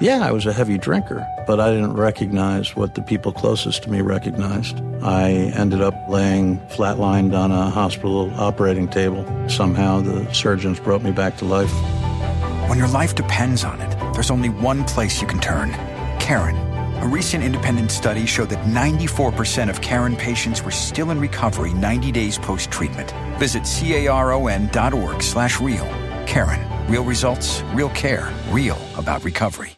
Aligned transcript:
Yeah, 0.00 0.24
I 0.24 0.30
was 0.30 0.46
a 0.46 0.52
heavy 0.52 0.78
drinker, 0.78 1.26
but 1.44 1.58
I 1.58 1.72
didn't 1.72 1.94
recognize 1.94 2.76
what 2.76 2.94
the 2.94 3.02
people 3.02 3.32
closest 3.32 3.82
to 3.82 3.90
me 3.90 4.00
recognized. 4.00 4.80
I 5.02 5.30
ended 5.56 5.80
up 5.80 5.94
laying 6.08 6.60
flatlined 6.68 7.36
on 7.36 7.50
a 7.50 7.68
hospital 7.68 8.32
operating 8.36 8.86
table. 8.86 9.24
Somehow 9.48 10.00
the 10.00 10.32
surgeons 10.32 10.78
brought 10.78 11.02
me 11.02 11.10
back 11.10 11.36
to 11.38 11.44
life. 11.44 11.72
When 12.68 12.78
your 12.78 12.86
life 12.86 13.16
depends 13.16 13.64
on 13.64 13.80
it, 13.80 13.90
there's 14.14 14.30
only 14.30 14.50
one 14.50 14.84
place 14.84 15.20
you 15.20 15.26
can 15.26 15.40
turn 15.40 15.72
Caron. 16.20 16.56
A 17.02 17.06
recent 17.06 17.42
independent 17.42 17.90
study 17.90 18.24
showed 18.24 18.50
that 18.50 18.64
94% 18.66 19.68
of 19.68 19.80
Caron 19.80 20.14
patients 20.14 20.62
were 20.62 20.70
still 20.70 21.10
in 21.10 21.18
recovery 21.18 21.72
90 21.72 22.12
days 22.12 22.38
post-treatment. 22.38 23.12
Visit 23.38 23.64
caron.org 23.64 25.22
slash 25.22 25.60
real. 25.60 25.86
Caron. 26.26 26.60
Real 26.88 27.04
results, 27.04 27.62
real 27.74 27.90
care, 27.90 28.32
real 28.50 28.78
about 28.96 29.22
recovery. 29.24 29.77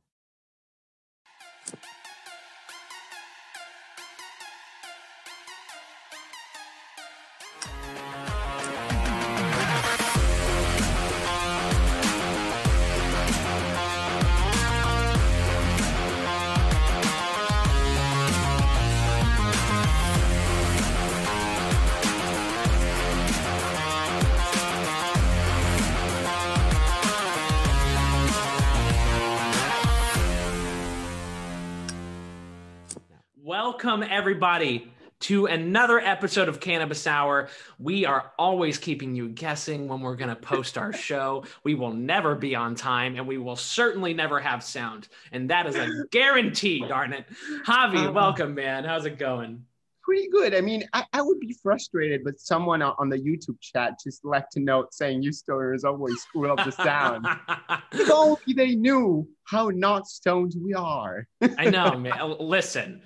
Welcome, 33.51 34.01
everybody, 34.01 34.89
to 35.19 35.47
another 35.47 35.99
episode 35.99 36.47
of 36.47 36.61
Cannabis 36.61 37.05
Hour. 37.05 37.49
We 37.79 38.05
are 38.05 38.31
always 38.39 38.77
keeping 38.77 39.13
you 39.13 39.27
guessing 39.27 39.89
when 39.89 39.99
we're 39.99 40.15
going 40.15 40.29
to 40.29 40.37
post 40.37 40.77
our 40.77 40.93
show. 41.09 41.43
We 41.65 41.75
will 41.75 41.91
never 41.91 42.33
be 42.33 42.55
on 42.55 42.75
time, 42.75 43.17
and 43.17 43.27
we 43.27 43.37
will 43.37 43.57
certainly 43.57 44.13
never 44.13 44.39
have 44.39 44.63
sound. 44.63 45.09
And 45.33 45.49
that 45.49 45.67
is 45.67 45.75
a 45.75 46.05
guarantee, 46.11 46.87
darn 46.87 47.11
it. 47.11 47.25
Javi, 47.67 48.07
Um, 48.07 48.13
welcome, 48.13 48.55
man. 48.55 48.85
How's 48.85 49.05
it 49.05 49.19
going? 49.19 49.65
Pretty 50.01 50.29
good. 50.29 50.55
I 50.55 50.61
mean, 50.61 50.87
I, 50.93 51.03
I 51.11 51.21
would 51.21 51.41
be 51.41 51.53
frustrated, 51.61 52.23
but 52.23 52.39
someone 52.39 52.81
on 52.81 52.95
on 52.99 53.09
the 53.09 53.17
YouTube 53.17 53.59
chat 53.59 53.99
just 54.01 54.23
left 54.23 54.55
a 54.55 54.61
note 54.61 54.93
saying 54.93 55.23
you 55.23 55.31
stoners 55.31 55.83
always 55.83 56.21
screw 56.21 56.53
up 56.53 56.63
the 56.63 56.71
sound. 56.71 57.27
if 57.91 58.09
only 58.09 58.53
they 58.55 58.75
knew 58.75 59.27
how 59.43 59.71
not 59.71 60.07
stoned 60.07 60.53
we 60.63 60.73
are. 60.73 61.27
I 61.57 61.69
know, 61.69 61.97
man. 61.97 62.37
Listen, 62.39 63.01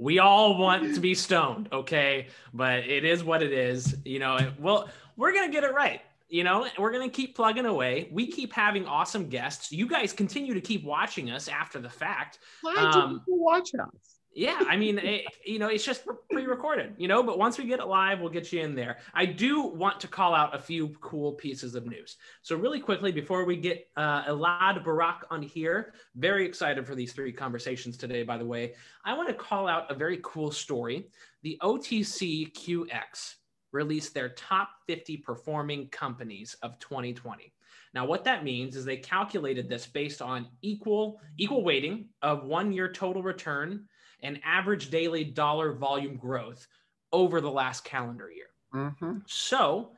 we 0.00 0.18
all 0.18 0.56
want 0.56 0.94
to 0.94 1.00
be 1.00 1.14
stoned, 1.14 1.68
okay? 1.72 2.28
But 2.54 2.80
it 2.88 3.04
is 3.04 3.22
what 3.22 3.42
it 3.42 3.52
is. 3.52 3.96
You 4.04 4.18
know, 4.18 4.50
well, 4.58 4.88
we're 5.16 5.32
going 5.32 5.46
to 5.46 5.52
get 5.52 5.62
it 5.62 5.74
right. 5.74 6.00
You 6.28 6.42
know, 6.42 6.66
we're 6.78 6.92
going 6.92 7.08
to 7.08 7.14
keep 7.14 7.36
plugging 7.36 7.66
away. 7.66 8.08
We 8.10 8.26
keep 8.26 8.52
having 8.52 8.86
awesome 8.86 9.28
guests. 9.28 9.70
You 9.70 9.86
guys 9.86 10.12
continue 10.12 10.54
to 10.54 10.60
keep 10.60 10.84
watching 10.84 11.30
us 11.30 11.48
after 11.48 11.80
the 11.80 11.90
fact. 11.90 12.38
Why 12.62 12.74
do 12.76 12.80
Um, 12.80 13.18
people 13.18 13.38
watch 13.44 13.70
us? 13.74 14.19
Yeah, 14.32 14.60
I 14.68 14.76
mean, 14.76 14.98
it, 14.98 15.24
you 15.44 15.58
know, 15.58 15.66
it's 15.66 15.84
just 15.84 16.06
pre-recorded, 16.30 16.94
you 16.96 17.08
know. 17.08 17.20
But 17.22 17.36
once 17.36 17.58
we 17.58 17.66
get 17.66 17.80
it 17.80 17.86
live, 17.86 18.20
we'll 18.20 18.30
get 18.30 18.52
you 18.52 18.60
in 18.60 18.76
there. 18.76 18.98
I 19.12 19.26
do 19.26 19.62
want 19.62 19.98
to 20.00 20.08
call 20.08 20.34
out 20.34 20.54
a 20.54 20.58
few 20.58 20.90
cool 21.00 21.32
pieces 21.32 21.74
of 21.74 21.84
news. 21.84 22.16
So 22.42 22.56
really 22.56 22.78
quickly, 22.78 23.10
before 23.10 23.44
we 23.44 23.56
get 23.56 23.88
uh, 23.96 24.24
Elad 24.24 24.84
Barak 24.84 25.26
on 25.30 25.42
here, 25.42 25.94
very 26.14 26.46
excited 26.46 26.86
for 26.86 26.94
these 26.94 27.12
three 27.12 27.32
conversations 27.32 27.96
today. 27.96 28.22
By 28.22 28.38
the 28.38 28.46
way, 28.46 28.74
I 29.04 29.16
want 29.16 29.28
to 29.28 29.34
call 29.34 29.66
out 29.66 29.90
a 29.90 29.94
very 29.94 30.20
cool 30.22 30.52
story. 30.52 31.08
The 31.42 31.58
OTC 31.60 32.52
QX 32.52 33.34
released 33.72 34.14
their 34.14 34.28
top 34.30 34.70
50 34.86 35.18
performing 35.18 35.88
companies 35.88 36.54
of 36.62 36.78
2020. 36.78 37.52
Now, 37.94 38.06
what 38.06 38.24
that 38.24 38.44
means 38.44 38.76
is 38.76 38.84
they 38.84 38.96
calculated 38.96 39.68
this 39.68 39.86
based 39.86 40.22
on 40.22 40.46
equal 40.62 41.20
equal 41.38 41.64
weighting 41.64 42.06
of 42.22 42.44
one 42.44 42.72
year 42.72 42.92
total 42.92 43.22
return 43.22 43.88
and 44.22 44.40
average 44.44 44.90
daily 44.90 45.24
dollar 45.24 45.72
volume 45.72 46.16
growth 46.16 46.66
over 47.12 47.40
the 47.40 47.50
last 47.50 47.84
calendar 47.84 48.30
year. 48.30 48.46
Mhm. 48.74 49.22
So, 49.28 49.92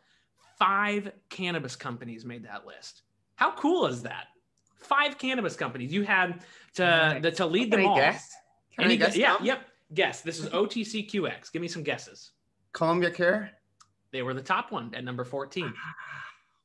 five 0.59 1.13
cannabis 1.29 1.77
companies 1.77 2.25
made 2.25 2.45
that 2.45 2.67
list. 2.67 3.03
How 3.37 3.53
cool 3.53 3.87
is 3.87 4.03
that? 4.03 4.29
Five 4.77 5.19
cannabis 5.19 5.57
companies. 5.57 5.93
You 5.93 6.03
had 6.05 6.41
to 6.75 7.19
the, 7.21 7.31
to 7.33 7.47
lead 7.47 7.71
Can 7.71 7.81
them 7.81 7.81
I 7.81 7.85
all. 7.91 7.97
guess? 7.97 8.33
Can 8.77 8.85
Any 8.85 8.95
I 8.95 8.97
guess? 8.97 9.15
gu- 9.15 9.21
yeah, 9.21 9.37
yep. 9.43 9.69
Guess. 9.95 10.23
This 10.23 10.39
is 10.41 10.49
OTCQX. 10.49 11.53
Give 11.53 11.61
me 11.61 11.69
some 11.69 11.83
guesses. 11.83 12.33
Columbia 12.73 13.11
Care. 13.11 13.51
They 14.11 14.23
were 14.23 14.33
the 14.35 14.43
top 14.43 14.73
one 14.73 14.95
at 14.95 15.05
number 15.05 15.25
14. 15.25 15.73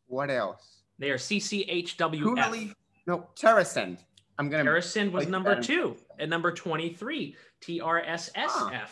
What 0.09 0.29
else? 0.29 0.83
They 0.99 1.09
are 1.11 1.17
CCHWF. 1.17 2.23
Cooley. 2.45 2.73
No, 3.07 3.27
TerrAscend. 3.35 3.97
I'm 4.39 4.49
gonna. 4.49 4.63
Harrison 4.63 5.11
was 5.11 5.27
number 5.27 5.55
that. 5.55 5.63
two 5.63 5.95
at 6.19 6.29
number 6.29 6.51
23. 6.51 7.35
TRSSF. 7.61 8.89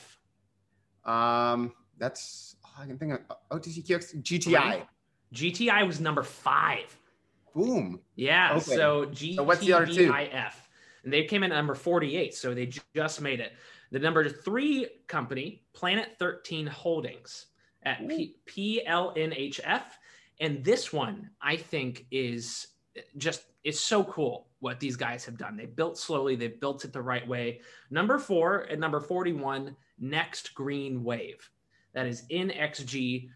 Um, 1.09 1.71
that's 1.97 2.55
oh, 2.65 2.81
I 2.81 2.85
can 2.85 2.97
think 2.97 3.13
of 3.13 3.19
OTCQX 3.51 4.21
GTI. 4.23 4.83
GTI 5.33 5.85
was 5.85 5.99
number 5.99 6.23
five. 6.23 6.97
Boom. 7.53 7.99
Yeah. 8.15 8.53
Okay. 8.53 8.75
So 8.75 9.05
GTIF. 9.07 9.35
So 9.35 9.43
what's 9.43 9.61
the 9.61 9.73
other 9.73 9.85
two? 9.85 10.11
And 10.11 11.13
they 11.13 11.23
came 11.25 11.43
in 11.43 11.51
at 11.51 11.55
number 11.55 11.75
48. 11.75 12.33
So 12.33 12.53
they 12.53 12.65
ju- 12.65 12.81
just 12.95 13.21
made 13.21 13.39
it. 13.39 13.53
The 13.91 13.99
number 13.99 14.27
three 14.27 14.87
company, 15.07 15.63
Planet 15.73 16.15
13 16.17 16.65
Holdings 16.65 17.45
at 17.83 18.07
P- 18.07 18.35
PLNHF. 18.47 19.83
And 20.41 20.63
this 20.63 20.91
one, 20.91 21.29
I 21.41 21.55
think, 21.57 22.07
is 22.11 22.67
just, 23.17 23.43
it's 23.63 23.79
so 23.79 24.03
cool 24.03 24.47
what 24.59 24.79
these 24.79 24.95
guys 24.95 25.25
have 25.25 25.37
done. 25.37 25.55
They 25.57 25.65
built 25.65 25.97
slowly, 25.97 26.35
they 26.35 26.47
built 26.47 26.85
it 26.85 26.93
the 26.93 27.01
right 27.01 27.27
way. 27.27 27.61
Number 27.89 28.17
four 28.17 28.67
at 28.67 28.79
number 28.79 28.99
41, 28.99 29.75
Next 29.99 30.53
Green 30.53 31.03
Wave. 31.03 31.49
That 31.93 32.07
is 32.07 32.23
NXGWF. 32.31 33.29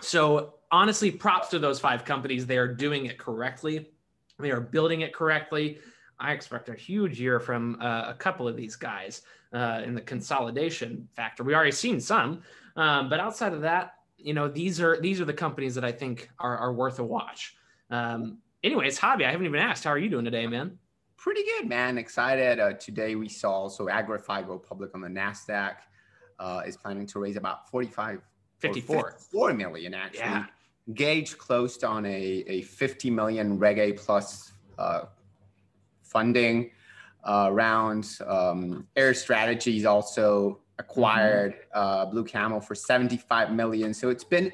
So 0.00 0.54
honestly, 0.70 1.10
props 1.10 1.48
to 1.48 1.58
those 1.58 1.78
five 1.78 2.04
companies. 2.04 2.46
They 2.46 2.58
are 2.58 2.72
doing 2.72 3.06
it 3.06 3.18
correctly. 3.18 3.90
They 4.38 4.50
are 4.50 4.60
building 4.60 5.02
it 5.02 5.12
correctly. 5.12 5.78
I 6.18 6.32
expect 6.32 6.68
a 6.68 6.74
huge 6.74 7.20
year 7.20 7.40
from 7.40 7.76
uh, 7.80 8.04
a 8.08 8.14
couple 8.14 8.48
of 8.48 8.56
these 8.56 8.76
guys 8.76 9.22
uh, 9.52 9.82
in 9.84 9.94
the 9.94 10.00
consolidation 10.00 11.08
factor. 11.14 11.44
We 11.44 11.54
already 11.54 11.72
seen 11.72 12.00
some, 12.00 12.42
um, 12.76 13.08
but 13.08 13.20
outside 13.20 13.52
of 13.52 13.60
that, 13.62 13.94
you 14.16 14.32
know, 14.32 14.48
these 14.48 14.80
are 14.80 15.00
these 15.00 15.20
are 15.20 15.24
the 15.24 15.32
companies 15.32 15.74
that 15.74 15.84
I 15.84 15.92
think 15.92 16.30
are, 16.38 16.56
are 16.56 16.72
worth 16.72 16.98
a 16.98 17.04
watch. 17.04 17.56
Um, 17.90 18.38
anyways, 18.62 18.98
Javi, 18.98 19.24
I 19.24 19.30
haven't 19.30 19.46
even 19.46 19.60
asked. 19.60 19.84
How 19.84 19.90
are 19.90 19.98
you 19.98 20.08
doing 20.08 20.24
today, 20.24 20.46
man? 20.46 20.78
Pretty 21.16 21.42
good, 21.44 21.68
man. 21.68 21.98
Excited. 21.98 22.58
Uh, 22.60 22.72
today 22.74 23.14
we 23.14 23.28
saw 23.28 23.50
also 23.52 23.86
Agrify 23.86 24.46
go 24.46 24.58
public 24.58 24.94
on 24.94 25.00
the 25.00 25.08
Nasdaq. 25.08 25.76
Uh, 26.38 26.62
is 26.66 26.76
planning 26.76 27.06
to 27.06 27.20
raise 27.20 27.36
about 27.36 27.70
45 27.70 28.20
54. 28.58 29.12
54 29.12 29.54
million 29.54 29.94
actually. 29.94 30.18
Yeah. 30.20 30.46
Gage 30.92 31.38
closed 31.38 31.84
on 31.84 32.04
a, 32.04 32.44
a 32.46 32.62
50 32.62 33.10
million 33.10 33.58
Reg 33.58 33.78
A 33.78 33.92
plus 33.92 34.52
uh, 34.78 35.04
funding 36.02 36.70
uh, 37.22 37.50
round. 37.52 38.18
Um, 38.26 38.86
Ayr 38.96 39.14
Strategies 39.14 39.84
also 39.84 40.60
acquired 40.78 41.54
uh, 41.72 42.06
Blue 42.06 42.24
Camo 42.24 42.60
for 42.60 42.74
75 42.74 43.52
million. 43.52 43.94
So 43.94 44.10
it's 44.10 44.24
been 44.24 44.52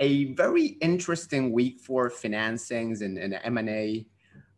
a 0.00 0.32
very 0.34 0.66
interesting 0.80 1.52
week 1.52 1.80
for 1.80 2.10
financings 2.10 3.02
and, 3.02 3.18
and 3.18 3.38
M&A. 3.44 4.06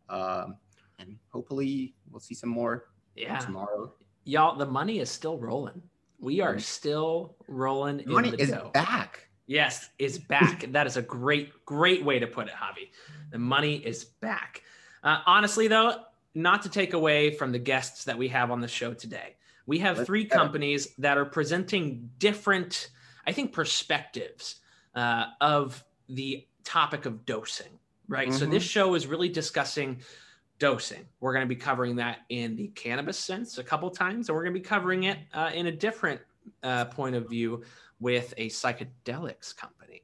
Um, 0.09 0.57
and 0.99 1.17
hopefully 1.33 1.95
we'll 2.11 2.21
see 2.21 2.35
some 2.35 2.51
more 2.51 2.87
Yeah, 3.17 3.39
tomorrow. 3.39 3.95
y'all, 4.25 4.57
the 4.57 4.67
money 4.67 5.01
is 5.01 5.11
still 5.11 5.39
rolling. 5.39 5.83
We 6.19 6.41
are 6.43 6.59
still 6.59 7.37
rolling 7.49 8.01
in 8.01 8.13
Money 8.13 8.31
the 8.31 8.43
is 8.43 8.51
dough. 8.51 8.71
back. 8.75 9.29
Yes, 9.47 9.89
is 9.99 10.19
back. 10.19 10.67
that 10.73 10.87
is 10.87 10.97
a 10.97 11.03
great, 11.03 11.65
great 11.65 12.05
way 12.05 12.19
to 12.19 12.27
put 12.27 12.47
it, 12.49 12.53
Javi. 12.53 12.91
The 13.31 13.39
money 13.39 13.77
is 13.77 14.05
back. 14.05 14.63
Uh, 15.03 15.21
honestly, 15.27 15.67
though, 15.67 15.95
not 16.35 16.63
to 16.63 16.69
take 16.69 16.93
away 16.93 17.31
from 17.31 17.53
the 17.53 17.59
guests 17.59 18.05
that 18.05 18.19
we 18.19 18.29
have 18.29 18.51
on 18.51 18.61
the 18.61 18.69
show 18.69 18.93
today, 18.93 19.37
we 19.67 19.79
have 19.79 19.97
Let's 19.99 20.07
three 20.07 20.25
companies 20.27 20.95
that 20.99 21.17
are 21.17 21.25
presenting 21.25 22.11
different, 22.19 22.91
I 23.27 23.33
think, 23.33 23.53
perspectives 23.53 24.60
uh, 24.95 25.27
of 25.41 25.85
the 26.09 26.47
topic 26.65 27.07
of 27.07 27.25
dosing, 27.27 27.79
right? 28.09 28.33
So 28.33 28.47
Mhm. 28.47 28.51
this 28.51 28.63
show 28.63 28.95
is 28.95 29.07
really 29.07 29.29
discussing 29.29 30.03
dosing. 30.59 31.07
We're 31.21 31.33
going 31.33 31.45
to 31.45 31.49
be 31.49 31.57
covering 31.61 31.97
that 31.97 32.21
in 32.29 32.55
the 32.57 32.69
cannabis 32.69 33.19
sense 33.19 33.59
a 33.59 33.65
couple 33.65 33.91
times, 33.91 34.29
and 34.29 34.37
we're 34.37 34.45
going 34.45 34.55
to 34.55 34.61
be 34.61 34.65
covering 34.65 35.05
it 35.05 35.19
uh, 35.33 35.51
in 35.55 35.67
a 35.67 35.73
different 35.73 36.21
uh, 36.63 36.87
point 36.87 37.15
of 37.17 37.29
view 37.29 37.63
with 37.99 38.35
a 38.37 38.49
psychedelics 38.49 39.57
company. 39.57 40.03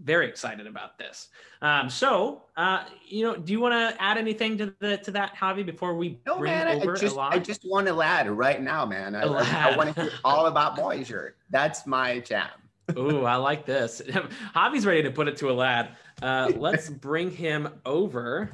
Very 0.00 0.26
excited 0.28 0.66
about 0.66 0.98
this. 0.98 1.28
Um, 1.60 1.88
so, 1.88 2.42
uh, 2.56 2.84
you 3.06 3.24
know, 3.24 3.36
do 3.36 3.52
you 3.52 3.60
want 3.60 3.72
to 3.72 4.02
add 4.02 4.18
anything 4.18 4.58
to 4.58 4.74
the 4.80 4.96
to 4.98 5.10
that, 5.12 5.36
Javi, 5.36 5.64
before 5.64 5.94
we 5.94 6.18
No, 6.26 6.38
bring 6.38 6.52
man, 6.52 6.68
over 6.68 6.96
I 6.96 6.98
just, 6.98 7.16
I 7.16 7.38
just 7.38 7.62
want 7.64 7.86
to 7.86 8.02
add 8.02 8.28
right 8.28 8.60
now, 8.60 8.84
man. 8.84 9.14
I, 9.14 9.22
I, 9.22 9.76
want 9.76 9.94
to 9.94 10.02
hear 10.02 10.12
all 10.24 10.46
about 10.46 10.76
Voyager. 10.76 11.36
That's 11.50 11.86
my 11.86 12.18
jam. 12.20 12.48
Ooh, 12.96 13.24
I 13.24 13.36
like 13.36 13.64
this. 13.64 14.02
Javi's 14.54 14.84
ready 14.84 15.02
to 15.02 15.10
put 15.10 15.28
it 15.28 15.38
to 15.38 15.46
Elad. 15.46 15.94
Uh, 16.20 16.52
let's 16.56 16.90
bring 16.90 17.30
him 17.30 17.68
over. 17.86 18.50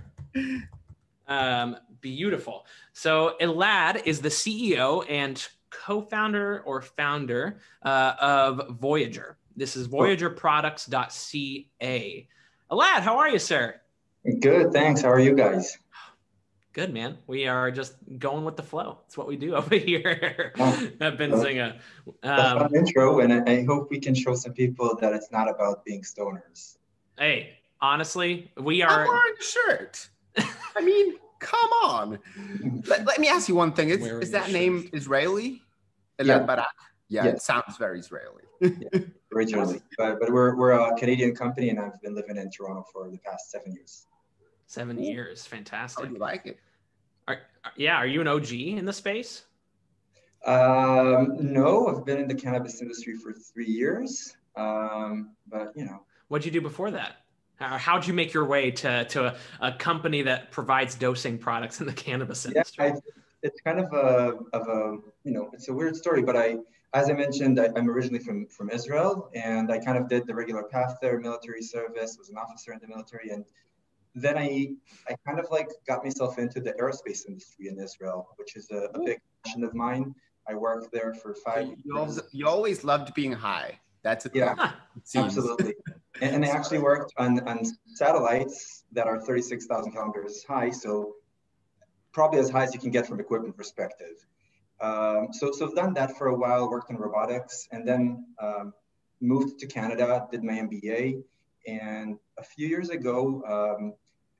Um, 1.26 1.76
beautiful. 2.00 2.66
So 2.92 3.34
Elad 3.40 4.06
is 4.06 4.20
the 4.20 4.28
CEO 4.28 5.04
and 5.08 5.44
co-founder 5.70 6.60
or 6.60 6.82
founder 6.82 7.58
uh, 7.82 8.14
of 8.20 8.78
Voyager. 8.78 9.36
This 9.56 9.74
is 9.76 9.88
VoyagerProducts.ca. 9.88 12.28
Elad, 12.70 13.00
how 13.00 13.18
are 13.18 13.28
you, 13.28 13.38
sir? 13.38 13.80
Good, 14.40 14.72
thanks. 14.72 15.02
How 15.02 15.10
are 15.10 15.20
you 15.20 15.34
guys? 15.34 15.78
Good, 16.78 16.94
man. 16.94 17.18
We 17.26 17.48
are 17.48 17.72
just 17.72 17.94
going 18.20 18.44
with 18.44 18.54
the 18.56 18.62
flow. 18.62 18.98
It's 19.06 19.16
what 19.18 19.26
we 19.26 19.34
do 19.36 19.56
over 19.60 19.74
here 19.74 20.52
at 20.56 21.18
Benzinga. 21.18 21.80
That's 22.22 22.52
Um, 22.52 22.62
an 22.66 22.76
intro, 22.76 23.18
and 23.18 23.32
I 23.32 23.52
I 23.54 23.64
hope 23.64 23.90
we 23.90 23.98
can 23.98 24.14
show 24.14 24.36
some 24.36 24.52
people 24.52 24.96
that 25.00 25.12
it's 25.12 25.32
not 25.32 25.50
about 25.50 25.84
being 25.84 26.02
stoners. 26.02 26.76
hey, 27.18 27.54
honestly, 27.80 28.52
we 28.56 28.82
are. 28.82 29.00
I'm 29.02 29.08
wearing 29.08 29.34
a 29.40 29.42
shirt. 29.42 30.08
I 30.76 30.80
mean, 30.84 31.16
come 31.40 31.70
on. 31.82 32.20
Let, 32.86 33.04
let 33.04 33.18
me 33.18 33.26
ask 33.26 33.48
you 33.48 33.56
one 33.56 33.72
thing. 33.72 33.88
Is, 33.90 33.98
is 34.06 34.28
a 34.28 34.32
that 34.34 34.44
shirt. 34.44 34.52
name 34.52 34.88
Israeli? 34.92 35.60
Yeah. 36.20 36.24
Elad 36.38 36.46
Barak. 36.46 36.66
Yeah, 37.08 37.24
Yeah. 37.24 37.30
it 37.32 37.42
sounds 37.42 37.76
very 37.76 37.98
Israeli. 37.98 38.44
originally, 39.34 39.80
but 39.98 40.20
but 40.20 40.30
we're 40.30 40.54
we're 40.54 40.74
a 40.78 40.96
Canadian 40.96 41.34
company, 41.34 41.70
and 41.70 41.80
I've 41.80 42.00
been 42.02 42.14
living 42.14 42.36
in 42.36 42.48
Toronto 42.52 42.84
for 42.92 43.10
the 43.10 43.18
past 43.18 43.50
seven 43.50 43.72
years. 43.72 44.06
Seven 44.68 45.02
years, 45.02 45.44
How 45.44 45.56
fantastic. 45.56 46.06
do 46.06 46.12
you 46.12 46.20
like 46.20 46.46
it? 46.46 46.58
Are, 47.28 47.40
yeah, 47.76 47.96
are 47.96 48.06
you 48.06 48.20
an 48.20 48.28
OG 48.28 48.52
in 48.52 48.84
the 48.84 48.92
space? 48.92 49.44
Um, 50.46 51.36
no, 51.40 51.88
I've 51.88 52.04
been 52.04 52.18
in 52.18 52.28
the 52.28 52.34
cannabis 52.34 52.80
industry 52.80 53.16
for 53.16 53.32
three 53.32 53.66
years, 53.66 54.36
um, 54.56 55.30
but 55.46 55.72
you 55.76 55.84
know, 55.84 56.02
What'd 56.28 56.44
you 56.44 56.52
do 56.52 56.60
before 56.60 56.90
that? 56.92 57.16
How, 57.56 57.76
how'd 57.78 58.06
you 58.06 58.14
make 58.14 58.32
your 58.32 58.44
way 58.44 58.70
to, 58.70 59.04
to 59.06 59.26
a, 59.26 59.36
a 59.60 59.72
company 59.72 60.22
that 60.22 60.50
provides 60.50 60.94
dosing 60.94 61.38
products 61.38 61.80
in 61.80 61.86
the 61.86 61.92
cannabis 61.92 62.44
yeah, 62.44 62.50
industry? 62.50 62.84
I, 62.86 62.94
it's 63.42 63.60
kind 63.60 63.78
of 63.80 63.92
a 63.92 64.38
of 64.52 64.68
a 64.68 64.98
you 65.24 65.32
know, 65.32 65.50
it's 65.52 65.68
a 65.68 65.72
weird 65.72 65.96
story, 65.96 66.22
but 66.22 66.36
I. 66.36 66.56
As 66.94 67.10
I 67.10 67.12
mentioned, 67.12 67.60
I, 67.60 67.68
I'm 67.76 67.90
originally 67.90 68.18
from, 68.18 68.46
from 68.46 68.70
Israel, 68.70 69.28
and 69.34 69.70
I 69.70 69.78
kind 69.78 69.98
of 69.98 70.08
did 70.08 70.26
the 70.26 70.34
regular 70.34 70.62
path 70.62 70.96
there, 71.02 71.20
military 71.20 71.60
service, 71.60 72.16
was 72.18 72.30
an 72.30 72.38
officer 72.38 72.72
in 72.72 72.78
the 72.78 72.88
military, 72.88 73.28
and 73.28 73.44
then 74.14 74.36
I 74.38 74.68
I 75.08 75.14
kind 75.26 75.38
of 75.38 75.46
like 75.50 75.68
got 75.86 76.04
myself 76.04 76.38
into 76.38 76.60
the 76.60 76.72
aerospace 76.74 77.26
industry 77.28 77.68
in 77.68 77.78
Israel, 77.78 78.28
which 78.36 78.56
is 78.56 78.70
a, 78.70 78.88
a 78.94 79.04
big 79.04 79.18
passion 79.44 79.64
of 79.64 79.74
mine. 79.74 80.14
I 80.48 80.54
worked 80.54 80.90
there 80.92 81.12
for 81.14 81.34
five 81.34 81.66
You 81.66 81.76
years. 81.84 81.96
always, 81.96 82.20
you 82.32 82.46
always 82.48 82.84
loved 82.84 83.12
being 83.14 83.32
high. 83.32 83.78
That's 84.02 84.26
a 84.26 84.30
Yeah. 84.32 84.54
thing. 85.06 85.24
Absolutely. 85.24 85.74
And, 86.20 86.34
and 86.36 86.44
I 86.44 86.48
actually 86.48 86.80
worked 86.80 87.12
on, 87.16 87.38
on 87.48 87.62
satellites 87.94 88.82
that 88.90 89.06
are 89.06 89.20
36,000 89.20 89.92
kilometers 89.92 90.42
high. 90.42 90.70
So 90.70 91.12
probably 92.12 92.40
as 92.40 92.50
high 92.50 92.64
as 92.64 92.74
you 92.74 92.80
can 92.80 92.90
get 92.90 93.06
from 93.06 93.20
equipment 93.20 93.56
perspective. 93.56 94.16
Um, 94.80 95.28
so, 95.30 95.52
so 95.52 95.68
I've 95.68 95.76
done 95.76 95.94
that 95.94 96.18
for 96.18 96.26
a 96.28 96.34
while, 96.36 96.68
worked 96.68 96.90
in 96.90 96.96
robotics, 96.96 97.68
and 97.70 97.86
then 97.86 98.24
um, 98.42 98.72
moved 99.20 99.60
to 99.60 99.66
Canada, 99.68 100.26
did 100.32 100.42
my 100.42 100.54
MBA. 100.54 101.22
And 101.68 102.18
a 102.38 102.42
few 102.42 102.66
years 102.66 102.88
ago, 102.88 103.42
um, 103.46 103.92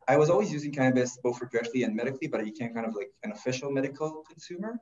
I 0.09 0.17
was 0.17 0.31
always 0.31 0.51
using 0.51 0.73
cannabis 0.73 1.19
both 1.23 1.39
recreationally 1.41 1.85
and 1.85 1.95
medically, 1.95 2.27
but 2.27 2.41
I 2.41 2.45
became 2.45 2.73
kind 2.73 2.87
of 2.87 2.95
like 2.95 3.11
an 3.23 3.33
official 3.33 3.71
medical 3.71 4.25
consumer. 4.27 4.81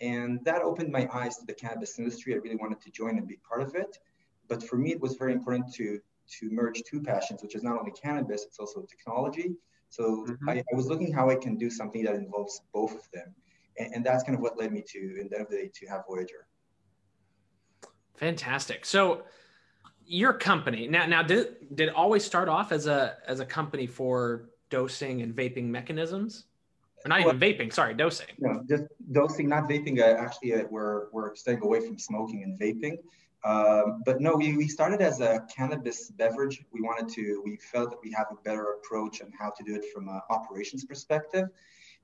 And 0.00 0.44
that 0.44 0.60
opened 0.60 0.92
my 0.92 1.08
eyes 1.12 1.38
to 1.38 1.46
the 1.46 1.54
cannabis 1.54 1.98
industry. 1.98 2.34
I 2.34 2.36
really 2.36 2.56
wanted 2.56 2.80
to 2.82 2.90
join 2.90 3.16
and 3.16 3.26
be 3.26 3.38
part 3.48 3.62
of 3.62 3.74
it. 3.74 3.96
But 4.48 4.62
for 4.62 4.76
me, 4.76 4.92
it 4.92 5.00
was 5.00 5.14
very 5.14 5.32
important 5.32 5.72
to 5.74 5.98
to 6.38 6.50
merge 6.50 6.82
two 6.82 7.00
passions, 7.00 7.42
which 7.42 7.54
is 7.54 7.62
not 7.62 7.78
only 7.78 7.90
cannabis, 7.90 8.44
it's 8.44 8.58
also 8.58 8.82
technology. 8.82 9.56
So 9.88 10.26
Mhm. 10.28 10.46
I, 10.46 10.58
I 10.58 10.74
was 10.76 10.86
looking 10.86 11.10
how 11.10 11.30
I 11.30 11.36
can 11.36 11.56
do 11.56 11.70
something 11.70 12.04
that 12.04 12.14
involves 12.16 12.60
both 12.74 12.94
of 12.94 13.10
them. 13.14 13.34
And, 13.78 13.94
and 13.94 14.04
that's 14.04 14.22
kind 14.24 14.36
of 14.36 14.42
what 14.42 14.58
led 14.58 14.70
me 14.70 14.84
to, 14.88 14.98
in 14.98 15.28
the 15.30 15.36
end 15.36 15.46
of 15.46 15.50
the 15.50 15.56
day, 15.56 15.70
to 15.72 15.86
have 15.86 16.02
Voyager. 16.06 16.46
Fantastic. 18.16 18.84
So 18.84 19.24
your 20.08 20.32
company 20.32 20.88
now 20.88 21.06
now 21.06 21.22
did 21.22 21.56
did 21.74 21.90
always 21.90 22.24
start 22.24 22.48
off 22.48 22.72
as 22.72 22.86
a 22.86 23.16
as 23.26 23.40
a 23.40 23.44
company 23.44 23.86
for 23.86 24.48
dosing 24.70 25.22
and 25.22 25.34
vaping 25.34 25.64
mechanisms? 25.64 26.44
Or 27.04 27.10
not 27.10 27.20
even 27.20 27.38
vaping, 27.38 27.72
sorry, 27.72 27.94
dosing. 27.94 28.26
know, 28.38 28.64
just 28.68 28.84
dosing, 29.12 29.48
not 29.48 29.68
vaping. 29.68 30.00
Uh, 30.00 30.18
actually, 30.18 30.54
uh, 30.54 30.64
we're 30.68 31.10
we're 31.12 31.34
staying 31.36 31.60
away 31.62 31.86
from 31.86 31.96
smoking 31.96 32.42
and 32.42 32.58
vaping. 32.58 32.96
Um, 33.44 34.02
but 34.04 34.20
no, 34.20 34.34
we, 34.34 34.56
we 34.56 34.66
started 34.66 35.00
as 35.00 35.20
a 35.20 35.44
cannabis 35.54 36.10
beverage. 36.10 36.64
We 36.72 36.80
wanted 36.80 37.08
to. 37.14 37.40
We 37.44 37.56
felt 37.56 37.90
that 37.90 38.00
we 38.02 38.10
have 38.12 38.26
a 38.32 38.42
better 38.42 38.72
approach 38.72 39.22
on 39.22 39.30
how 39.38 39.50
to 39.50 39.62
do 39.62 39.76
it 39.76 39.84
from 39.94 40.08
an 40.08 40.20
operations 40.28 40.84
perspective. 40.84 41.48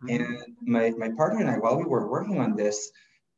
And 0.08 0.38
my 0.60 0.90
my 0.90 1.08
partner 1.10 1.40
and 1.40 1.50
I, 1.50 1.58
while 1.58 1.76
we 1.76 1.84
were 1.84 2.08
working 2.08 2.38
on 2.38 2.54
this, 2.54 2.92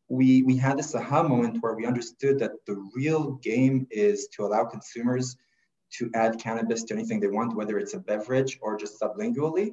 we 0.08 0.42
we 0.42 0.56
had 0.56 0.78
this 0.78 0.94
aha 0.94 1.22
moment 1.22 1.58
where 1.60 1.74
we 1.74 1.86
understood 1.86 2.38
that 2.38 2.52
the 2.66 2.76
real 2.94 3.32
game 3.42 3.86
is 3.90 4.28
to 4.28 4.44
allow 4.44 4.64
consumers 4.64 5.36
to 5.98 6.10
add 6.14 6.38
cannabis 6.38 6.84
to 6.84 6.94
anything 6.94 7.20
they 7.20 7.28
want, 7.28 7.56
whether 7.56 7.78
it's 7.78 7.94
a 7.94 7.98
beverage 7.98 8.58
or 8.60 8.76
just 8.76 9.00
sublingually 9.00 9.70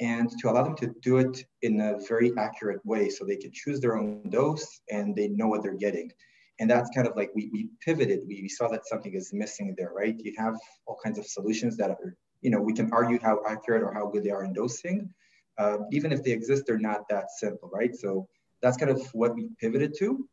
and 0.00 0.30
to 0.38 0.50
allow 0.50 0.62
them 0.62 0.76
to 0.76 0.94
do 1.02 1.18
it 1.18 1.44
in 1.62 1.80
a 1.80 1.98
very 2.08 2.32
accurate 2.38 2.84
way 2.84 3.10
so 3.10 3.24
they 3.24 3.36
can 3.36 3.52
choose 3.52 3.80
their 3.80 3.96
own 3.96 4.28
dose 4.30 4.80
and 4.90 5.14
they 5.14 5.28
know 5.28 5.46
what 5.46 5.62
they're 5.62 5.74
getting. 5.74 6.10
And 6.58 6.70
that's 6.70 6.90
kind 6.94 7.06
of 7.06 7.16
like 7.16 7.30
we, 7.34 7.50
we 7.52 7.68
pivoted. 7.84 8.20
We, 8.26 8.42
we 8.42 8.48
saw 8.48 8.68
that 8.68 8.86
something 8.86 9.14
is 9.14 9.32
missing 9.32 9.74
there, 9.76 9.92
right? 9.94 10.18
You 10.18 10.34
have 10.38 10.56
all 10.86 10.98
kinds 11.02 11.18
of 11.18 11.26
solutions 11.26 11.76
that 11.76 11.90
are, 11.90 12.16
you 12.40 12.50
know, 12.50 12.60
we 12.60 12.72
can 12.72 12.90
argue 12.92 13.18
how 13.20 13.40
accurate 13.46 13.82
or 13.82 13.92
how 13.92 14.06
good 14.06 14.24
they 14.24 14.30
are 14.30 14.44
in 14.44 14.52
dosing. 14.52 15.12
Uh, 15.58 15.78
even 15.92 16.12
if 16.12 16.22
they 16.22 16.30
exist, 16.30 16.64
they're 16.66 16.78
not 16.78 17.06
that 17.10 17.30
simple, 17.38 17.70
right? 17.72 17.94
So 17.94 18.26
that's 18.62 18.76
kind 18.76 18.90
of 18.90 19.02
what 19.14 19.34
we 19.34 19.48
pivoted 19.60 19.94
to. 19.98 20.28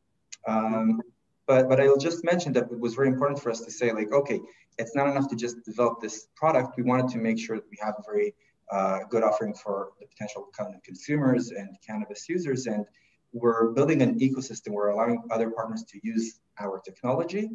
Um, 0.47 1.01
but 1.47 1.69
but 1.69 1.79
I'll 1.79 1.97
just 1.97 2.23
mention 2.23 2.53
that 2.53 2.65
it 2.71 2.79
was 2.79 2.93
very 2.93 3.07
important 3.07 3.41
for 3.41 3.49
us 3.49 3.61
to 3.61 3.71
say 3.71 3.91
like, 3.91 4.11
okay, 4.11 4.39
it's 4.77 4.95
not 4.95 5.07
enough 5.07 5.29
to 5.29 5.35
just 5.35 5.63
develop 5.63 6.01
this 6.01 6.27
product. 6.35 6.77
We 6.77 6.83
wanted 6.83 7.09
to 7.09 7.17
make 7.17 7.39
sure 7.39 7.55
that 7.55 7.69
we 7.71 7.77
have 7.81 7.95
a 7.97 8.03
very 8.03 8.33
uh, 8.71 8.99
good 9.09 9.23
offering 9.23 9.53
for 9.53 9.91
the 9.99 10.07
potential 10.07 10.49
consumers 10.83 11.51
and 11.51 11.69
cannabis 11.85 12.27
users. 12.27 12.67
And 12.67 12.85
we're 13.33 13.69
building 13.71 14.01
an 14.01 14.19
ecosystem. 14.19 14.69
We're 14.71 14.89
allowing 14.89 15.23
other 15.31 15.49
partners 15.51 15.83
to 15.89 15.99
use 16.03 16.39
our 16.59 16.79
technology. 16.79 17.49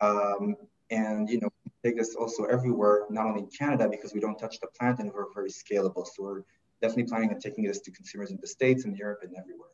Um, 0.00 0.56
and 0.90 1.28
you 1.28 1.40
know, 1.40 1.48
take 1.84 1.96
this 1.96 2.14
also 2.14 2.44
everywhere, 2.44 3.04
not 3.10 3.26
only 3.26 3.42
in 3.42 3.48
Canada, 3.48 3.88
because 3.88 4.14
we 4.14 4.20
don't 4.20 4.38
touch 4.38 4.60
the 4.60 4.68
plant 4.78 5.00
and 5.00 5.12
we're 5.12 5.32
very 5.34 5.50
scalable. 5.50 6.06
So 6.06 6.22
we're 6.22 6.42
definitely 6.80 7.04
planning 7.04 7.30
on 7.30 7.40
taking 7.40 7.64
this 7.64 7.80
to 7.80 7.90
consumers 7.90 8.30
in 8.30 8.38
the 8.40 8.46
States 8.46 8.84
and 8.84 8.96
Europe 8.96 9.20
and 9.22 9.34
everywhere. 9.36 9.70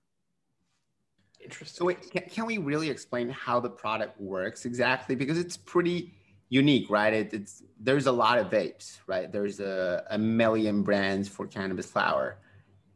Interesting. 1.61 1.79
So 1.79 1.85
wait, 1.85 2.11
can, 2.11 2.23
can 2.23 2.47
we 2.47 2.57
really 2.57 2.89
explain 2.89 3.29
how 3.29 3.61
the 3.61 3.69
product 3.69 4.19
works 4.19 4.65
exactly? 4.65 5.15
Because 5.15 5.39
it's 5.39 5.59
pretty 5.59 6.15
unique, 6.49 6.89
right? 6.89 7.13
It, 7.13 7.35
it's 7.35 7.63
there's 7.79 8.07
a 8.07 8.13
lot 8.13 8.39
of 8.39 8.49
vapes, 8.49 8.99
right? 9.07 9.31
There's 9.31 9.61
a, 9.61 10.03
a 10.09 10.17
million 10.17 10.83
brands 10.83 11.29
for 11.29 11.47
cannabis 11.47 11.85
flower. 11.85 12.39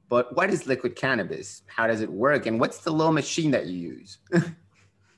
But 0.08 0.34
what 0.34 0.48
is 0.48 0.66
liquid 0.66 0.96
cannabis? 0.96 1.62
How 1.66 1.86
does 1.86 2.00
it 2.00 2.10
work? 2.10 2.46
And 2.46 2.58
what's 2.58 2.78
the 2.78 2.90
little 2.90 3.12
machine 3.12 3.50
that 3.50 3.66
you 3.66 3.76
use? 3.76 4.18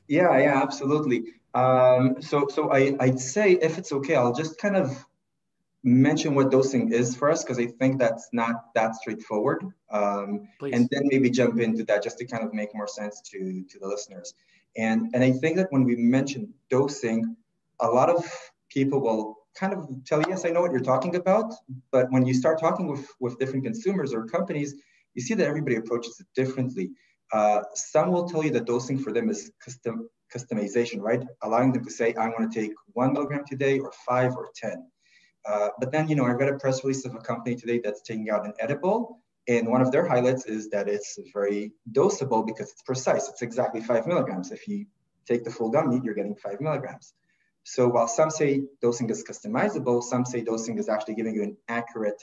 Yeah, 0.08 0.38
yeah, 0.38 0.62
absolutely. 0.62 1.24
Um, 1.52 2.22
so, 2.22 2.46
so 2.46 2.70
I, 2.70 2.96
I'd 3.00 3.18
say 3.18 3.54
if 3.54 3.76
it's 3.76 3.90
okay, 3.90 4.14
I'll 4.14 4.32
just 4.32 4.56
kind 4.56 4.76
of 4.76 5.04
mention 5.86 6.34
what 6.34 6.50
dosing 6.50 6.92
is 6.92 7.14
first, 7.14 7.46
because 7.46 7.60
I 7.60 7.66
think 7.66 7.98
that's 7.98 8.28
not 8.32 8.74
that 8.74 8.96
straightforward. 8.96 9.64
Um, 9.90 10.48
and 10.60 10.88
then 10.90 11.02
maybe 11.04 11.30
jump 11.30 11.60
into 11.60 11.84
that 11.84 12.02
just 12.02 12.18
to 12.18 12.26
kind 12.26 12.44
of 12.44 12.52
make 12.52 12.74
more 12.74 12.88
sense 12.88 13.20
to, 13.30 13.64
to 13.70 13.78
the 13.78 13.86
listeners. 13.86 14.34
And, 14.76 15.10
and 15.14 15.22
I 15.22 15.30
think 15.30 15.56
that 15.56 15.68
when 15.70 15.84
we 15.84 15.94
mention 15.94 16.52
dosing, 16.70 17.36
a 17.80 17.86
lot 17.86 18.10
of 18.10 18.26
people 18.68 19.00
will 19.00 19.36
kind 19.56 19.72
of 19.72 19.88
tell 20.04 20.22
yes, 20.28 20.44
I 20.44 20.50
know 20.50 20.60
what 20.60 20.72
you're 20.72 20.80
talking 20.80 21.14
about. 21.14 21.54
But 21.92 22.10
when 22.10 22.26
you 22.26 22.34
start 22.34 22.58
talking 22.58 22.88
with, 22.88 23.06
with 23.20 23.38
different 23.38 23.64
consumers 23.64 24.12
or 24.12 24.26
companies, 24.26 24.74
you 25.14 25.22
see 25.22 25.34
that 25.34 25.46
everybody 25.46 25.76
approaches 25.76 26.18
it 26.20 26.26
differently. 26.34 26.90
Uh, 27.32 27.62
some 27.74 28.10
will 28.10 28.28
tell 28.28 28.44
you 28.44 28.50
that 28.50 28.66
dosing 28.66 28.98
for 28.98 29.12
them 29.12 29.30
is 29.30 29.50
custom 29.64 30.08
customization, 30.34 31.00
right? 31.00 31.22
Allowing 31.42 31.72
them 31.72 31.84
to 31.84 31.90
say, 31.90 32.12
I 32.14 32.28
want 32.28 32.50
to 32.50 32.60
take 32.60 32.72
one 32.92 33.12
milligram 33.12 33.44
today 33.46 33.78
or 33.78 33.92
five 34.06 34.34
or 34.34 34.48
10. 34.56 34.84
Uh, 35.46 35.68
but 35.78 35.92
then, 35.92 36.08
you 36.08 36.16
know, 36.16 36.24
I 36.24 36.30
read 36.30 36.48
a 36.48 36.58
press 36.58 36.82
release 36.82 37.04
of 37.04 37.14
a 37.14 37.18
company 37.18 37.54
today 37.56 37.80
that's 37.82 38.02
taking 38.02 38.30
out 38.30 38.44
an 38.44 38.54
edible. 38.58 39.20
And 39.48 39.68
one 39.68 39.80
of 39.80 39.92
their 39.92 40.06
highlights 40.06 40.46
is 40.46 40.70
that 40.70 40.88
it's 40.88 41.18
very 41.32 41.72
dosable 41.92 42.44
because 42.44 42.72
it's 42.72 42.82
precise. 42.82 43.28
It's 43.28 43.42
exactly 43.42 43.80
five 43.80 44.06
milligrams. 44.06 44.50
If 44.50 44.66
you 44.66 44.86
take 45.26 45.44
the 45.44 45.50
full 45.50 45.70
gummy, 45.70 46.00
you're 46.02 46.14
getting 46.14 46.34
five 46.34 46.60
milligrams. 46.60 47.14
So 47.62 47.88
while 47.88 48.08
some 48.08 48.30
say 48.30 48.62
dosing 48.82 49.08
is 49.10 49.24
customizable, 49.24 50.02
some 50.02 50.24
say 50.24 50.42
dosing 50.42 50.78
is 50.78 50.88
actually 50.88 51.14
giving 51.14 51.34
you 51.34 51.42
an 51.42 51.56
accurate, 51.68 52.22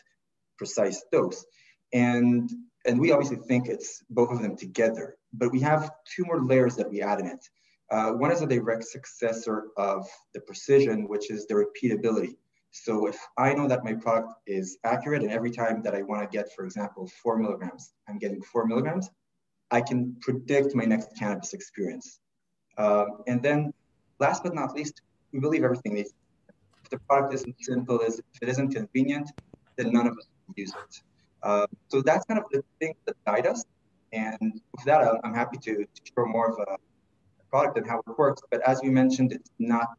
precise 0.58 1.04
dose. 1.12 1.46
And, 1.94 2.50
and 2.86 3.00
we 3.00 3.12
obviously 3.12 3.38
think 3.38 3.68
it's 3.68 4.04
both 4.10 4.32
of 4.32 4.42
them 4.42 4.58
together, 4.58 5.16
but 5.34 5.52
we 5.52 5.62
have 5.62 5.92
two 6.16 6.26
more 6.26 6.42
layers 6.42 6.76
that 6.76 6.90
we 6.90 7.02
add 7.02 7.20
in 7.20 7.28
it. 7.28 7.46
Uh, 7.92 8.12
one 8.12 8.32
is 8.32 8.42
a 8.42 8.48
direct 8.48 8.86
successor 8.86 9.68
of 9.78 10.08
the 10.34 10.42
precision, 10.42 11.08
which 11.08 11.30
is 11.30 11.46
the 11.46 11.54
repeatability. 11.54 12.36
So 12.74 13.06
if 13.06 13.20
I 13.38 13.54
know 13.54 13.68
that 13.68 13.84
my 13.84 13.94
product 13.94 14.34
is 14.48 14.80
accurate 14.84 15.22
and 15.22 15.32
every 15.32 15.52
time 15.52 15.84
that 15.84 15.94
I 15.94 16.02
want 16.02 16.24
to 16.24 16.28
get, 16.38 16.52
for 16.56 16.66
example, 16.66 17.08
four 17.22 17.38
milligrams, 17.38 17.94
I'm 18.10 18.18
getting 18.18 18.42
four 18.42 18.66
milligrams, 18.66 19.12
I 19.70 19.80
can 19.80 20.16
predict 20.22 20.74
my 20.74 20.84
next 20.84 21.10
cannabis 21.16 21.54
experience. 21.54 22.20
Um, 22.80 23.20
and 23.28 23.44
then 23.44 23.74
last 24.20 24.42
but 24.42 24.56
not 24.56 24.74
least, 24.74 25.04
we 25.32 25.40
believe 25.40 25.64
everything 25.64 25.94
needs. 25.94 26.16
If 26.84 26.90
the 26.90 26.98
product 27.08 27.36
isn't 27.36 27.56
simple, 27.62 28.00
if 28.00 28.16
it 28.42 28.50
isn't 28.50 28.70
convenient, 28.74 29.30
then 29.78 29.94
none 29.94 30.08
of 30.08 30.14
us 30.18 30.28
use 30.56 30.72
it. 30.72 31.02
Uh, 31.44 31.68
so 31.90 32.02
that's 32.02 32.26
kind 32.26 32.40
of 32.40 32.46
the 32.52 32.64
thing 32.80 32.96
that 33.06 33.16
guide 33.28 33.46
us. 33.46 33.64
And 34.14 34.60
with 34.76 34.86
that, 34.86 35.20
I'm 35.24 35.36
happy 35.36 35.60
to, 35.60 35.86
show 36.04 36.26
more 36.26 36.50
of 36.50 36.58
a 36.58 36.78
product 37.52 37.78
and 37.78 37.88
how 37.88 38.00
it 38.00 38.18
works. 38.18 38.42
But 38.50 38.68
as 38.68 38.82
we 38.82 38.90
mentioned, 38.90 39.32
it's 39.32 39.52
not 39.60 39.90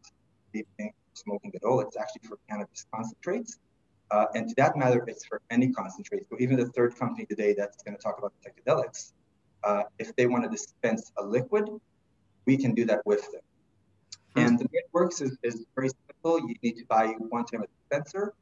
smoking 1.14 1.52
at 1.54 1.64
all. 1.64 1.80
It's 1.80 1.96
actually 1.96 2.28
for 2.28 2.38
cannabis 2.48 2.86
concentrates. 2.92 3.58
Uh, 4.10 4.26
and 4.34 4.48
to 4.48 4.54
that 4.56 4.76
matter, 4.76 5.04
it's 5.08 5.24
for 5.24 5.40
any 5.50 5.72
concentrate. 5.72 6.22
So 6.30 6.36
even 6.38 6.56
the 6.56 6.66
third 6.66 6.96
company 6.96 7.26
today 7.26 7.54
that's 7.56 7.82
going 7.82 7.96
to 7.96 8.02
talk 8.02 8.18
about 8.18 8.32
psychedelics, 8.44 9.12
uh, 9.64 9.84
if 9.98 10.14
they 10.16 10.26
want 10.26 10.44
to 10.44 10.50
dispense 10.50 11.10
a 11.18 11.24
liquid, 11.24 11.68
we 12.46 12.56
can 12.56 12.74
do 12.74 12.84
that 12.84 13.00
with 13.06 13.22
them. 13.32 13.40
Hmm. 14.36 14.40
And 14.40 14.58
the 14.58 14.64
way 14.64 14.80
it 14.84 14.88
works 14.92 15.20
is, 15.20 15.36
is 15.42 15.64
very 15.74 15.88
simple. 16.06 16.38
You 16.48 16.54
need 16.62 16.76
to 16.76 16.84
buy 16.86 17.06
one 17.18 17.44
time 17.46 17.62
a 17.62 17.66
dispenser, 17.66 18.34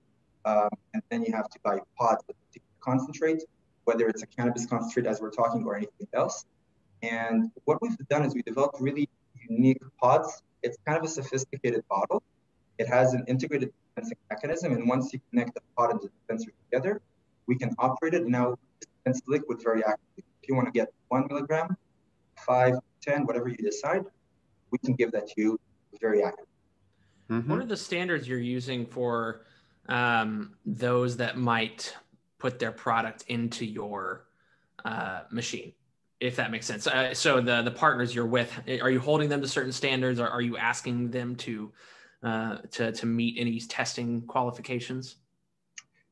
um, 0.44 0.68
and 0.94 1.02
then 1.10 1.22
you 1.22 1.32
have 1.32 1.48
to 1.50 1.58
buy 1.62 1.78
pods 1.98 2.24
of 2.28 2.34
concentrate, 2.80 3.44
whether 3.84 4.08
it's 4.08 4.22
a 4.22 4.26
cannabis 4.26 4.66
concentrate 4.66 5.06
as 5.06 5.20
we're 5.20 5.30
talking 5.30 5.64
or 5.64 5.76
anything 5.76 6.08
else. 6.12 6.44
And 7.02 7.50
what 7.64 7.80
we've 7.80 7.96
done 8.08 8.24
is 8.24 8.34
we 8.34 8.42
developed 8.42 8.80
really 8.80 9.08
unique 9.48 9.80
pods. 10.00 10.42
It's 10.62 10.76
kind 10.86 10.98
of 10.98 11.04
a 11.04 11.08
sophisticated 11.08 11.84
bottle 11.88 12.22
it 12.78 12.88
has 12.88 13.14
an 13.14 13.24
integrated 13.28 13.72
dispensing 13.94 14.18
mechanism, 14.30 14.72
and 14.72 14.88
once 14.88 15.12
you 15.12 15.20
connect 15.30 15.54
the 15.54 15.60
pod 15.76 15.90
and 15.90 16.00
the 16.00 16.08
dispenser 16.08 16.52
together, 16.64 17.00
we 17.46 17.56
can 17.56 17.74
operate 17.78 18.14
it 18.14 18.22
and 18.22 18.30
now 18.30 18.56
dispense 18.80 19.22
liquid 19.26 19.62
very 19.62 19.84
actively. 19.84 20.24
If 20.42 20.48
you 20.48 20.54
want 20.54 20.66
to 20.66 20.72
get 20.72 20.92
one 21.08 21.26
milligram, 21.28 21.76
five, 22.36 22.74
ten, 23.00 23.26
whatever 23.26 23.48
you 23.48 23.56
decide, 23.56 24.04
we 24.70 24.78
can 24.78 24.94
give 24.94 25.12
that 25.12 25.28
to 25.28 25.34
you 25.36 25.60
very 26.00 26.22
actively. 26.22 26.46
Mm-hmm. 27.30 27.50
What 27.50 27.58
are 27.60 27.66
the 27.66 27.76
standards 27.76 28.26
you're 28.26 28.38
using 28.38 28.86
for 28.86 29.42
um, 29.88 30.54
those 30.66 31.16
that 31.18 31.36
might 31.36 31.94
put 32.38 32.58
their 32.58 32.72
product 32.72 33.24
into 33.28 33.64
your 33.64 34.26
uh, 34.84 35.22
machine? 35.30 35.72
If 36.20 36.36
that 36.36 36.50
makes 36.52 36.66
sense. 36.66 36.86
Uh, 36.86 37.14
so 37.14 37.40
the 37.40 37.62
the 37.62 37.70
partners 37.72 38.14
you're 38.14 38.26
with, 38.26 38.50
are 38.80 38.90
you 38.90 39.00
holding 39.00 39.28
them 39.28 39.40
to 39.40 39.48
certain 39.48 39.72
standards, 39.72 40.20
or 40.20 40.28
are 40.28 40.40
you 40.40 40.56
asking 40.56 41.10
them 41.10 41.34
to 41.36 41.72
uh, 42.22 42.58
to, 42.72 42.92
to 42.92 43.06
meet 43.06 43.36
any 43.38 43.58
testing 43.60 44.22
qualifications? 44.22 45.16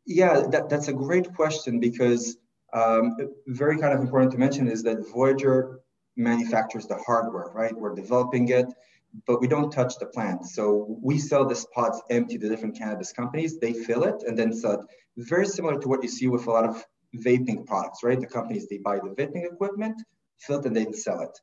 Yeah, 0.07 0.43
that, 0.51 0.69
that's 0.69 0.89
a 0.89 0.93
great 0.93 1.33
question 1.35 1.79
because 1.79 2.37
um, 2.73 3.17
very 3.47 3.79
kind 3.79 3.93
of 3.93 4.01
important 4.01 4.33
to 4.33 4.39
mention 4.39 4.69
is 4.69 4.83
that 4.85 5.09
Voyager 5.13 5.81
manufactures 6.17 6.87
the 6.87 6.97
hardware, 6.97 7.51
right? 7.55 7.75
We're 7.77 7.95
developing 7.95 8.49
it, 8.49 8.67
but 9.27 9.41
we 9.41 9.49
don't 9.49 9.71
touch 9.71 9.99
the 9.99 10.07
plant. 10.07 10.47
So 10.47 10.99
we 11.03 11.19
sell 11.19 11.45
the 11.45 11.65
pods 11.75 12.01
empty 12.11 12.39
to 12.39 12.49
different 12.49 12.77
cannabis 12.77 13.13
companies. 13.13 13.59
They 13.59 13.73
fill 13.73 14.05
it 14.05 14.23
and 14.27 14.39
then 14.39 14.53
sell 14.53 14.73
it. 14.73 14.81
Very 15.17 15.47
similar 15.47 15.79
to 15.81 15.89
what 15.89 16.03
you 16.03 16.09
see 16.09 16.29
with 16.29 16.47
a 16.47 16.51
lot 16.51 16.65
of 16.65 16.85
vaping 17.17 17.67
products, 17.67 18.03
right? 18.03 18.21
The 18.21 18.27
companies, 18.27 18.69
they 18.69 18.79
buy 18.79 18.97
the 18.97 19.11
vaping 19.11 19.45
equipment, 19.45 20.01
fill 20.39 20.61
it, 20.61 20.67
and 20.67 20.77
then 20.77 20.93
sell 20.93 21.21
it. 21.21 21.39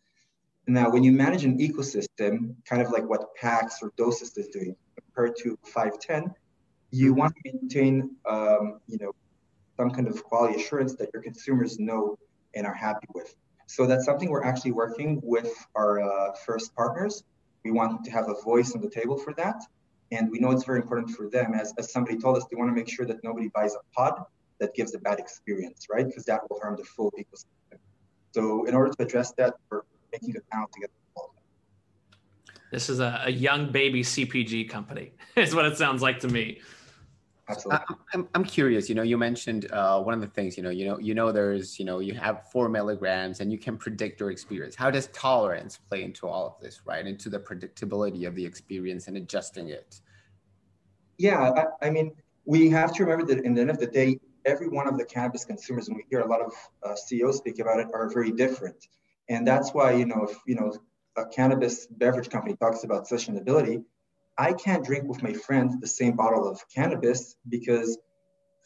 Now, 0.68 0.90
when 0.90 1.04
you 1.04 1.14
manage 1.14 1.46
an 1.46 1.58
ecosystem, 1.60 2.56
kind 2.66 2.82
of 2.82 2.92
like 2.92 3.08
what 3.08 3.34
PAX 3.36 3.80
or 3.82 3.94
DOSIS 3.96 4.38
is 4.38 4.50
doing 4.50 4.76
compared 4.96 5.38
to 5.38 5.58
510, 5.64 6.34
you 6.92 7.14
want 7.14 7.34
to 7.36 7.52
maintain, 7.54 8.16
um, 8.30 8.80
you 8.88 8.98
know, 9.00 9.14
some 9.78 9.92
kind 9.92 10.08
of 10.08 10.22
quality 10.24 10.62
assurance 10.62 10.96
that 10.96 11.10
your 11.14 11.24
consumers 11.24 11.80
know 11.80 12.18
and 12.54 12.66
are 12.66 12.74
happy 12.74 13.08
with. 13.16 13.34
So 13.68 13.86
that's 13.86 14.06
something 14.06 14.30
we're 14.30 14.44
actually 14.44 14.74
working 14.74 15.22
with 15.24 15.54
our 15.76 16.02
uh, 16.02 16.34
first 16.46 16.76
partners. 16.76 17.24
We 17.64 17.72
want 17.72 18.04
to 18.04 18.12
have 18.12 18.30
a 18.30 18.42
voice 18.42 18.76
on 18.76 18.82
the 18.82 18.90
table 18.90 19.18
for 19.18 19.34
that. 19.36 19.62
And 20.12 20.30
we 20.32 20.40
know 20.40 20.52
it's 20.52 20.64
very 20.64 20.82
important 20.82 21.12
for 21.12 21.30
them. 21.30 21.54
As, 21.54 21.74
as 21.78 21.92
somebody 21.92 22.18
told 22.18 22.38
us, 22.38 22.46
they 22.50 22.56
want 22.58 22.70
to 22.70 22.76
make 22.76 22.90
sure 22.90 23.06
that 23.06 23.24
nobody 23.24 23.50
buys 23.50 23.74
a 23.76 23.96
pod 23.96 24.24
that 24.60 24.74
gives 24.74 24.96
a 24.96 25.00
bad 25.00 25.20
experience, 25.20 25.88
right? 25.90 26.06
Because 26.06 26.26
that 26.26 26.42
will 26.50 26.60
harm 26.60 26.76
the 26.78 26.84
full 26.84 27.12
ecosystem. 27.12 27.78
So 28.32 28.66
in 28.66 28.74
order 28.74 28.92
to 28.92 29.04
address 29.04 29.34
that, 29.34 29.56
we're 29.70 29.82
making 30.22 30.36
a 30.38 30.52
panel 30.52 30.68
to 30.74 30.80
get 30.80 30.92
this 32.72 32.90
is 32.90 33.00
a, 33.00 33.22
a, 33.26 33.32
young 33.32 33.72
baby 33.72 34.04
CPG 34.04 34.70
company, 34.70 35.14
is 35.36 35.56
what 35.56 35.66
it 35.66 35.78
sounds 35.78 36.02
like 36.02 36.20
to 36.20 36.28
me. 36.28 36.60
Absolutely. 37.50 37.96
I'm, 38.14 38.28
I'm 38.36 38.44
curious. 38.44 38.90
You 38.90 38.96
know, 38.96 39.04
you 39.04 39.18
mentioned 39.18 39.72
uh, 39.72 40.02
one 40.02 40.14
of 40.14 40.20
the 40.20 40.28
things. 40.28 40.58
You 40.58 40.64
know, 40.64 40.70
you 40.70 40.86
know, 40.86 41.00
you 41.00 41.14
know, 41.14 41.32
there's, 41.32 41.80
you 41.80 41.86
know, 41.86 42.00
you 42.00 42.14
have 42.16 42.52
four 42.52 42.68
milligrams, 42.68 43.40
and 43.40 43.54
you 43.54 43.58
can 43.58 43.78
predict 43.78 44.20
your 44.20 44.32
experience. 44.32 44.76
How 44.76 44.92
does 44.92 45.08
tolerance 45.08 45.78
play 45.78 46.04
into 46.04 46.28
all 46.28 46.46
of 46.46 46.62
this, 46.62 46.82
right? 46.86 47.08
Into 47.08 47.30
the 47.30 47.40
predictability 47.40 48.28
of 48.28 48.36
the 48.36 48.46
experience 48.46 49.08
and 49.08 49.16
adjusting 49.16 49.70
it. 49.70 50.02
Yeah, 51.18 51.52
I, 51.82 51.88
I 51.88 51.90
mean, 51.90 52.12
we 52.44 52.70
have 52.70 52.94
to 52.96 53.04
remember 53.06 53.34
that 53.34 53.46
in 53.46 53.54
the 53.54 53.62
end 53.62 53.70
of 53.70 53.80
the 53.80 53.88
day, 53.88 54.20
every 54.46 54.68
one 54.68 54.90
of 54.90 54.98
the 54.98 55.06
cannabis 55.06 55.46
consumers, 55.46 55.88
and 55.88 55.96
we 55.96 56.04
hear 56.10 56.20
a 56.20 56.28
lot 56.28 56.42
of 56.42 56.52
uh, 56.84 56.96
CEOs 56.96 57.38
speak 57.38 57.60
about 57.60 57.80
it, 57.80 57.88
are 57.94 58.10
very 58.10 58.32
different. 58.32 58.88
And 59.29 59.46
that's 59.48 59.72
why, 59.74 59.93
you 59.93 60.05
know, 60.05 60.27
if, 60.29 60.38
you 60.46 60.55
know, 60.55 60.74
a 61.17 61.25
cannabis 61.25 61.88
beverage 61.88 62.29
company 62.29 62.55
talks 62.55 62.84
about 62.84 63.07
sessionability, 63.07 63.84
I 64.38 64.53
can't 64.53 64.86
drink 64.86 65.05
with 65.05 65.24
my 65.24 65.34
friends 65.34 65.75
the 65.79 65.88
same 65.88 66.15
bottle 66.15 66.48
of 66.48 66.62
cannabis 66.74 67.36
because 67.50 67.98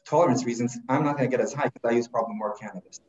tolerance 0.05 0.45
reasons, 0.45 0.77
I'm 0.89 1.03
not 1.03 1.17
going 1.17 1.29
to 1.29 1.35
get 1.35 1.43
as 1.43 1.53
high 1.53 1.69
because 1.73 1.91
I 1.91 1.95
use 1.95 2.07
probably 2.07 2.35
more 2.35 2.55
cannabis. 2.55 2.99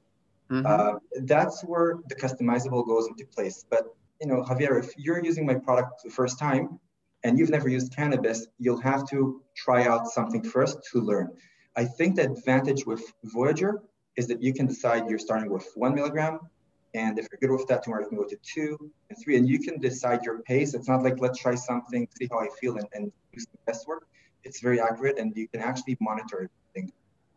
Mm-hmm. 0.50 0.66
Uh, 0.66 0.98
that's 1.24 1.62
where 1.62 1.98
the 2.08 2.14
customizable 2.14 2.86
goes 2.86 3.08
into 3.08 3.26
place. 3.26 3.64
But 3.68 3.84
you 4.20 4.28
know, 4.28 4.42
Javier, 4.42 4.78
if 4.78 4.92
you're 4.96 5.22
using 5.22 5.44
my 5.44 5.54
product 5.54 6.04
the 6.04 6.10
first 6.10 6.38
time 6.38 6.78
and 7.24 7.38
you've 7.38 7.50
never 7.50 7.68
used 7.68 7.94
cannabis, 7.94 8.46
you'll 8.58 8.80
have 8.80 9.08
to 9.10 9.42
try 9.56 9.86
out 9.86 10.06
something 10.06 10.42
first 10.44 10.78
to 10.92 11.00
learn. 11.00 11.28
I 11.74 11.84
think 11.84 12.16
the 12.16 12.30
advantage 12.30 12.86
with 12.86 13.02
Voyager 13.24 13.82
is 14.16 14.28
that 14.28 14.42
you 14.42 14.52
can 14.54 14.66
decide 14.66 15.08
you're 15.08 15.18
starting 15.18 15.50
with 15.50 15.66
one 15.74 15.94
milligram, 15.94 16.38
and 16.94 17.18
if 17.18 17.26
you're 17.30 17.38
good 17.40 17.56
with 17.56 17.68
that, 17.68 17.82
tomorrow 17.82 18.02
you 18.02 18.08
can 18.08 18.18
go 18.18 18.24
to 18.24 18.36
two 18.42 18.90
and 19.08 19.18
three, 19.22 19.36
and 19.36 19.48
you 19.48 19.58
can 19.58 19.80
decide 19.80 20.24
your 20.24 20.40
pace. 20.40 20.74
It's 20.74 20.88
not 20.88 21.02
like 21.02 21.20
let's 21.20 21.38
try 21.38 21.54
something, 21.54 22.06
see 22.18 22.28
how 22.30 22.40
I 22.40 22.48
feel, 22.60 22.76
and, 22.76 22.86
and 22.92 23.12
do 23.32 23.40
some 23.40 23.54
test 23.66 23.88
work. 23.88 24.06
It's 24.44 24.60
very 24.60 24.80
accurate, 24.80 25.18
and 25.18 25.34
you 25.36 25.48
can 25.48 25.60
actually 25.60 25.96
monitor 26.00 26.50
everything 26.74 26.92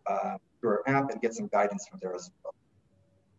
uh, 0.08 0.38
through 0.60 0.72
our 0.72 0.84
app 0.88 1.12
and 1.12 1.22
get 1.22 1.34
some 1.34 1.48
guidance 1.48 1.88
from 1.88 2.00
there 2.02 2.14
as 2.14 2.30
well. 2.44 2.54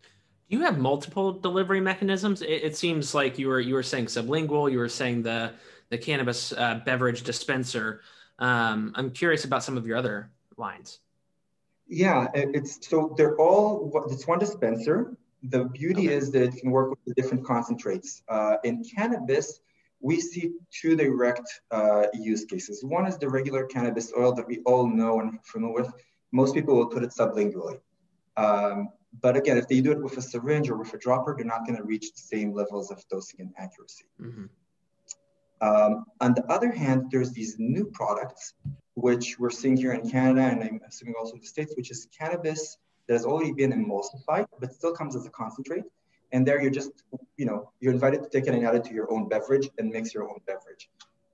Do 0.03 0.57
you 0.57 0.63
have 0.63 0.79
multiple 0.79 1.33
delivery 1.33 1.81
mechanisms? 1.81 2.41
It, 2.41 2.63
it 2.63 2.77
seems 2.77 3.15
like 3.15 3.39
you 3.39 3.49
were 3.49 3.61
you 3.61 3.75
were 3.75 3.83
saying 3.83 4.07
sublingual. 4.07 4.71
You 4.71 4.79
were 4.79 4.89
saying 4.89 5.23
the 5.23 5.53
the 5.91 5.99
cannabis 5.99 6.53
uh, 6.53 6.81
beverage 6.87 7.25
dispenser. 7.25 8.01
Um, 8.39 8.93
I'm 8.95 9.11
curious 9.11 9.45
about 9.45 9.65
some 9.65 9.77
of 9.77 9.87
your 9.87 9.97
other 9.97 10.31
lines. 10.57 11.01
Yeah, 11.89 12.29
it's 12.35 12.89
so 12.89 13.15
they're 13.19 13.37
all. 13.37 13.93
It's 14.11 14.27
one 14.27 14.39
dispenser 14.39 15.17
the 15.43 15.65
beauty 15.65 16.09
okay. 16.09 16.17
is 16.17 16.31
that 16.33 16.43
it 16.43 16.57
can 16.57 16.71
work 16.71 16.91
with 16.91 17.05
the 17.07 17.15
different 17.15 17.45
concentrates. 17.45 18.23
Uh, 18.29 18.57
in 18.65 18.83
cannabis, 18.85 19.61
we 20.01 20.21
see 20.21 20.53
two 20.71 20.97
direct 20.97 21.61
uh, 21.71 22.07
use 22.15 22.45
cases. 22.45 22.85
One 22.85 23.07
is 23.07 23.19
the 23.19 23.29
regular 23.29 23.65
cannabis 23.65 24.13
oil 24.17 24.33
that 24.35 24.47
we 24.47 24.61
all 24.67 24.87
know 24.87 25.21
and 25.21 25.39
familiar 25.45 25.75
with. 25.75 25.93
Most 26.33 26.55
people 26.55 26.77
will 26.77 26.87
put 26.87 27.03
it 27.03 27.11
sublingually. 27.11 27.79
Um, 28.37 28.89
but 29.23 29.37
again, 29.37 29.57
if 29.57 29.69
they 29.69 29.81
do 29.81 29.93
it 29.93 30.03
with 30.03 30.17
a 30.19 30.23
syringe 30.23 30.69
or 30.69 30.77
with 30.77 30.93
a 30.93 30.99
dropper, 30.99 31.35
they're 31.37 31.47
not 31.47 31.67
going 31.67 31.79
to 31.79 31.85
reach 31.85 32.13
the 32.13 32.21
same 32.21 32.53
levels 32.53 32.91
of 32.91 33.03
dosing 33.09 33.41
and 33.41 33.53
accuracy. 33.57 34.05
Mm-hmm. 34.21 34.47
Um, 35.63 36.05
on 36.21 36.35
the 36.35 36.45
other 36.53 36.71
hand, 36.71 37.07
there's 37.11 37.33
these 37.33 37.57
new 37.59 37.87
products, 37.87 38.55
which 38.95 39.39
we're 39.39 39.51
seeing 39.51 39.77
here 39.77 39.93
in 39.93 40.09
Canada, 40.11 40.43
and 40.43 40.63
I'm 40.63 40.81
assuming 40.87 41.15
also 41.19 41.35
in 41.35 41.41
the 41.41 41.47
States, 41.47 41.73
which 41.77 41.91
is 41.91 42.07
cannabis 42.17 42.77
that 43.07 43.15
has 43.15 43.25
already 43.25 43.53
been 43.53 43.73
emulsified, 43.73 44.47
but 44.61 44.73
still 44.73 44.93
comes 44.93 45.17
as 45.17 45.27
a 45.27 45.31
concentrate. 45.31 45.85
And 46.33 46.47
there 46.47 46.61
you're 46.61 46.71
just, 46.71 46.91
you 47.37 47.47
know, 47.47 47.71
you're 47.81 47.93
invited 47.93 48.23
to 48.23 48.29
take 48.29 48.49
it 48.49 48.55
and 48.55 48.67
add 48.67 48.75
it 48.75 48.85
to 48.85 48.95
your 48.95 49.13
own 49.13 49.29
beverage 49.29 49.69
and 49.79 49.91
mix 49.91 50.13
your 50.13 50.29
own 50.29 50.39
beverage. 50.47 50.89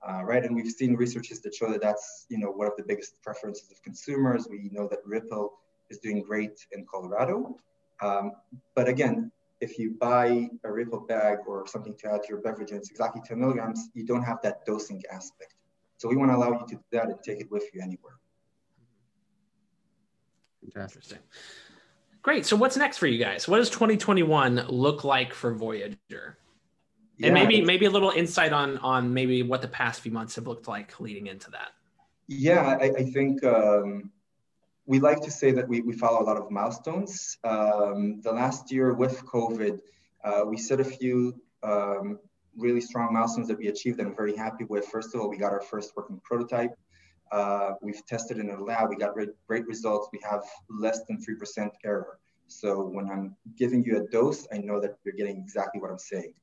Uh, 0.07 0.21
right, 0.23 0.43
and 0.43 0.53
we've 0.53 0.69
seen 0.69 0.95
researches 0.95 1.39
that 1.41 1.55
show 1.55 1.71
that 1.71 1.81
that's, 1.81 2.25
you 2.29 2.37
know, 2.37 2.51
one 2.51 2.67
of 2.67 2.73
the 2.77 2.83
biggest 2.83 3.21
preferences 3.23 3.71
of 3.71 3.81
consumers. 3.83 4.47
We 4.49 4.69
know 4.71 4.87
that 4.89 4.99
Ripple 5.05 5.53
is 5.89 5.99
doing 5.99 6.21
great 6.21 6.65
in 6.73 6.85
Colorado. 6.85 7.57
Um, 8.01 8.33
but 8.75 8.89
again, 8.89 9.31
if 9.61 9.79
you 9.79 9.91
buy 9.91 10.49
a 10.65 10.71
Ripple 10.71 10.99
bag 10.99 11.37
or 11.47 11.65
something 11.67 11.95
to 11.99 12.11
add 12.11 12.23
to 12.23 12.29
your 12.29 12.41
beverage 12.41 12.71
and 12.71 12.79
it's 12.79 12.89
exactly 12.89 13.21
10 13.25 13.39
milligrams, 13.39 13.89
you 13.93 14.05
don't 14.05 14.23
have 14.23 14.41
that 14.43 14.65
dosing 14.65 15.01
aspect. 15.09 15.55
So 15.97 16.09
we 16.09 16.17
want 16.17 16.31
to 16.31 16.35
allow 16.35 16.51
you 16.51 16.65
to 16.67 16.75
do 16.75 16.83
that 16.91 17.05
and 17.05 17.15
take 17.23 17.39
it 17.39 17.49
with 17.49 17.63
you 17.73 17.81
anywhere. 17.81 18.17
Interesting. 20.75 21.19
Great. 22.23 22.45
So 22.45 22.55
what's 22.55 22.77
next 22.77 22.97
for 22.97 23.07
you 23.07 23.23
guys? 23.23 23.47
What 23.49 23.57
does 23.57 23.69
2021 23.69 24.67
look 24.69 25.03
like 25.03 25.33
for 25.33 25.53
Voyager? 25.53 26.37
Yeah. 27.17 27.27
And 27.27 27.33
maybe 27.33 27.61
maybe 27.61 27.85
a 27.85 27.91
little 27.91 28.11
insight 28.11 28.53
on 28.53 28.77
on 28.79 29.13
maybe 29.13 29.43
what 29.43 29.61
the 29.61 29.67
past 29.67 30.01
few 30.01 30.11
months 30.11 30.35
have 30.35 30.47
looked 30.47 30.67
like 30.67 30.99
leading 30.99 31.27
into 31.27 31.51
that. 31.51 31.73
Yeah, 32.27 32.77
I, 32.81 32.85
I 32.97 33.03
think 33.03 33.43
um, 33.43 34.09
we 34.85 34.99
like 34.99 35.21
to 35.21 35.31
say 35.31 35.51
that 35.51 35.67
we, 35.67 35.81
we 35.81 35.93
follow 35.93 36.21
a 36.21 36.25
lot 36.25 36.37
of 36.37 36.49
milestones. 36.49 37.37
Um, 37.43 38.21
the 38.21 38.31
last 38.31 38.71
year 38.71 38.93
with 38.93 39.23
COVID, 39.25 39.79
uh, 40.23 40.43
we 40.45 40.57
set 40.57 40.79
a 40.79 40.85
few 40.85 41.35
um, 41.61 42.19
really 42.57 42.81
strong 42.81 43.13
milestones 43.13 43.49
that 43.49 43.57
we 43.57 43.67
achieved 43.67 43.99
and 43.99 44.07
I'm 44.07 44.15
very 44.15 44.35
happy 44.35 44.63
with. 44.63 44.85
First 44.85 45.13
of 45.13 45.21
all, 45.21 45.29
we 45.29 45.37
got 45.37 45.51
our 45.51 45.61
first 45.61 45.91
working 45.95 46.21
prototype. 46.23 46.71
Uh, 47.33 47.73
we've 47.81 48.05
tested 48.05 48.37
in 48.37 48.51
a 48.51 48.63
lab, 48.63 48.89
we 48.89 48.95
got 48.95 49.15
great 49.47 49.65
results. 49.65 50.07
We 50.13 50.19
have 50.29 50.43
less 50.69 50.99
than 51.07 51.17
3% 51.17 51.71
error. 51.83 52.19
So 52.45 52.85
when 52.85 53.09
I'm 53.09 53.35
giving 53.57 53.83
you 53.83 53.97
a 53.97 54.07
dose, 54.11 54.45
I 54.53 54.59
know 54.59 54.79
that 54.79 54.97
you're 55.03 55.15
getting 55.15 55.37
exactly 55.37 55.81
what 55.81 55.89
I'm 55.89 55.97
saying. 55.97 56.35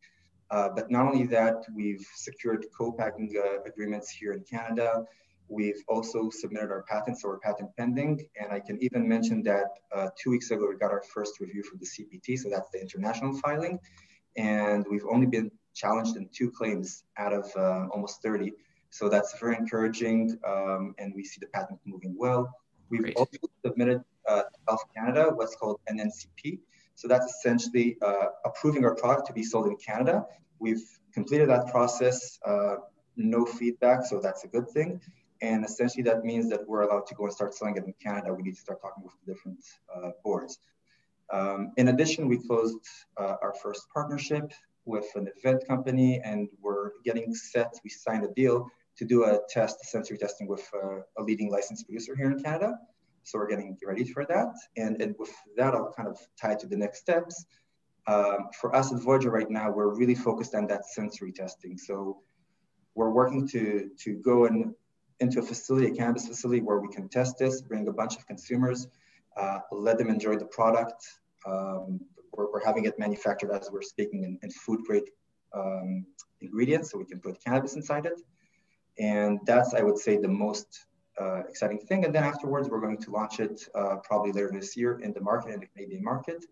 Uh, 0.51 0.69
but 0.75 0.91
not 0.91 1.07
only 1.07 1.27
that, 1.29 1.63
we've 1.73 2.05
secured 2.17 2.67
co-packing 2.77 3.33
uh, 3.39 3.63
agreements 3.65 4.11
here 4.11 4.33
in 4.33 4.43
Canada. 4.43 5.05
We've 5.49 5.81
also 5.87 6.29
submitted 6.29 6.73
our 6.73 6.83
patents, 6.89 7.23
so 7.23 7.29
we're 7.29 7.39
patent 7.39 7.71
pending. 7.77 8.27
And 8.41 8.51
I 8.51 8.59
can 8.59 8.77
even 8.83 9.09
mention 9.09 9.45
that 9.45 9.69
uh, 9.95 10.09
two 10.21 10.31
weeks 10.31 10.51
ago, 10.51 10.67
we 10.69 10.77
got 10.77 10.91
our 10.91 11.05
first 11.15 11.39
review 11.39 11.63
from 11.63 11.79
the 11.79 11.87
CPT, 11.87 12.37
so 12.37 12.51
that's 12.51 12.71
the 12.71 12.81
international 12.81 13.39
filing. 13.39 13.79
And 14.37 14.85
we've 14.91 15.07
only 15.09 15.27
been 15.27 15.53
challenged 15.73 16.17
in 16.17 16.29
two 16.35 16.51
claims 16.51 17.05
out 17.17 17.33
of 17.33 17.49
uh, 17.57 17.87
almost 17.93 18.23
30. 18.25 18.53
So 18.91 19.09
that's 19.09 19.39
very 19.39 19.57
encouraging, 19.57 20.39
um, 20.47 20.95
and 20.99 21.15
we 21.15 21.25
see 21.25 21.39
the 21.41 21.47
patent 21.47 21.79
moving 21.87 22.15
well. 22.19 22.53
We've 22.91 23.03
Great. 23.03 23.17
also 23.17 23.39
submitted 23.65 24.03
uh, 24.29 24.43
to 24.43 24.59
Health 24.69 24.85
Canada 24.95 25.31
what's 25.35 25.55
called 25.55 25.81
NNCP. 25.91 26.59
So 26.97 27.09
that's 27.09 27.27
essentially 27.37 27.97
uh, 28.03 28.27
approving 28.45 28.85
our 28.85 28.95
product 28.95 29.27
to 29.29 29.33
be 29.33 29.43
sold 29.43 29.69
in 29.69 29.77
Canada. 29.77 30.27
We've 30.59 30.85
completed 31.15 31.49
that 31.49 31.69
process, 31.69 32.39
uh, 32.45 32.77
no 33.17 33.47
feedback, 33.47 34.05
so 34.05 34.21
that's 34.21 34.45
a 34.45 34.49
good 34.49 34.69
thing. 34.69 35.01
And 35.41 35.65
essentially 35.65 36.03
that 36.03 36.25
means 36.25 36.51
that 36.51 36.69
we're 36.69 36.83
allowed 36.83 37.07
to 37.07 37.15
go 37.15 37.25
and 37.25 37.33
start 37.33 37.55
selling 37.55 37.77
it 37.77 37.85
in 37.85 37.95
Canada. 38.03 38.35
We 38.35 38.43
need 38.43 38.57
to 38.57 38.61
start 38.61 38.83
talking 38.83 39.03
with 39.03 39.15
the 39.25 39.33
different 39.33 39.65
uh, 39.95 40.11
boards. 40.23 40.59
Um, 41.33 41.73
in 41.77 41.89
addition, 41.89 42.29
we 42.29 42.39
closed 42.39 42.87
uh, 43.17 43.37
our 43.41 43.55
first 43.63 43.87
partnership 43.95 44.53
with 44.85 45.07
an 45.15 45.29
event 45.37 45.67
company 45.67 46.21
and 46.23 46.49
we're 46.61 46.91
getting 47.05 47.35
set, 47.35 47.73
we 47.85 47.91
signed 47.91 48.25
a 48.25 48.33
deal 48.35 48.69
to 48.97 49.05
do 49.05 49.25
a 49.25 49.39
test, 49.49 49.81
sensory 49.85 50.19
testing 50.19 50.47
with 50.47 50.69
uh, 50.75 51.01
a 51.19 51.23
leading 51.23 51.51
licensed 51.51 51.87
producer 51.87 52.15
here 52.17 52.31
in 52.31 52.43
Canada. 52.43 52.79
So 53.23 53.39
we're 53.39 53.49
getting 53.49 53.77
ready 53.85 54.05
for 54.05 54.25
that. 54.27 54.55
And, 54.77 55.01
and 55.01 55.15
with 55.19 55.31
that, 55.57 55.75
I'll 55.75 55.93
kind 55.93 56.09
of 56.09 56.19
tie 56.41 56.55
to 56.55 56.67
the 56.67 56.77
next 56.77 56.99
steps. 56.99 57.45
Um, 58.07 58.49
for 58.61 58.75
us 58.75 58.93
at 58.93 59.01
Voyager 59.03 59.31
right 59.31 59.51
now, 59.51 59.71
we're 59.71 59.95
really 59.95 60.15
focused 60.15 60.55
on 60.55 60.67
that 60.69 60.87
sensory 60.87 61.33
testing. 61.33 61.76
So 61.76 62.23
we're 62.95 63.11
working 63.11 63.47
to, 63.49 63.91
to 63.99 64.15
go 64.15 64.47
and 64.47 64.75
into 65.21 65.39
a 65.39 65.43
facility, 65.43 65.89
a 65.89 65.95
cannabis 65.95 66.26
facility 66.26 66.63
where 66.63 66.81
we 66.81 66.89
can 66.89 67.09
test 67.09 67.39
this, 67.39 67.61
bring 67.61 67.87
a 67.89 67.93
bunch 67.93 68.17
of 68.17 68.26
consumers, 68.26 68.89
uh, 69.37 69.59
let 69.71 69.99
them 69.99 70.09
enjoy 70.09 70.37
the 70.37 70.47
product. 70.47 71.07
Um, 71.47 72.00
we're, 72.33 72.50
we're, 72.50 72.65
having 72.65 72.85
it 72.85 72.99
manufactured 72.99 73.50
as 73.50 73.71
we're 73.71 73.83
speaking 73.83 74.25
in, 74.25 74.39
in 74.43 74.50
food 74.50 74.81
grade 74.87 75.11
um, 75.55 76.07
ingredients, 76.41 76.91
so 76.91 76.99
we 76.99 77.05
can 77.05 77.21
put 77.21 77.43
cannabis 77.45 77.76
inside 77.76 78.07
it. 78.07 78.21
And 79.00 79.41
that's, 79.47 79.73
I 79.75 79.82
would 79.82 79.99
say, 79.99 80.19
the 80.19 80.28
most 80.28 80.86
uh, 81.19 81.41
exciting 81.49 81.78
thing. 81.78 82.04
And 82.04 82.15
then 82.15 82.23
afterwards, 82.23 82.69
we're 82.69 82.80
going 82.80 82.99
to 82.99 83.10
launch 83.10 83.41
it 83.41 83.63
uh, 83.75 83.97
probably 84.04 84.30
later 84.30 84.50
this 84.52 84.76
year 84.76 85.00
in 85.00 85.13
the 85.13 85.21
market, 85.21 85.54
in 85.54 85.60
the 85.60 85.67
Canadian 85.67 86.04
market. 86.04 86.45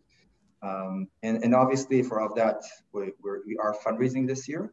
Um, 0.62 1.08
and, 1.22 1.44
and 1.44 1.54
obviously, 1.54 2.02
for 2.02 2.20
all 2.20 2.28
of 2.28 2.34
that, 2.37 2.62
we, 2.92 3.12
we're, 3.22 3.40
we 3.46 3.56
are 3.58 3.76
fundraising 3.87 4.26
this 4.26 4.48
year. 4.48 4.72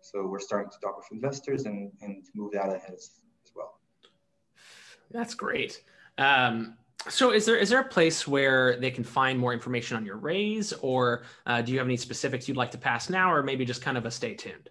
So 0.00 0.26
we're 0.26 0.40
starting 0.40 0.70
to 0.72 0.78
talk 0.80 0.96
with 0.96 1.06
investors 1.12 1.64
and, 1.64 1.92
and 2.02 2.24
move 2.34 2.52
that 2.52 2.66
ahead 2.66 2.92
as, 2.92 3.20
as 3.44 3.52
well. 3.54 3.78
that's 5.12 5.34
great. 5.34 5.84
Um, 6.18 6.76
so 7.08 7.32
is 7.32 7.46
there 7.46 7.56
is 7.56 7.70
there 7.70 7.80
a 7.80 7.88
place 7.88 8.28
where 8.28 8.76
they 8.78 8.90
can 8.90 9.02
find 9.02 9.38
more 9.38 9.52
information 9.52 9.96
on 9.96 10.06
your 10.06 10.16
raise 10.16 10.72
or 10.74 11.24
uh, 11.46 11.60
do 11.60 11.72
you 11.72 11.78
have 11.78 11.86
any 11.86 11.96
specifics 11.96 12.46
you'd 12.46 12.56
like 12.56 12.70
to 12.70 12.78
pass 12.78 13.10
now 13.10 13.32
or 13.32 13.42
maybe 13.42 13.64
just 13.64 13.82
kind 13.82 13.98
of 13.98 14.06
a 14.06 14.10
stay 14.10 14.34
tuned 14.34 14.70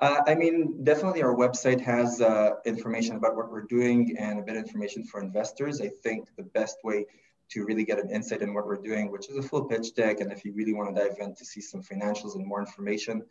uh, 0.00 0.20
i 0.26 0.34
mean 0.34 0.82
definitely 0.84 1.22
our 1.22 1.34
website 1.34 1.80
has 1.80 2.20
uh, 2.20 2.50
information 2.64 3.16
about 3.16 3.36
what 3.36 3.50
we're 3.50 3.66
doing 3.66 4.16
and 4.18 4.38
a 4.38 4.42
bit 4.42 4.56
of 4.56 4.64
information 4.64 5.04
for 5.04 5.20
investors 5.20 5.80
i 5.80 5.90
think 6.02 6.28
the 6.36 6.42
best 6.42 6.78
way 6.84 7.04
to 7.50 7.64
really 7.64 7.84
get 7.84 7.98
an 7.98 8.10
insight 8.10 8.42
in 8.42 8.54
what 8.54 8.66
we're 8.66 8.76
doing 8.90 9.10
which 9.10 9.28
is 9.28 9.36
a 9.36 9.42
full 9.42 9.64
pitch 9.64 9.94
deck 9.94 10.20
and 10.20 10.32
if 10.32 10.44
you 10.44 10.52
really 10.52 10.74
want 10.74 10.94
to 10.94 11.02
dive 11.02 11.16
in 11.20 11.34
to 11.34 11.44
see 11.44 11.60
some 11.60 11.82
financials 11.82 12.34
and 12.34 12.46
more 12.46 12.60
information 12.60 13.22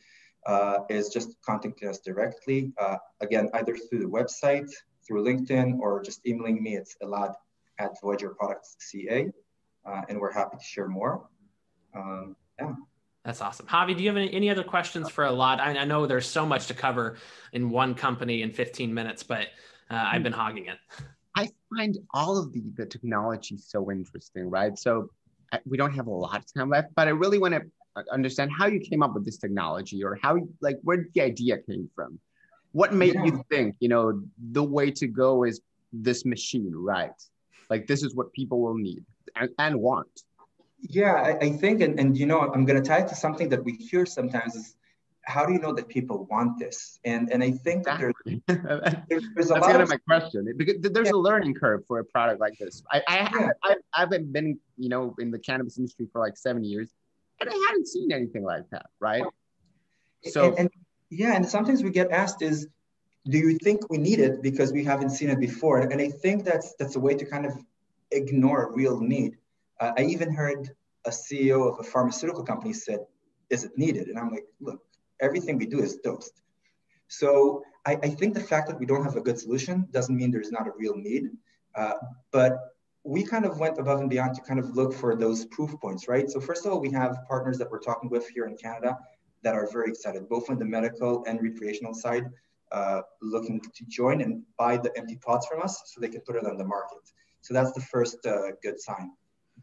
uh, 0.45 0.79
is 0.89 1.07
just 1.09 1.35
contacting 1.41 1.87
us 1.87 1.99
directly 1.99 2.71
uh, 2.77 2.97
again 3.21 3.49
either 3.53 3.75
through 3.75 3.99
the 3.99 4.05
website 4.05 4.69
through 5.05 5.23
LinkedIn 5.23 5.79
or 5.79 6.01
just 6.01 6.25
emailing 6.25 6.61
me. 6.61 6.75
It's 6.75 6.95
Elad 7.01 7.33
at 7.79 7.99
Voyager 8.01 8.29
Products 8.29 8.75
CA, 8.79 9.31
uh, 9.85 10.01
and 10.09 10.19
we're 10.19 10.31
happy 10.31 10.57
to 10.57 10.63
share 10.63 10.87
more. 10.87 11.27
Um, 11.95 12.35
yeah. 12.59 12.73
That's 13.25 13.41
awesome. 13.41 13.67
Javi, 13.67 13.95
do 13.95 14.03
you 14.03 14.09
have 14.09 14.17
any, 14.17 14.33
any 14.33 14.49
other 14.49 14.63
questions 14.63 15.09
for 15.09 15.23
Elad? 15.23 15.59
I, 15.59 15.77
I, 15.77 15.85
know 15.85 16.05
there's 16.05 16.27
so 16.27 16.45
much 16.45 16.67
to 16.67 16.73
cover 16.73 17.17
in 17.53 17.69
one 17.69 17.95
company 17.95 18.41
in 18.41 18.51
15 18.51 18.93
minutes, 18.93 19.23
but 19.23 19.47
uh, 19.89 20.09
I've 20.11 20.23
been 20.23 20.33
hogging 20.33 20.65
it. 20.65 20.77
I 21.35 21.49
find 21.73 21.97
all 22.13 22.37
of 22.37 22.51
the, 22.51 22.61
the 22.75 22.85
technology 22.85 23.57
so 23.57 23.89
interesting, 23.91 24.49
right? 24.49 24.77
So 24.77 25.09
I, 25.53 25.59
we 25.65 25.77
don't 25.77 25.93
have 25.93 26.07
a 26.07 26.11
lot 26.11 26.37
of 26.37 26.53
time 26.53 26.69
left, 26.69 26.89
but 26.95 27.07
I 27.07 27.11
really 27.11 27.39
want 27.39 27.53
to 27.53 27.61
uh, 27.95 28.03
understand 28.11 28.51
how 28.51 28.67
you 28.67 28.81
came 28.81 29.01
up 29.01 29.13
with 29.13 29.23
this 29.23 29.37
technology 29.37 30.03
or 30.03 30.19
how, 30.21 30.37
like, 30.59 30.79
where 30.83 31.07
the 31.13 31.21
idea 31.21 31.59
came 31.59 31.89
from. 31.95 32.19
What 32.73 32.93
made 32.93 33.13
yeah. 33.13 33.25
you 33.25 33.45
think, 33.49 33.75
you 33.79 33.87
know, 33.87 34.21
the 34.51 34.63
way 34.63 34.91
to 34.91 35.07
go 35.07 35.43
is 35.43 35.61
this 35.93 36.25
machine, 36.25 36.73
right? 36.75 37.11
Like 37.69 37.87
this 37.87 38.03
is 38.03 38.15
what 38.15 38.33
people 38.33 38.61
will 38.61 38.75
need 38.75 39.05
and, 39.35 39.49
and 39.59 39.79
want. 39.79 40.23
Yeah, 40.85 41.13
I, 41.13 41.45
I 41.45 41.49
think, 41.49 41.81
and, 41.81 41.97
and 41.99 42.17
you 42.17 42.25
know, 42.25 42.41
I'm 42.41 42.65
going 42.65 42.81
to 42.81 42.87
tie 42.87 42.99
it 42.99 43.07
to 43.07 43.15
something 43.15 43.49
that 43.49 43.63
we 43.63 43.73
hear 43.73 44.05
sometimes 44.05 44.55
is 44.55 44.75
how 45.25 45.45
do 45.45 45.53
you 45.53 45.59
know 45.59 45.73
that 45.73 45.87
people 45.87 46.27
want 46.29 46.59
this? 46.59 46.99
And 47.05 47.31
and 47.31 47.41
I 47.41 47.51
think 47.51 47.87
exactly. 47.87 48.43
there's, 48.47 48.59
there's, 49.09 49.23
there's 49.35 49.51
a 49.51 49.53
That's 49.53 49.67
kind 49.67 49.81
of 49.81 49.89
my 49.89 49.97
question 50.05 50.53
because 50.57 50.75
there's 50.81 51.07
yeah. 51.07 51.13
a 51.13 51.15
learning 51.15 51.53
curve 51.53 51.83
for 51.87 51.99
a 51.99 52.05
product 52.05 52.41
like 52.41 52.57
this. 52.59 52.83
I 52.91 53.01
I, 53.07 53.17
yeah. 53.17 53.49
I 53.63 53.75
I 53.93 53.99
haven't 54.01 54.33
been 54.33 54.59
you 54.77 54.89
know 54.89 55.15
in 55.19 55.31
the 55.31 55.39
cannabis 55.39 55.77
industry 55.77 56.07
for 56.11 56.19
like 56.19 56.35
seven 56.37 56.63
years, 56.63 56.89
and 57.39 57.49
I 57.49 57.53
haven't 57.67 57.87
seen 57.87 58.11
anything 58.11 58.43
like 58.43 58.69
that, 58.71 58.87
right? 58.99 59.23
So 60.25 60.49
and, 60.49 60.59
and 60.59 60.69
yeah, 61.09 61.35
and 61.35 61.45
sometimes 61.45 61.83
we 61.83 61.91
get 61.91 62.11
asked 62.11 62.41
is, 62.41 62.67
do 63.25 63.37
you 63.37 63.57
think 63.59 63.89
we 63.89 63.97
need 63.97 64.19
it 64.19 64.41
because 64.41 64.73
we 64.73 64.83
haven't 64.83 65.11
seen 65.11 65.29
it 65.29 65.39
before? 65.39 65.79
And 65.79 66.01
I 66.01 66.09
think 66.09 66.43
that's 66.43 66.75
that's 66.77 66.95
a 66.95 66.99
way 66.99 67.15
to 67.15 67.25
kind 67.25 67.45
of 67.45 67.53
ignore 68.11 68.65
a 68.65 68.71
real 68.73 68.99
need. 68.99 69.37
Uh, 69.79 69.91
I 69.97 70.03
even 70.03 70.33
heard 70.33 70.69
a 71.05 71.09
CEO 71.09 71.69
of 71.71 71.79
a 71.79 71.83
pharmaceutical 71.83 72.43
company 72.43 72.73
said, 72.73 72.99
"Is 73.49 73.63
it 73.63 73.77
needed?" 73.77 74.07
And 74.07 74.17
I'm 74.17 74.31
like, 74.31 74.45
look, 74.59 74.79
everything 75.19 75.57
we 75.57 75.65
do 75.65 75.81
is 75.81 75.97
dosed. 75.97 76.41
So 77.07 77.63
I, 77.85 77.93
I 78.01 78.09
think 78.09 78.33
the 78.33 78.39
fact 78.39 78.67
that 78.69 78.79
we 78.79 78.85
don't 78.85 79.03
have 79.03 79.15
a 79.15 79.21
good 79.21 79.39
solution 79.39 79.87
doesn't 79.91 80.15
mean 80.15 80.31
there's 80.31 80.51
not 80.51 80.67
a 80.67 80.71
real 80.77 80.95
need. 80.95 81.29
Uh, 81.75 81.93
but 82.31 82.73
we 83.03 83.23
kind 83.23 83.45
of 83.45 83.59
went 83.59 83.77
above 83.77 83.99
and 83.99 84.09
beyond 84.09 84.35
to 84.35 84.41
kind 84.41 84.59
of 84.59 84.75
look 84.75 84.93
for 84.93 85.15
those 85.15 85.45
proof 85.45 85.71
points, 85.81 86.07
right? 86.07 86.29
So 86.29 86.39
first 86.39 86.65
of 86.65 86.71
all, 86.71 86.79
we 86.79 86.91
have 86.91 87.17
partners 87.27 87.57
that 87.57 87.69
we're 87.69 87.79
talking 87.79 88.09
with 88.09 88.27
here 88.29 88.45
in 88.45 88.55
Canada 88.55 88.97
that 89.43 89.55
are 89.55 89.69
very 89.71 89.89
excited, 89.89 90.29
both 90.29 90.49
on 90.49 90.57
the 90.57 90.65
medical 90.65 91.23
and 91.27 91.41
recreational 91.41 91.93
side, 91.93 92.25
uh, 92.71 93.01
looking 93.21 93.59
to 93.59 93.85
join 93.85 94.21
and 94.21 94.41
buy 94.57 94.77
the 94.77 94.91
empty 94.97 95.17
pods 95.17 95.45
from 95.47 95.61
us 95.61 95.81
so 95.85 95.99
they 95.99 96.07
can 96.07 96.21
put 96.21 96.35
it 96.35 96.45
on 96.45 96.57
the 96.57 96.63
market. 96.63 96.99
So 97.41 97.53
that's 97.53 97.73
the 97.73 97.81
first 97.81 98.25
uh, 98.25 98.51
good 98.61 98.79
sign. 98.79 99.11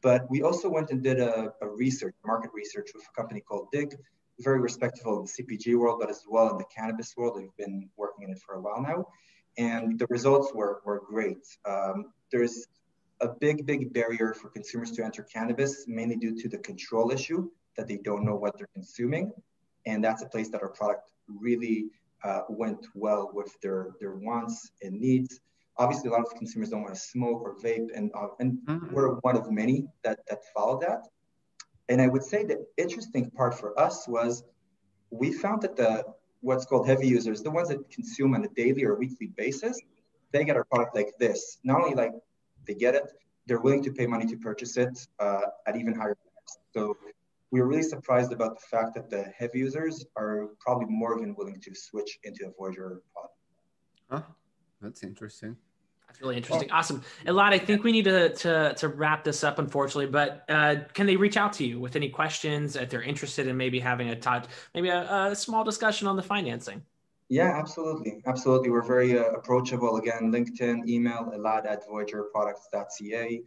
But 0.02 0.30
we 0.30 0.42
also 0.42 0.68
went 0.68 0.90
and 0.90 1.02
did 1.02 1.20
a, 1.20 1.52
a, 1.60 1.68
research, 1.68 2.14
market 2.24 2.50
research 2.54 2.90
with 2.94 3.04
a 3.04 3.12
company 3.20 3.40
called 3.40 3.68
Dig, 3.72 3.94
very 4.38 4.60
respectful 4.60 5.18
in 5.18 5.24
the 5.24 5.56
CPG 5.56 5.78
world, 5.78 5.98
but 6.00 6.08
as 6.08 6.24
well 6.28 6.50
in 6.50 6.58
the 6.58 6.64
cannabis 6.74 7.14
world. 7.16 7.38
They've 7.38 7.66
been 7.66 7.88
working 7.96 8.24
in 8.24 8.30
it 8.30 8.38
for 8.38 8.54
a 8.54 8.60
while 8.60 8.80
now, 8.80 9.08
and 9.58 9.98
the 9.98 10.06
results 10.08 10.54
were 10.54 10.80
were 10.84 11.02
great. 11.06 11.46
Um, 11.66 12.06
there's 12.32 12.66
a 13.20 13.28
big, 13.28 13.66
big 13.66 13.92
barrier 13.92 14.34
for 14.34 14.48
consumers 14.48 14.92
to 14.92 15.04
enter 15.04 15.22
cannabis, 15.22 15.84
mainly 15.86 16.16
due 16.16 16.34
to 16.40 16.48
the 16.48 16.58
control 16.58 17.10
issue 17.10 17.50
that 17.76 17.86
they 17.86 17.98
don't 17.98 18.24
know 18.24 18.34
what 18.34 18.56
they're 18.56 18.68
consuming. 18.74 19.32
And 19.86 20.02
that's 20.02 20.22
a 20.22 20.26
place 20.26 20.48
that 20.50 20.62
our 20.62 20.68
product 20.68 21.10
really 21.28 21.86
uh, 22.24 22.42
went 22.48 22.86
well 22.94 23.30
with 23.32 23.54
their, 23.62 23.92
their 24.00 24.14
wants 24.14 24.70
and 24.82 25.00
needs. 25.00 25.40
Obviously, 25.80 26.08
a 26.10 26.12
lot 26.12 26.20
of 26.20 26.32
consumers 26.36 26.68
don't 26.68 26.82
want 26.82 26.94
to 26.94 27.00
smoke 27.00 27.40
or 27.40 27.56
vape, 27.56 27.88
and, 27.96 28.12
uh, 28.14 28.28
and 28.38 28.58
mm-hmm. 28.66 28.94
we're 28.94 29.14
one 29.28 29.36
of 29.36 29.50
many 29.50 29.86
that, 30.04 30.18
that 30.28 30.40
follow 30.54 30.78
that. 30.80 31.00
And 31.88 32.00
I 32.00 32.06
would 32.06 32.22
say 32.22 32.44
the 32.44 32.66
interesting 32.76 33.30
part 33.30 33.58
for 33.58 33.78
us 33.80 34.06
was 34.06 34.44
we 35.10 35.32
found 35.32 35.62
that 35.62 35.76
the 35.76 36.04
what's 36.40 36.66
called 36.66 36.86
heavy 36.86 37.08
users, 37.08 37.42
the 37.42 37.50
ones 37.50 37.68
that 37.68 37.90
consume 37.90 38.34
on 38.34 38.44
a 38.44 38.48
daily 38.48 38.84
or 38.84 38.94
weekly 38.94 39.28
basis, 39.36 39.80
they 40.32 40.44
get 40.44 40.56
our 40.56 40.64
product 40.64 40.94
like 40.94 41.12
this. 41.18 41.58
Not 41.64 41.80
only 41.80 41.94
like 41.94 42.12
they 42.66 42.74
get 42.74 42.94
it, 42.94 43.10
they're 43.46 43.60
willing 43.60 43.82
to 43.84 43.92
pay 43.92 44.06
money 44.06 44.26
to 44.26 44.36
purchase 44.36 44.76
it 44.76 45.06
uh, 45.18 45.40
at 45.66 45.76
even 45.76 45.94
higher 45.94 46.14
price. 46.14 46.58
So 46.74 46.96
we 47.50 47.60
were 47.60 47.66
really 47.66 47.82
surprised 47.82 48.32
about 48.32 48.54
the 48.54 48.66
fact 48.70 48.94
that 48.94 49.10
the 49.10 49.24
heavy 49.36 49.58
users 49.58 50.04
are 50.16 50.50
probably 50.60 50.86
more 50.88 51.18
than 51.18 51.34
willing 51.36 51.60
to 51.60 51.74
switch 51.74 52.18
into 52.22 52.46
a 52.46 52.50
Voyager 52.56 53.02
pod. 53.14 53.28
Huh? 54.10 54.22
That's 54.80 55.02
interesting. 55.02 55.56
That's 56.10 56.20
really 56.22 56.38
interesting. 56.38 56.68
Well, 56.68 56.78
awesome. 56.78 57.04
Elad, 57.24 57.52
I 57.52 57.58
think 57.58 57.84
we 57.84 57.92
need 57.92 58.06
to, 58.06 58.30
to, 58.30 58.74
to 58.74 58.88
wrap 58.88 59.22
this 59.22 59.44
up, 59.44 59.60
unfortunately, 59.60 60.06
but 60.06 60.44
uh, 60.48 60.76
can 60.92 61.06
they 61.06 61.14
reach 61.14 61.36
out 61.36 61.52
to 61.54 61.64
you 61.64 61.78
with 61.78 61.94
any 61.94 62.08
questions 62.08 62.74
if 62.74 62.90
they're 62.90 63.02
interested 63.02 63.46
in 63.46 63.56
maybe 63.56 63.78
having 63.78 64.08
a 64.08 64.16
touch, 64.16 64.46
maybe 64.74 64.88
a, 64.88 65.28
a 65.30 65.36
small 65.36 65.62
discussion 65.62 66.08
on 66.08 66.16
the 66.16 66.22
financing? 66.22 66.82
Yeah, 67.28 67.56
absolutely. 67.56 68.22
Absolutely. 68.26 68.70
We're 68.70 68.82
very 68.82 69.16
uh, 69.16 69.26
approachable. 69.26 69.98
Again, 69.98 70.32
LinkedIn, 70.32 70.88
email, 70.88 71.32
elad 71.32 71.64
at 71.64 71.86
voyagerproducts.ca, 71.88 73.42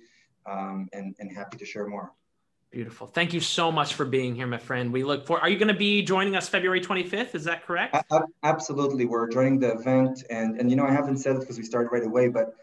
um, 0.46 0.88
and, 0.94 1.14
and 1.20 1.36
happy 1.36 1.58
to 1.58 1.66
share 1.66 1.86
more. 1.88 2.14
Beautiful. 2.74 3.06
Thank 3.06 3.36
you 3.36 3.40
so 3.40 3.72
much 3.72 3.94
for 3.94 4.04
being 4.04 4.34
here, 4.34 4.48
my 4.48 4.58
friend. 4.58 4.92
We 4.92 5.04
look 5.04 5.28
for. 5.28 5.40
Are 5.40 5.48
you 5.48 5.60
going 5.60 5.68
to 5.68 5.76
be 5.76 6.02
joining 6.02 6.36
us 6.36 6.50
February 6.50 6.82
25th? 6.82 7.36
Is 7.36 7.44
that 7.44 7.68
correct? 7.68 7.96
absolutely. 8.42 9.06
We're 9.06 9.30
joining 9.30 9.60
the 9.60 9.74
event, 9.74 10.24
and 10.32 10.60
and 10.60 10.72
you 10.72 10.76
know 10.76 10.84
I 10.84 10.92
haven't 10.92 11.20
said 11.20 11.36
it 11.36 11.42
because 11.42 11.60
we 11.60 11.64
started 11.64 11.90
right 11.92 12.04
away, 12.04 12.30
but 12.30 12.56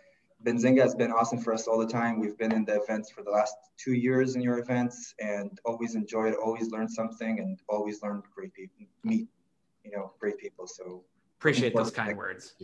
Benzinga 0.44 0.83
has 0.83 0.96
been 0.96 1.12
awesome 1.12 1.40
for 1.40 1.55
us 1.55 1.68
all 1.68 1.79
the 1.79 1.87
time. 1.87 2.18
We've 2.18 2.37
been 2.37 2.51
in 2.51 2.64
the 2.64 2.83
events 2.83 3.09
for 3.12 3.23
the 3.23 3.31
last 3.31 3.55
two 3.77 3.92
years 3.92 4.35
in 4.35 4.42
your 4.42 4.59
events, 4.59 5.14
and 5.20 5.57
always 5.64 5.94
enjoyed, 5.94 6.35
always 6.35 6.73
learned 6.73 6.90
something, 6.90 7.38
and 7.38 7.61
always 7.68 8.03
learned 8.03 8.25
great 8.35 8.53
people, 8.53 8.87
meet 9.05 9.29
you 9.85 9.92
know 9.92 10.12
great 10.18 10.38
people. 10.38 10.66
So 10.66 11.05
appreciate 11.38 11.73
those 11.73 11.92
kind 11.92 12.18
words. 12.18 12.57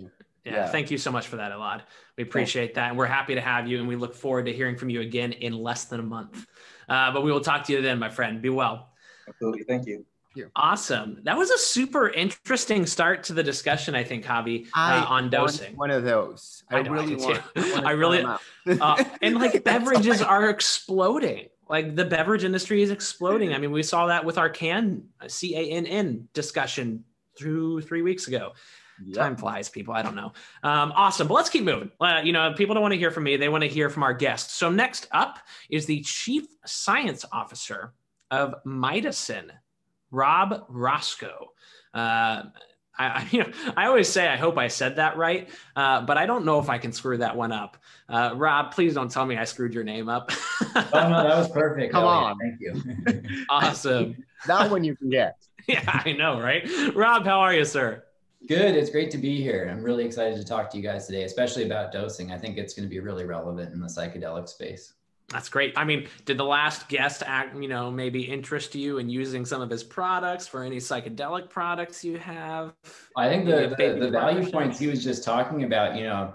Yeah. 0.47 0.55
yeah. 0.55 0.69
Thank 0.69 0.91
you 0.91 0.99
so 0.99 1.11
much 1.11 1.27
for 1.27 1.37
that, 1.37 1.53
Elad. 1.53 1.83
We 2.17 2.23
appreciate 2.23 2.75
that. 2.75 2.91
And 2.91 2.99
we're 2.99 3.07
happy 3.07 3.35
to 3.35 3.41
have 3.41 3.67
you. 3.67 3.79
And 3.79 3.89
we 3.89 3.97
look 3.97 4.15
forward 4.15 4.47
to 4.47 4.53
hearing 4.53 4.77
from 4.77 4.89
you 4.89 5.01
again 5.01 5.33
in 5.33 5.53
less 5.53 5.87
than 5.87 6.01
a 6.01 6.05
month. 6.05 6.47
Uh, 6.89 7.13
but 7.13 7.25
we 7.25 7.33
will 7.33 7.41
talk 7.41 7.65
to 7.65 7.73
you 7.73 7.83
then, 7.83 7.99
my 7.99 8.09
friend. 8.09 8.41
Be 8.41 8.49
well. 8.49 8.91
Absolutely. 9.29 9.65
Thank 9.65 9.87
you. 9.87 10.07
Awesome. 10.55 11.21
That 11.23 11.39
was 11.39 11.51
a 11.51 11.57
super 11.57 12.11
interesting 12.11 12.85
start 12.85 13.25
to 13.25 13.33
the 13.33 13.43
discussion, 13.43 13.95
I 13.95 14.05
think, 14.05 14.25
Javi, 14.25 14.67
uh, 14.77 15.07
on 15.09 15.31
dosing. 15.31 15.75
One 15.77 15.91
of 15.91 16.05
those. 16.05 16.63
I, 16.71 16.79
I 16.79 16.83
know, 16.83 16.91
really 16.93 17.15
I 17.15 17.17
want. 17.17 17.87
I, 17.87 17.91
really, 17.93 18.23
uh, 18.81 19.05
and 19.23 19.37
like 19.37 19.65
beverages 19.65 20.21
are 20.21 20.51
exploding. 20.51 21.49
Like 21.71 21.97
the 21.97 22.05
beverage 22.05 22.45
industry 22.45 22.83
is 22.83 22.91
exploding. 22.91 23.55
I 23.55 23.59
mean, 23.59 23.73
we 23.73 23.83
saw 23.83 24.07
that 24.09 24.25
with 24.27 24.37
our 24.37 24.51
can 24.51 25.05
C 25.27 25.57
A 25.57 25.71
N 25.71 25.87
N 25.87 26.29
discussion 26.35 27.05
through 27.39 27.81
three 27.81 28.03
weeks 28.03 28.29
ago. 28.29 28.53
Yep. 29.05 29.17
Time 29.17 29.37
flies, 29.37 29.69
people. 29.69 29.95
I 29.95 30.03
don't 30.03 30.15
know. 30.15 30.33
Um, 30.63 30.93
awesome. 30.95 31.29
But 31.29 31.35
let's 31.35 31.51
keep 31.51 31.65
moving. 31.65 31.91
Uh, 32.01 32.21
you 32.25 32.33
know, 32.33 32.53
people 32.55 32.75
don't 32.75 32.83
want 32.83 32.95
to 32.95 32.99
hear 32.99 33.11
from 33.11 33.25
me. 33.25 33.37
They 33.37 33.49
want 33.49 33.63
to 33.63 33.69
hear 33.69 33.91
from 33.91 34.03
our 34.03 34.15
guests. 34.15 34.55
So 34.55 34.71
next 34.71 35.07
up 35.13 35.39
is 35.69 35.87
the 35.87 36.01
Chief 36.03 36.45
Science 36.65 37.25
Officer 37.33 37.93
of 38.31 38.55
Mydecine, 38.65 39.51
Rob 40.11 40.65
Roscow. 40.69 41.49
Uh, 41.93 42.45
I, 42.99 43.27
you 43.31 43.41
know, 43.41 43.51
I 43.77 43.87
always 43.87 44.09
say 44.09 44.27
I 44.29 44.37
hope 44.37 44.59
I 44.59 44.69
said 44.69 44.97
that 44.97 45.17
right, 45.17 45.49
uh, 45.75 46.03
but 46.03 46.17
I 46.17 46.27
don't 46.27 46.45
know 46.45 46.59
if 46.59 46.69
I 46.69 46.79
can 46.79 46.93
screw 46.93 47.19
that 47.19 47.37
one 47.37 47.53
up. 47.53 47.77
Uh, 48.09 48.33
Rob, 48.35 48.73
please 48.73 48.95
don't 48.95 49.11
tell 49.11 49.27
me 49.27 49.37
I 49.37 49.45
screwed 49.45 49.75
your 49.75 49.85
name 49.85 50.09
up. 50.09 50.31
oh 50.63 50.89
no, 50.93 51.29
that 51.29 51.37
was 51.37 51.51
perfect. 51.51 51.93
Come 51.93 52.05
oh, 52.05 52.09
on, 52.09 52.39
thank 52.39 52.61
you. 52.61 53.45
awesome. 53.51 54.25
that 54.47 54.71
one 54.71 54.85
you 54.85 54.97
can 54.97 55.11
get. 55.11 55.37
yeah, 55.67 56.03
I 56.05 56.13
know, 56.13 56.41
right? 56.41 56.69
Rob, 56.95 57.25
how 57.25 57.41
are 57.41 57.53
you, 57.53 57.65
sir? 57.65 58.05
Good. 58.49 58.77
It's 58.77 58.91
great 58.91 59.11
to 59.11 59.19
be 59.19 59.41
here. 59.41 59.69
I'm 59.71 59.83
really 59.83 60.05
excited 60.05 60.37
to 60.37 60.45
talk 60.45 60.71
to 60.71 60.77
you 60.77 60.83
guys 60.83 61.07
today, 61.07 61.25
especially 61.25 61.65
about 61.65 61.91
dosing. 61.91 62.31
I 62.33 62.39
think 62.39 62.59
it's 62.59 62.75
going 62.75 62.89
to 62.89 62.91
be 62.91 63.01
really 63.01 63.25
relevant 63.25 63.73
in 63.73 63.81
the 63.81 63.89
psychedelic 63.89 64.49
space. 64.49 64.93
That's 65.29 65.49
great. 65.49 65.77
I 65.77 65.83
mean, 65.83 66.07
did 66.25 66.39
the 66.39 66.45
last 66.45 66.89
guest 66.89 67.25
act, 67.27 67.57
you 67.61 67.67
know, 67.67 67.91
maybe 67.91 68.23
interest 68.23 68.77
you 68.77 68.99
in 68.99 69.09
using 69.09 69.45
some 69.45 69.61
of 69.61 69.69
his 69.69 69.83
products 69.83 70.47
for 70.47 70.63
any 70.63 70.77
psychedelic 70.77 71.51
products 71.51 72.05
you 72.05 72.19
have? 72.19 72.75
I 73.17 73.29
think 73.29 73.47
the, 73.47 73.75
the, 73.77 73.99
the 73.99 74.11
value 74.11 74.49
points 74.49 74.79
he 74.79 74.87
was 74.87 75.03
just 75.03 75.25
talking 75.25 75.65
about, 75.65 75.97
you 75.97 76.05
know, 76.05 76.35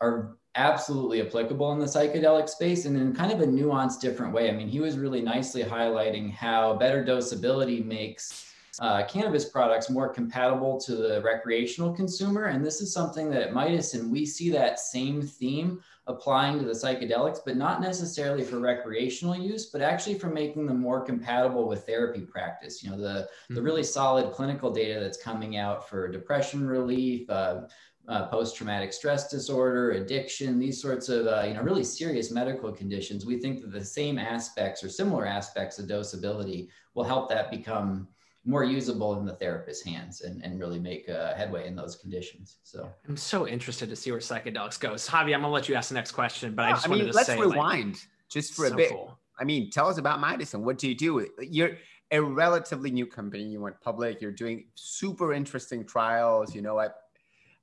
are 0.00 0.36
absolutely 0.56 1.22
applicable 1.22 1.72
in 1.72 1.78
the 1.78 1.86
psychedelic 1.86 2.48
space 2.48 2.84
and 2.84 2.96
in 2.96 3.14
kind 3.14 3.30
of 3.30 3.40
a 3.40 3.46
nuanced 3.46 4.00
different 4.00 4.34
way. 4.34 4.50
I 4.50 4.52
mean, 4.52 4.68
he 4.68 4.80
was 4.80 4.98
really 4.98 5.22
nicely 5.22 5.62
highlighting 5.62 6.32
how 6.32 6.74
better 6.74 7.04
dosability 7.04 7.84
makes 7.84 8.51
uh, 8.80 9.04
cannabis 9.04 9.44
products 9.44 9.90
more 9.90 10.08
compatible 10.08 10.80
to 10.80 10.96
the 10.96 11.20
recreational 11.22 11.92
consumer. 11.92 12.44
And 12.46 12.64
this 12.64 12.80
is 12.80 12.92
something 12.92 13.30
that 13.30 13.54
at 13.54 13.94
and 13.94 14.10
we 14.10 14.24
see 14.24 14.50
that 14.50 14.80
same 14.80 15.22
theme 15.22 15.82
applying 16.06 16.58
to 16.58 16.64
the 16.64 16.72
psychedelics, 16.72 17.38
but 17.44 17.56
not 17.56 17.80
necessarily 17.80 18.42
for 18.42 18.58
recreational 18.58 19.36
use, 19.36 19.66
but 19.66 19.82
actually 19.82 20.18
for 20.18 20.28
making 20.28 20.66
them 20.66 20.80
more 20.80 21.00
compatible 21.04 21.68
with 21.68 21.84
therapy 21.84 22.22
practice. 22.22 22.82
You 22.82 22.90
know, 22.90 22.98
the, 22.98 23.08
mm-hmm. 23.08 23.54
the 23.54 23.62
really 23.62 23.84
solid 23.84 24.32
clinical 24.32 24.70
data 24.70 24.98
that's 25.00 25.22
coming 25.22 25.58
out 25.58 25.88
for 25.88 26.08
depression 26.08 26.66
relief, 26.66 27.28
uh, 27.30 27.62
uh, 28.08 28.26
post-traumatic 28.28 28.92
stress 28.92 29.30
disorder, 29.30 29.92
addiction, 29.92 30.58
these 30.58 30.80
sorts 30.82 31.08
of 31.08 31.26
uh, 31.26 31.44
you 31.46 31.54
know 31.54 31.62
really 31.62 31.84
serious 31.84 32.32
medical 32.32 32.72
conditions. 32.72 33.24
We 33.24 33.38
think 33.38 33.60
that 33.60 33.70
the 33.70 33.84
same 33.84 34.18
aspects 34.18 34.82
or 34.82 34.88
similar 34.88 35.24
aspects 35.24 35.78
of 35.78 35.86
dosability 35.86 36.68
will 36.94 37.04
help 37.04 37.28
that 37.28 37.48
become 37.48 38.08
more 38.44 38.64
usable 38.64 39.18
in 39.18 39.24
the 39.24 39.34
therapist's 39.34 39.84
hands 39.84 40.22
and, 40.22 40.42
and 40.42 40.58
really 40.58 40.80
make 40.80 41.08
a 41.08 41.32
headway 41.36 41.66
in 41.66 41.76
those 41.76 41.96
conditions. 41.96 42.56
So 42.64 42.90
I'm 43.08 43.16
so 43.16 43.46
interested 43.46 43.88
to 43.88 43.96
see 43.96 44.10
where 44.10 44.20
psychedelics 44.20 44.80
goes. 44.80 45.08
Javi, 45.08 45.34
I'm 45.34 45.42
gonna 45.42 45.50
let 45.50 45.68
you 45.68 45.74
ask 45.74 45.88
the 45.88 45.94
next 45.94 46.12
question, 46.12 46.54
but 46.54 46.64
I 46.66 46.70
just 46.72 46.86
I 46.86 46.90
wanted 46.90 47.04
mean, 47.04 47.12
to 47.12 47.16
let's 47.16 47.28
say, 47.28 47.38
rewind 47.38 47.94
like, 47.94 48.02
just 48.28 48.54
for 48.54 48.66
so 48.66 48.74
a 48.74 48.76
bit. 48.76 48.90
Cool. 48.90 49.18
I 49.38 49.44
mean, 49.44 49.70
tell 49.70 49.88
us 49.88 49.98
about 49.98 50.20
Mydecine. 50.20 50.60
What 50.60 50.78
do 50.78 50.88
you 50.88 50.94
do? 50.94 51.26
You're 51.40 51.72
a 52.10 52.20
relatively 52.20 52.90
new 52.90 53.06
company. 53.06 53.44
You 53.44 53.60
went 53.60 53.80
public. 53.80 54.20
You're 54.20 54.32
doing 54.32 54.66
super 54.74 55.32
interesting 55.32 55.86
trials. 55.86 56.54
You 56.54 56.62
know, 56.62 56.78
I 56.78 56.88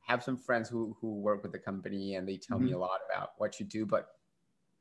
have 0.08 0.24
some 0.24 0.38
friends 0.38 0.70
who 0.70 0.96
who 1.02 1.20
work 1.20 1.44
with 1.44 1.52
the 1.52 1.60
company, 1.60 2.16
and 2.16 2.28
they 2.28 2.38
tell 2.38 2.58
mm-hmm. 2.58 2.68
me 2.68 2.72
a 2.74 2.78
lot 2.78 3.00
about 3.12 3.32
what 3.38 3.60
you 3.60 3.66
do. 3.66 3.86
But 3.86 4.08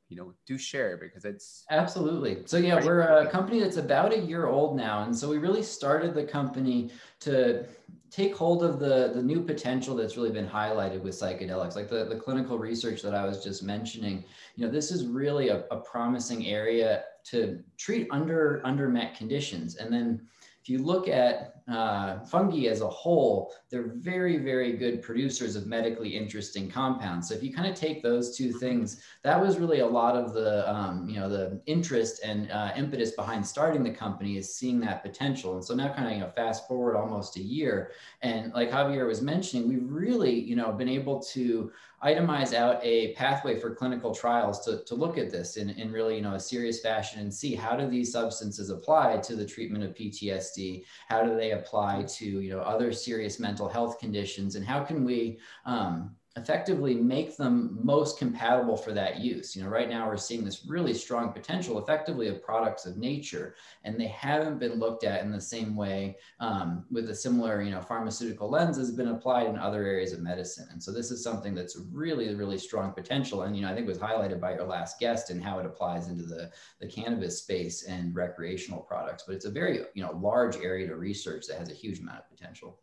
you 0.09 0.17
know 0.17 0.33
do 0.45 0.57
share 0.57 0.97
because 0.97 1.23
it's 1.23 1.65
absolutely. 1.69 2.43
So 2.45 2.57
yeah 2.57 2.83
we're 2.83 3.01
a 3.01 3.29
company 3.29 3.59
that's 3.59 3.77
about 3.77 4.11
a 4.11 4.19
year 4.19 4.47
old 4.47 4.75
now 4.75 5.03
and 5.03 5.15
so 5.15 5.29
we 5.29 5.37
really 5.37 5.63
started 5.63 6.13
the 6.13 6.23
company 6.23 6.91
to 7.21 7.65
take 8.11 8.35
hold 8.35 8.63
of 8.63 8.79
the 8.79 9.11
the 9.13 9.21
new 9.21 9.41
potential 9.41 9.95
that's 9.95 10.17
really 10.17 10.31
been 10.31 10.47
highlighted 10.47 11.01
with 11.01 11.13
psychedelics 11.13 11.75
like 11.75 11.89
the, 11.89 12.05
the 12.05 12.15
clinical 12.15 12.57
research 12.57 13.01
that 13.03 13.13
i 13.13 13.25
was 13.25 13.43
just 13.43 13.63
mentioning. 13.63 14.23
You 14.55 14.65
know 14.65 14.71
this 14.71 14.91
is 14.91 15.05
really 15.05 15.49
a, 15.49 15.65
a 15.71 15.77
promising 15.77 16.47
area 16.47 17.03
to 17.25 17.59
treat 17.77 18.07
under 18.11 18.61
under 18.63 18.89
met 18.89 19.15
conditions. 19.15 19.75
And 19.75 19.93
then 19.93 20.21
if 20.69 20.73
you 20.73 20.85
look 20.85 21.07
at 21.07 21.55
uh, 21.67 22.19
fungi 22.19 22.67
as 22.67 22.81
a 22.81 22.87
whole, 22.87 23.51
they're 23.71 23.91
very, 23.95 24.37
very 24.37 24.73
good 24.73 25.01
producers 25.01 25.55
of 25.55 25.65
medically 25.65 26.09
interesting 26.09 26.69
compounds. 26.69 27.27
So 27.27 27.33
if 27.33 27.41
you 27.41 27.51
kind 27.51 27.67
of 27.67 27.73
take 27.73 28.03
those 28.03 28.37
two 28.37 28.51
things, 28.51 29.01
that 29.23 29.41
was 29.41 29.57
really 29.57 29.79
a 29.79 29.87
lot 29.87 30.15
of 30.15 30.33
the, 30.33 30.71
um, 30.71 31.09
you 31.09 31.19
know, 31.19 31.27
the 31.27 31.59
interest 31.65 32.21
and 32.23 32.51
uh, 32.51 32.71
impetus 32.75 33.13
behind 33.13 33.45
starting 33.45 33.83
the 33.83 33.89
company 33.89 34.37
is 34.37 34.53
seeing 34.53 34.79
that 34.81 35.01
potential. 35.01 35.55
And 35.55 35.65
so 35.65 35.73
now 35.73 35.91
kind 35.91 36.07
of, 36.07 36.13
you 36.13 36.19
know, 36.19 36.29
fast 36.29 36.67
forward 36.67 36.95
almost 36.95 37.35
a 37.37 37.41
year. 37.41 37.91
And 38.21 38.53
like 38.53 38.69
Javier 38.69 39.07
was 39.07 39.23
mentioning, 39.23 39.67
we've 39.67 39.89
really, 39.89 40.39
you 40.39 40.55
know, 40.55 40.71
been 40.71 40.89
able 40.89 41.19
to 41.33 41.71
itemize 42.03 42.53
out 42.53 42.79
a 42.83 43.13
pathway 43.13 43.59
for 43.59 43.75
clinical 43.75 44.13
trials 44.13 44.63
to, 44.65 44.83
to 44.85 44.95
look 44.95 45.17
at 45.17 45.31
this 45.31 45.57
in, 45.57 45.69
in 45.71 45.91
really, 45.91 46.15
you 46.15 46.21
know, 46.21 46.35
a 46.35 46.39
serious 46.39 46.79
fashion 46.79 47.19
and 47.19 47.33
see 47.33 47.55
how 47.55 47.75
do 47.75 47.87
these 47.87 48.11
substances 48.11 48.69
apply 48.69 49.17
to 49.17 49.35
the 49.35 49.45
treatment 49.45 49.83
of 49.83 49.93
PTSD? 49.93 50.85
How 51.07 51.23
do 51.23 51.35
they 51.35 51.51
apply 51.51 52.03
to, 52.03 52.25
you 52.25 52.51
know, 52.51 52.59
other 52.59 52.93
serious 52.93 53.39
mental 53.39 53.67
health 53.67 53.99
conditions? 53.99 54.55
And 54.55 54.65
how 54.65 54.83
can 54.83 55.03
we 55.03 55.39
um, 55.65 56.15
effectively 56.39 56.95
make 56.95 57.35
them 57.37 57.77
most 57.83 58.17
compatible 58.17 58.77
for 58.77 58.93
that 58.93 59.19
use. 59.19 59.55
You 59.55 59.63
know, 59.63 59.69
right 59.69 59.89
now 59.89 60.07
we're 60.07 60.17
seeing 60.17 60.43
this 60.43 60.65
really 60.65 60.93
strong 60.93 61.33
potential 61.33 61.79
effectively 61.79 62.27
of 62.27 62.43
products 62.43 62.85
of 62.85 62.97
nature, 62.97 63.55
and 63.83 63.99
they 63.99 64.07
haven't 64.07 64.59
been 64.59 64.79
looked 64.79 65.03
at 65.03 65.21
in 65.23 65.31
the 65.31 65.41
same 65.41 65.75
way 65.75 66.17
um, 66.39 66.85
with 66.91 67.09
a 67.09 67.15
similar, 67.15 67.61
you 67.61 67.71
know, 67.71 67.81
pharmaceutical 67.81 68.49
lens 68.49 68.77
has 68.77 68.91
been 68.91 69.09
applied 69.09 69.47
in 69.47 69.57
other 69.57 69.83
areas 69.83 70.13
of 70.13 70.21
medicine. 70.21 70.67
And 70.71 70.81
so 70.81 70.91
this 70.91 71.11
is 71.11 71.23
something 71.23 71.53
that's 71.53 71.77
really, 71.91 72.33
really 72.35 72.57
strong 72.57 72.93
potential. 72.93 73.43
And, 73.43 73.55
you 73.55 73.63
know, 73.63 73.71
I 73.71 73.75
think 73.75 73.87
was 73.87 73.97
highlighted 73.97 74.39
by 74.39 74.53
your 74.53 74.65
last 74.65 74.99
guest 74.99 75.29
and 75.29 75.43
how 75.43 75.59
it 75.59 75.65
applies 75.65 76.07
into 76.07 76.23
the, 76.23 76.51
the 76.79 76.87
cannabis 76.87 77.39
space 77.39 77.83
and 77.83 78.15
recreational 78.15 78.81
products. 78.81 79.23
But 79.25 79.35
it's 79.35 79.45
a 79.45 79.51
very, 79.51 79.79
you 79.93 80.03
know, 80.03 80.13
large 80.13 80.57
area 80.57 80.87
to 80.87 80.95
research 80.95 81.47
that 81.47 81.59
has 81.59 81.69
a 81.69 81.73
huge 81.73 81.99
amount 81.99 82.19
of 82.19 82.29
potential. 82.29 82.79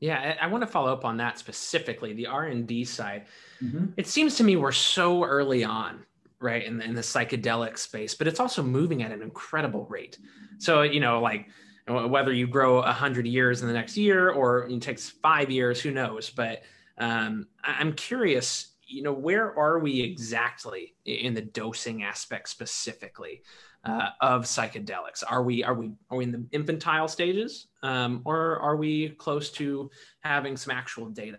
Yeah, 0.00 0.36
I, 0.40 0.46
want 0.46 0.62
to 0.62 0.66
follow 0.66 0.92
up 0.92 1.04
on 1.04 1.16
that 1.16 1.38
specifically, 1.38 2.12
the 2.12 2.26
R 2.26 2.46
and 2.46 2.66
D 2.66 2.84
side. 2.84 3.26
Mm-hmm. 3.62 3.86
It 3.96 4.06
seems 4.06 4.36
to 4.36 4.44
me 4.44 4.56
we're 4.56 4.70
so 4.72 5.24
early 5.24 5.64
on, 5.64 6.04
right, 6.40 6.64
in 6.64 6.78
the, 6.78 6.84
in 6.84 6.94
the 6.94 7.00
psychedelic 7.00 7.76
space, 7.78 8.14
but 8.14 8.26
it's 8.26 8.38
also 8.38 8.62
moving 8.62 9.02
at 9.02 9.10
an 9.10 9.22
incredible 9.22 9.86
rate. 9.86 10.18
So 10.58 10.82
you 10.82 11.00
know, 11.00 11.20
like 11.20 11.48
whether 11.88 12.32
you 12.32 12.46
grow 12.46 12.80
a 12.80 12.92
hundred 12.92 13.26
years 13.26 13.62
in 13.62 13.68
the 13.68 13.74
next 13.74 13.96
year 13.96 14.30
or 14.30 14.68
it 14.68 14.82
takes 14.82 15.08
five 15.08 15.50
years, 15.50 15.80
who 15.80 15.90
knows? 15.90 16.30
But 16.30 16.62
um, 16.98 17.46
I'm 17.64 17.92
curious, 17.94 18.74
you 18.86 19.02
know, 19.02 19.12
where 19.12 19.56
are 19.58 19.78
we 19.78 20.00
exactly 20.00 20.94
in 21.04 21.34
the 21.34 21.42
dosing 21.42 22.02
aspect 22.02 22.48
specifically? 22.48 23.42
Uh, 23.84 24.08
of 24.20 24.44
psychedelics? 24.44 25.22
Are 25.28 25.42
we 25.42 25.64
are 25.64 25.74
we 25.74 25.92
are 26.10 26.18
we 26.18 26.24
in 26.24 26.32
the 26.32 26.44
infantile 26.52 27.08
stages, 27.08 27.68
um, 27.82 28.22
or 28.24 28.58
are 28.60 28.76
we 28.76 29.10
close 29.10 29.50
to 29.52 29.90
having 30.20 30.56
some 30.56 30.76
actual 30.76 31.06
data? 31.06 31.38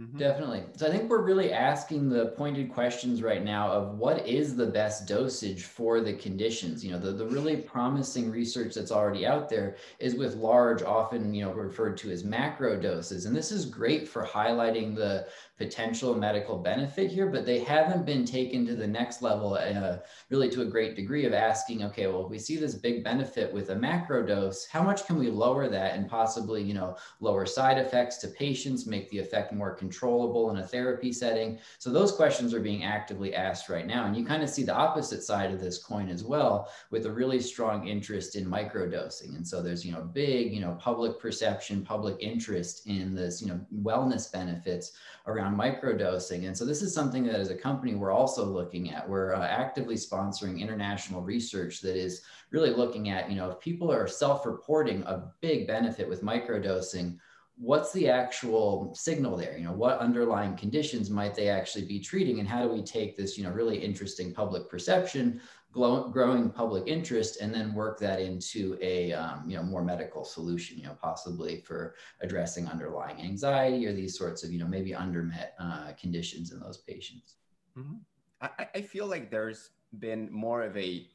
Mm-hmm. 0.00 0.18
Definitely. 0.18 0.62
So 0.76 0.86
I 0.86 0.90
think 0.90 1.08
we're 1.08 1.22
really 1.22 1.54
asking 1.54 2.10
the 2.10 2.26
pointed 2.36 2.70
questions 2.70 3.22
right 3.22 3.42
now 3.42 3.72
of 3.72 3.96
what 3.96 4.28
is 4.28 4.54
the 4.54 4.66
best 4.66 5.08
dosage 5.08 5.62
for 5.64 6.02
the 6.02 6.12
conditions. 6.12 6.84
You 6.84 6.92
know, 6.92 6.98
the, 6.98 7.12
the 7.12 7.26
really 7.26 7.56
promising 7.56 8.30
research 8.30 8.74
that's 8.74 8.92
already 8.92 9.24
out 9.24 9.48
there 9.48 9.76
is 9.98 10.14
with 10.14 10.34
large, 10.34 10.82
often, 10.82 11.32
you 11.32 11.46
know, 11.46 11.52
referred 11.52 11.96
to 11.98 12.10
as 12.10 12.24
macro 12.24 12.78
doses. 12.78 13.24
And 13.24 13.34
this 13.34 13.50
is 13.50 13.64
great 13.64 14.06
for 14.06 14.22
highlighting 14.22 14.94
the 14.94 15.28
potential 15.56 16.14
medical 16.14 16.58
benefit 16.58 17.10
here, 17.10 17.26
but 17.26 17.46
they 17.46 17.60
haven't 17.60 18.04
been 18.04 18.24
taken 18.24 18.66
to 18.66 18.74
the 18.74 18.86
next 18.86 19.22
level, 19.22 19.54
uh, 19.54 19.98
really 20.28 20.50
to 20.50 20.62
a 20.62 20.66
great 20.66 20.94
degree 20.94 21.24
of 21.24 21.32
asking, 21.32 21.82
okay, 21.82 22.06
well, 22.06 22.24
if 22.24 22.30
we 22.30 22.38
see 22.38 22.56
this 22.56 22.74
big 22.74 23.02
benefit 23.02 23.52
with 23.52 23.70
a 23.70 23.74
macro 23.74 24.24
dose, 24.24 24.66
how 24.66 24.82
much 24.82 25.06
can 25.06 25.18
we 25.18 25.30
lower 25.30 25.68
that 25.68 25.94
and 25.94 26.08
possibly, 26.08 26.62
you 26.62 26.74
know, 26.74 26.96
lower 27.20 27.46
side 27.46 27.78
effects 27.78 28.18
to 28.18 28.28
patients, 28.28 28.86
make 28.86 29.08
the 29.08 29.18
effect 29.18 29.52
more 29.52 29.74
controllable 29.74 30.50
in 30.50 30.58
a 30.58 30.66
therapy 30.66 31.12
setting? 31.12 31.58
So 31.78 31.90
those 31.90 32.12
questions 32.12 32.52
are 32.52 32.60
being 32.60 32.84
actively 32.84 33.34
asked 33.34 33.70
right 33.70 33.86
now. 33.86 34.04
And 34.04 34.16
you 34.16 34.26
kind 34.26 34.42
of 34.42 34.50
see 34.50 34.62
the 34.62 34.74
opposite 34.74 35.22
side 35.22 35.52
of 35.52 35.60
this 35.60 35.82
coin 35.82 36.10
as 36.10 36.22
well, 36.22 36.70
with 36.90 37.06
a 37.06 37.10
really 37.12 37.40
strong 37.40 37.88
interest 37.88 38.36
in 38.36 38.48
micro 38.48 38.88
dosing. 38.90 39.34
And 39.36 39.46
so 39.46 39.62
there's, 39.62 39.86
you 39.86 39.92
know, 39.92 40.02
big, 40.02 40.52
you 40.52 40.60
know, 40.60 40.76
public 40.78 41.18
perception, 41.18 41.82
public 41.82 42.16
interest 42.20 42.86
in 42.86 43.14
this, 43.14 43.40
you 43.40 43.48
know, 43.48 43.60
wellness 43.82 44.30
benefits 44.30 44.92
around 45.26 45.45
microdosing. 45.54 46.46
And 46.46 46.56
so 46.56 46.64
this 46.64 46.82
is 46.82 46.94
something 46.94 47.24
that 47.26 47.34
as 47.34 47.50
a 47.50 47.54
company, 47.54 47.94
we're 47.94 48.12
also 48.12 48.44
looking 48.44 48.90
at. 48.90 49.08
We're 49.08 49.34
uh, 49.34 49.46
actively 49.46 49.96
sponsoring 49.96 50.60
international 50.60 51.22
research 51.22 51.80
that 51.82 51.96
is 51.96 52.22
really 52.50 52.70
looking 52.70 53.10
at, 53.10 53.30
you 53.30 53.36
know, 53.36 53.50
if 53.50 53.60
people 53.60 53.92
are 53.92 54.08
self-reporting 54.08 55.02
a 55.02 55.30
big 55.40 55.66
benefit 55.66 56.08
with 56.08 56.22
microdosing, 56.22 57.18
what's 57.58 57.92
the 57.92 58.08
actual 58.08 58.94
signal 58.94 59.36
there? 59.36 59.56
You 59.56 59.64
know, 59.64 59.72
what 59.72 59.98
underlying 59.98 60.56
conditions 60.56 61.08
might 61.08 61.34
they 61.34 61.48
actually 61.48 61.86
be 61.86 62.00
treating? 62.00 62.38
And 62.38 62.48
how 62.48 62.62
do 62.62 62.68
we 62.68 62.82
take 62.82 63.16
this, 63.16 63.38
you 63.38 63.44
know, 63.44 63.50
really 63.50 63.78
interesting 63.78 64.32
public 64.32 64.68
perception 64.68 65.40
growing 65.76 66.50
public 66.50 66.84
interest 66.86 67.40
and 67.40 67.54
then 67.54 67.74
work 67.74 67.98
that 68.00 68.20
into 68.20 68.78
a 68.80 69.12
um, 69.12 69.44
you 69.46 69.56
know 69.56 69.62
more 69.62 69.84
medical 69.84 70.24
solution 70.24 70.78
you 70.78 70.84
know 70.84 70.96
possibly 71.00 71.60
for 71.60 71.94
addressing 72.22 72.66
underlying 72.68 73.20
anxiety 73.20 73.86
or 73.86 73.92
these 73.92 74.16
sorts 74.16 74.42
of 74.42 74.50
you 74.52 74.58
know 74.58 74.66
maybe 74.66 74.92
undermet 74.92 75.50
uh, 75.58 75.92
conditions 76.00 76.52
in 76.52 76.60
those 76.60 76.78
patients 76.78 77.36
mm-hmm. 77.78 77.96
I, 78.40 78.68
I, 78.74 78.82
feel 78.82 79.06
like 79.06 79.30
there's 79.30 79.70
been 79.98 80.30
more 80.32 80.62
of 80.62 80.76
a 80.76 81.06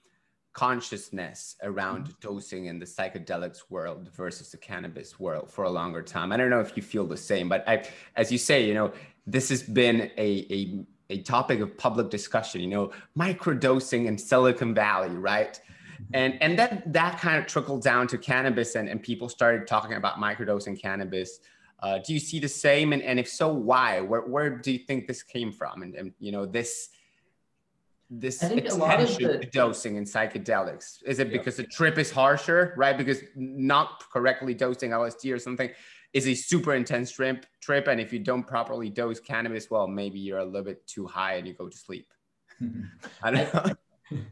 consciousness 0.54 1.56
around 1.63 2.04
mm-hmm. 2.04 2.13
dosing 2.19 2.65
in 2.65 2.78
the 2.78 2.86
psychedelics 2.86 3.63
world 3.69 4.10
versus 4.15 4.52
the 4.52 4.58
cannabis 4.58 5.19
world 5.19 5.50
for 5.50 5.63
a 5.63 5.69
longer 5.69 6.04
time 6.04 6.32
i 6.32 6.38
don't 6.38 6.52
know 6.52 6.60
if 6.60 6.78
you 6.78 6.84
feel 6.84 7.08
the 7.08 7.17
same 7.17 7.50
but 7.50 7.67
I, 7.67 7.84
as 8.15 8.32
you 8.32 8.38
say 8.38 8.65
you 8.65 8.76
know 8.76 8.91
this 9.26 9.50
has 9.50 9.63
been 9.63 10.12
a, 10.17 10.45
a 10.50 10.86
a 11.12 11.21
topic 11.21 11.60
of 11.60 11.78
public 11.78 12.10
discussion, 12.10 12.62
you 12.62 12.67
know, 12.67 12.91
microdosing 13.17 14.06
in 14.06 14.17
Silicon 14.17 14.74
Valley, 14.74 15.10
right? 15.10 15.60
And 16.13 16.41
and 16.41 16.58
that 16.58 16.91
that 16.93 17.19
kind 17.19 17.38
of 17.38 17.45
trickled 17.45 17.84
down 17.84 18.08
to 18.08 18.17
cannabis 18.17 18.76
and, 18.76 18.89
and 18.89 19.04
people 19.04 19.30
started 19.30 19.67
talking 19.67 19.93
about 19.93 20.15
microdosing 20.15 20.82
cannabis. 20.82 21.39
Uh, 21.80 22.00
do 22.00 22.13
you 22.13 22.19
see 22.19 22.39
the 22.39 22.47
same? 22.47 22.93
And, 22.93 23.02
and 23.02 23.19
if 23.19 23.28
so, 23.28 23.52
why? 23.52 24.02
Where, 24.02 24.21
where 24.21 24.50
do 24.52 24.71
you 24.71 24.80
think 24.80 25.08
this 25.08 25.24
came 25.24 25.52
from? 25.52 25.82
And, 25.82 25.95
and 25.95 26.13
you 26.19 26.32
know, 26.32 26.45
this 26.45 26.89
this 28.10 28.43
attention 28.43 29.28
the, 29.28 29.39
to 29.39 29.50
dosing 29.52 29.95
in 29.95 30.04
psychedelics? 30.04 31.02
Is 31.06 31.19
it 31.19 31.28
yeah. 31.28 31.38
because 31.38 31.56
the 31.56 31.63
trip 31.63 31.97
is 31.97 32.12
harsher, 32.12 32.74
right? 32.78 32.97
Because 32.97 33.19
not 33.36 34.04
correctly 34.12 34.54
dosing 34.54 34.91
LSD 34.91 35.34
or 35.34 35.39
something 35.39 35.69
is 36.13 36.28
a 36.28 36.34
super 36.34 36.74
intense 36.74 37.12
trip 37.12 37.45
trip 37.62 37.88
and 37.88 38.00
if 38.00 38.12
you 38.12 38.19
don't 38.19 38.43
properly 38.43 38.89
dose 38.89 39.19
cannabis 39.19 39.69
well 39.69 39.88
maybe 39.88 40.19
you're 40.19 40.39
a 40.39 40.45
little 40.45 40.63
bit 40.63 40.86
too 40.88 41.06
high 41.06 41.36
and 41.36 41.47
you 41.47 41.54
go 41.54 41.69
to 41.69 41.78
sleep 41.78 42.08
i 43.24 43.32
don't 43.32 43.54
know 43.54 43.74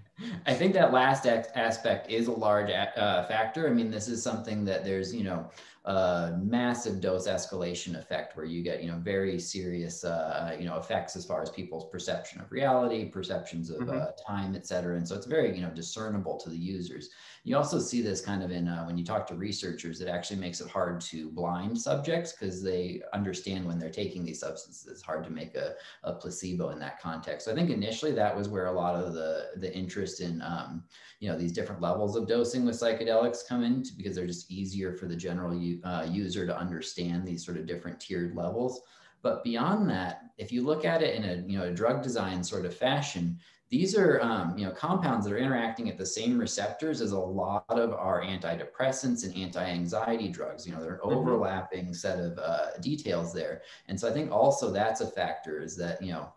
I 0.46 0.54
think 0.54 0.74
that 0.74 0.92
last 0.92 1.26
aspect 1.26 2.10
is 2.10 2.28
a 2.28 2.32
large 2.32 2.70
uh, 2.70 3.24
factor. 3.26 3.68
I 3.68 3.72
mean, 3.72 3.90
this 3.90 4.08
is 4.08 4.22
something 4.22 4.66
that 4.66 4.84
there's, 4.84 5.16
you 5.16 5.24
know, 5.24 5.50
a 5.90 6.38
massive 6.44 7.02
dose 7.02 7.28
escalation 7.28 7.98
effect 7.98 8.38
where 8.38 8.46
you 8.46 8.62
get, 8.62 8.84
you 8.84 8.92
know, 8.92 9.00
very 9.00 9.40
serious, 9.40 10.04
uh, 10.04 10.56
you 10.60 10.66
know, 10.66 10.78
effects 10.78 11.16
as 11.16 11.26
far 11.26 11.42
as 11.42 11.50
people's 11.50 11.90
perception 11.90 12.40
of 12.40 12.52
reality, 12.52 13.10
perceptions 13.10 13.72
of 13.72 13.80
mm-hmm. 13.80 13.98
uh, 13.98 14.12
time, 14.28 14.56
et 14.56 14.68
cetera. 14.68 14.98
And 14.98 15.08
so 15.08 15.16
it's 15.16 15.26
very, 15.26 15.56
you 15.56 15.64
know, 15.64 15.72
discernible 15.72 16.38
to 16.42 16.50
the 16.52 16.58
users. 16.58 17.10
You 17.44 17.58
also 17.58 17.80
see 17.80 18.04
this 18.04 18.22
kind 18.22 18.44
of 18.44 18.52
in 18.52 18.68
uh, 18.68 18.84
when 18.84 19.00
you 19.00 19.04
talk 19.04 19.26
to 19.28 19.36
researchers, 19.36 20.00
it 20.00 20.08
actually 20.08 20.40
makes 20.40 20.62
it 20.62 20.70
hard 20.70 21.02
to 21.02 21.32
blind 21.32 21.82
subjects 21.82 22.34
because 22.34 22.62
they 22.62 23.02
understand 23.12 23.66
when 23.66 23.80
they're 23.80 23.90
taking 23.90 24.24
these 24.24 24.42
substances. 24.42 24.88
It's 24.88 25.02
hard 25.02 25.24
to 25.24 25.32
make 25.32 25.56
a, 25.56 25.74
a 26.04 26.14
placebo 26.14 26.70
in 26.70 26.80
that 26.80 27.02
context. 27.02 27.46
So 27.46 27.52
I 27.52 27.56
think 27.56 27.72
initially 27.72 28.12
that 28.12 28.38
was 28.38 28.48
where 28.48 28.68
a 28.68 28.72
lot 28.72 28.94
of 28.96 29.14
the 29.14 29.48
the 29.56 29.76
interest 29.76 30.22
in 30.22 30.44
um, 30.44 30.84
you 31.20 31.30
know 31.30 31.38
these 31.38 31.52
different 31.52 31.82
levels 31.82 32.16
of 32.16 32.28
dosing 32.28 32.64
with 32.66 32.80
psychedelics 32.80 33.48
come 33.48 33.64
in 33.64 33.84
because 33.98 34.16
they're 34.16 34.28
just 34.28 34.52
easier 34.52 34.94
for 34.94 35.08
the 35.08 35.16
general 35.16 35.54
uh, 35.84 36.08
user 36.10 36.46
to 36.46 36.58
understand 36.58 37.26
these 37.26 37.46
sort 37.46 37.58
of 37.58 37.66
different 37.66 38.00
tiered 38.00 38.36
levels. 38.36 38.82
But 39.22 39.44
beyond 39.44 39.90
that, 39.90 40.22
if 40.38 40.52
you 40.52 40.64
look 40.64 40.86
at 40.86 41.02
it 41.02 41.16
in 41.16 41.24
a 41.24 41.44
you 41.48 41.58
know 41.58 41.66
a 41.66 41.72
drug 41.72 42.02
design 42.02 42.44
sort 42.44 42.66
of 42.66 42.76
fashion, 42.76 43.40
these 43.70 43.96
are 43.96 44.20
um, 44.22 44.58
you 44.58 44.66
know 44.66 44.72
compounds 44.72 45.26
that 45.26 45.34
are 45.34 45.38
interacting 45.38 45.90
at 45.90 45.98
the 45.98 46.06
same 46.06 46.38
receptors 46.38 47.02
as 47.02 47.12
a 47.12 47.20
lot 47.20 47.66
of 47.70 47.94
our 47.94 48.22
antidepressants 48.22 49.24
and 49.24 49.36
anti-anxiety 49.36 50.28
drugs 50.28 50.66
you 50.66 50.74
know 50.74 50.82
they're 50.82 50.96
an 50.96 51.00
mm-hmm. 51.00 51.18
overlapping 51.18 51.94
set 51.94 52.20
of 52.20 52.38
uh, 52.40 52.72
details 52.82 53.34
there 53.34 53.62
and 53.88 54.00
so 54.00 54.10
i 54.10 54.12
think 54.12 54.32
also 54.32 54.72
that's 54.72 55.02
a 55.02 55.08
factor 55.08 55.62
is 55.62 55.76
that 55.78 56.02
you 56.02 56.12
know 56.12 56.32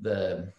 the 0.00 0.52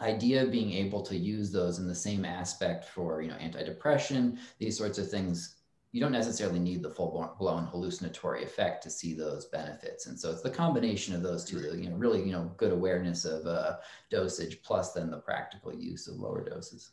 idea 0.00 0.42
of 0.42 0.50
being 0.50 0.72
able 0.72 1.02
to 1.02 1.16
use 1.16 1.52
those 1.52 1.78
in 1.78 1.86
the 1.86 1.94
same 1.94 2.24
aspect 2.24 2.84
for 2.84 3.20
you 3.20 3.28
know 3.28 3.36
antidepression 3.36 4.38
these 4.58 4.78
sorts 4.78 4.98
of 4.98 5.10
things 5.10 5.56
you 5.94 6.00
don't 6.00 6.10
necessarily 6.10 6.58
need 6.58 6.82
the 6.82 6.90
full 6.90 7.32
blown 7.38 7.66
hallucinatory 7.66 8.42
effect 8.42 8.82
to 8.82 8.90
see 8.90 9.14
those 9.14 9.44
benefits. 9.44 10.06
And 10.06 10.18
so 10.18 10.32
it's 10.32 10.42
the 10.42 10.50
combination 10.50 11.14
of 11.14 11.22
those 11.22 11.44
two, 11.44 11.60
you 11.78 11.88
know, 11.88 11.94
really, 11.94 12.20
you 12.20 12.32
know, 12.32 12.50
good 12.56 12.72
awareness 12.72 13.24
of 13.24 13.46
uh, 13.46 13.76
dosage 14.10 14.60
plus 14.64 14.92
then 14.92 15.08
the 15.08 15.18
practical 15.18 15.72
use 15.72 16.08
of 16.08 16.16
lower 16.16 16.42
doses. 16.42 16.90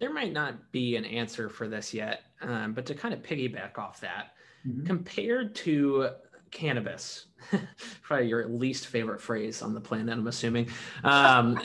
There 0.00 0.14
might 0.14 0.32
not 0.32 0.72
be 0.72 0.96
an 0.96 1.04
answer 1.04 1.50
for 1.50 1.68
this 1.68 1.92
yet, 1.92 2.22
um, 2.40 2.72
but 2.72 2.86
to 2.86 2.94
kind 2.94 3.12
of 3.12 3.20
piggyback 3.20 3.76
off 3.76 4.00
that, 4.00 4.28
mm-hmm. 4.66 4.86
compared 4.86 5.54
to 5.56 6.08
cannabis, 6.50 7.26
probably 8.00 8.28
your 8.28 8.48
least 8.48 8.86
favorite 8.86 9.20
phrase 9.20 9.60
on 9.60 9.74
the 9.74 9.80
planet, 9.82 10.16
I'm 10.16 10.26
assuming. 10.26 10.70
Um, 11.04 11.60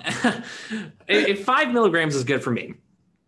if 1.07 1.45
five 1.45 1.71
milligrams 1.71 2.13
is 2.13 2.25
good 2.25 2.43
for 2.43 2.51
me, 2.51 2.73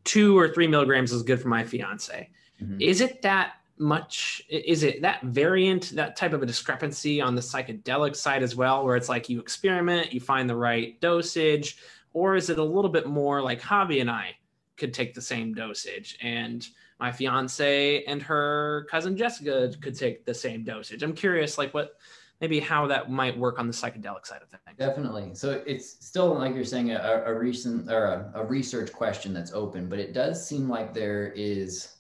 two 0.04 0.38
or 0.38 0.50
three 0.50 0.68
milligrams 0.68 1.14
is 1.14 1.24
good 1.24 1.42
for 1.42 1.48
my 1.48 1.64
fiance 1.64 2.30
Mm-hmm. 2.62 2.82
Is 2.82 3.02
it 3.02 3.22
that 3.22 3.54
much? 3.78 4.42
Is 4.50 4.84
it 4.84 5.02
that 5.02 5.22
variant, 5.24 5.92
that 5.96 6.16
type 6.16 6.34
of 6.34 6.42
a 6.42 6.46
discrepancy 6.46 7.22
on 7.22 7.36
the 7.36 7.42
psychedelic 7.42 8.16
side 8.16 8.44
as 8.44 8.56
well, 8.56 8.86
where 8.86 8.96
it's 8.96 9.10
like 9.10 9.30
you 9.30 9.40
experiment, 9.40 10.14
you 10.14 10.20
find 10.20 10.50
the 10.50 10.56
right 10.56 11.00
dosage, 11.02 11.78
or 12.14 12.36
is 12.36 12.50
it 12.50 12.58
a 12.58 12.64
little 12.64 12.92
bit 12.92 13.08
more 13.08 13.42
like 13.42 13.62
Javi 13.62 14.02
and 14.02 14.10
I 14.10 14.38
could 14.78 14.94
take 14.94 15.14
the 15.14 15.22
same 15.22 15.54
dosage 15.54 16.18
and 16.22 16.68
my 17.00 17.12
fiance 17.12 18.04
and 18.06 18.22
her 18.22 18.88
cousin 18.90 19.18
Jessica 19.18 19.72
could 19.82 19.98
take 19.98 20.26
the 20.26 20.34
same 20.34 20.64
dosage? 20.64 21.04
I'm 21.04 21.14
curious, 21.14 21.58
like 21.58 21.74
what 21.74 21.98
maybe 22.42 22.60
how 22.60 22.88
that 22.88 23.10
might 23.10 23.38
work 23.38 23.60
on 23.60 23.68
the 23.68 23.74
psychedelic 23.74 24.26
side 24.26 24.42
of 24.42 24.50
things. 24.50 24.78
Definitely. 24.78 25.32
So 25.34 25.64
it's 25.66 26.06
still 26.06 26.34
like 26.36 26.54
you're 26.54 26.66
saying 26.66 26.92
a, 26.92 27.24
a 27.26 27.34
recent 27.34 27.90
or 27.90 28.06
a, 28.06 28.42
a 28.42 28.46
research 28.46 28.92
question 28.92 29.34
that's 29.34 29.54
open, 29.54 29.88
but 29.88 30.00
it 30.00 30.14
does 30.14 30.46
seem 30.46 30.70
like 30.70 30.94
there 30.94 31.32
is 31.36 31.95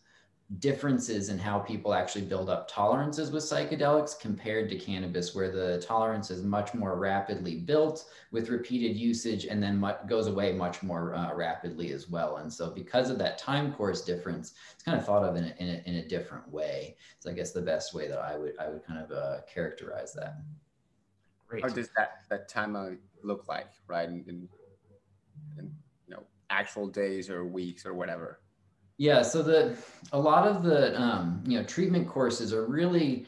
differences 0.60 1.30
in 1.30 1.40
how 1.40 1.58
people 1.58 1.94
actually 1.94 2.24
build 2.24 2.50
up 2.50 2.68
tolerances 2.70 3.32
with 3.32 3.44
psychedelics 3.44 4.20
compared 4.20 4.70
to 4.70 4.78
cannabis, 4.78 5.34
where 5.34 5.50
the 5.50 5.82
tolerance 5.82 6.30
is 6.30 6.44
much 6.44 6.76
more 6.76 7.00
rapidly 7.00 7.56
built 7.56 8.06
with 8.32 8.50
repeated 8.50 8.96
usage 8.96 9.46
and 9.46 9.62
then 9.62 9.84
goes 10.08 10.28
away 10.28 10.54
much 10.54 10.84
more 10.84 11.16
uh, 11.16 11.34
rapidly 11.34 11.92
as 11.94 12.10
well. 12.10 12.38
And 12.38 12.54
so, 12.54 12.70
because 12.70 13.10
of 13.10 13.18
that 13.18 13.40
time 13.40 13.74
course 13.74 14.02
difference, 14.02 14.54
it's 14.74 14.84
kind 14.84 14.98
of 14.98 15.04
thought 15.04 15.24
of 15.24 15.36
in 15.36 15.46
a, 15.46 15.56
in 15.58 15.68
a, 15.68 15.90
in 15.90 15.96
a 15.96 16.08
different 16.08 16.48
way. 16.52 16.96
So, 17.20 17.32
I 17.32 17.34
guess 17.34 17.52
the 17.52 17.62
best 17.62 17.96
way 17.96 18.08
that 18.08 18.20
I 18.20 18.38
would 18.38 18.54
I 18.60 18.70
would 18.70 18.86
kind 18.86 19.00
of 19.00 19.12
uh, 19.12 19.38
characterize 19.52 20.14
that. 20.14 20.38
Great. 21.48 21.64
How 21.64 21.70
does 21.70 21.90
that 21.98 22.26
that 22.30 22.48
time 22.48 22.76
uh, 22.76 22.92
look 23.24 23.48
like, 23.48 23.72
right? 23.88 24.08
In, 24.08 24.24
in, 24.28 24.50
in 25.58 25.74
you 26.08 26.16
know 26.16 26.24
actual 26.52 26.88
days 26.88 27.32
or 27.32 27.46
weeks 27.46 27.84
or 27.84 27.96
whatever. 27.96 28.42
Yeah, 28.98 29.22
so 29.24 29.42
the 29.44 29.78
a 30.14 30.20
lot 30.20 30.48
of 30.48 30.64
the 30.64 31.00
um, 31.00 31.44
you 31.46 31.58
know 31.58 31.66
treatment 31.66 32.08
courses 32.08 32.54
are 32.54 32.66
really 32.66 33.26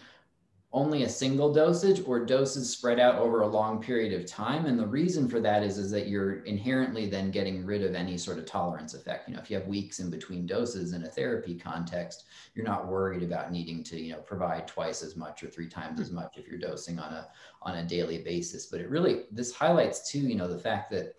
only 0.73 1.03
a 1.03 1.09
single 1.09 1.53
dosage 1.53 2.01
or 2.05 2.25
doses 2.25 2.69
spread 2.69 2.99
out 2.99 3.15
over 3.15 3.41
a 3.41 3.47
long 3.47 3.81
period 3.81 4.13
of 4.13 4.27
time. 4.27 4.65
And 4.65 4.77
the 4.77 4.85
reason 4.85 5.29
for 5.29 5.39
that 5.39 5.63
is 5.63 5.77
is 5.77 5.89
that 5.91 6.07
you're 6.07 6.43
inherently 6.43 7.07
then 7.09 7.31
getting 7.31 7.65
rid 7.65 7.83
of 7.83 7.95
any 7.95 8.17
sort 8.17 8.37
of 8.37 8.45
tolerance 8.45 8.93
effect. 8.93 9.27
You 9.27 9.35
know 9.35 9.41
if 9.41 9.49
you 9.49 9.57
have 9.57 9.67
weeks 9.67 9.99
in 9.99 10.09
between 10.09 10.45
doses 10.45 10.93
in 10.93 11.03
a 11.03 11.09
therapy 11.09 11.55
context 11.55 12.25
you're 12.53 12.65
not 12.65 12.87
worried 12.87 13.23
about 13.23 13.51
needing 13.51 13.83
to 13.85 13.99
you 13.99 14.13
know 14.13 14.19
provide 14.19 14.67
twice 14.67 15.03
as 15.03 15.15
much 15.15 15.43
or 15.43 15.47
three 15.49 15.67
times 15.69 15.99
as 15.99 16.11
much 16.11 16.37
if 16.37 16.47
you're 16.47 16.59
dosing 16.59 16.99
on 16.99 17.13
a 17.13 17.27
on 17.61 17.77
a 17.77 17.83
daily 17.87 18.19
basis. 18.19 18.67
But 18.67 18.81
it 18.81 18.89
really 18.89 19.23
this 19.31 19.53
highlights 19.53 20.09
too 20.09 20.19
you 20.19 20.35
know 20.35 20.47
the 20.47 20.59
fact 20.59 20.91
that 20.91 21.15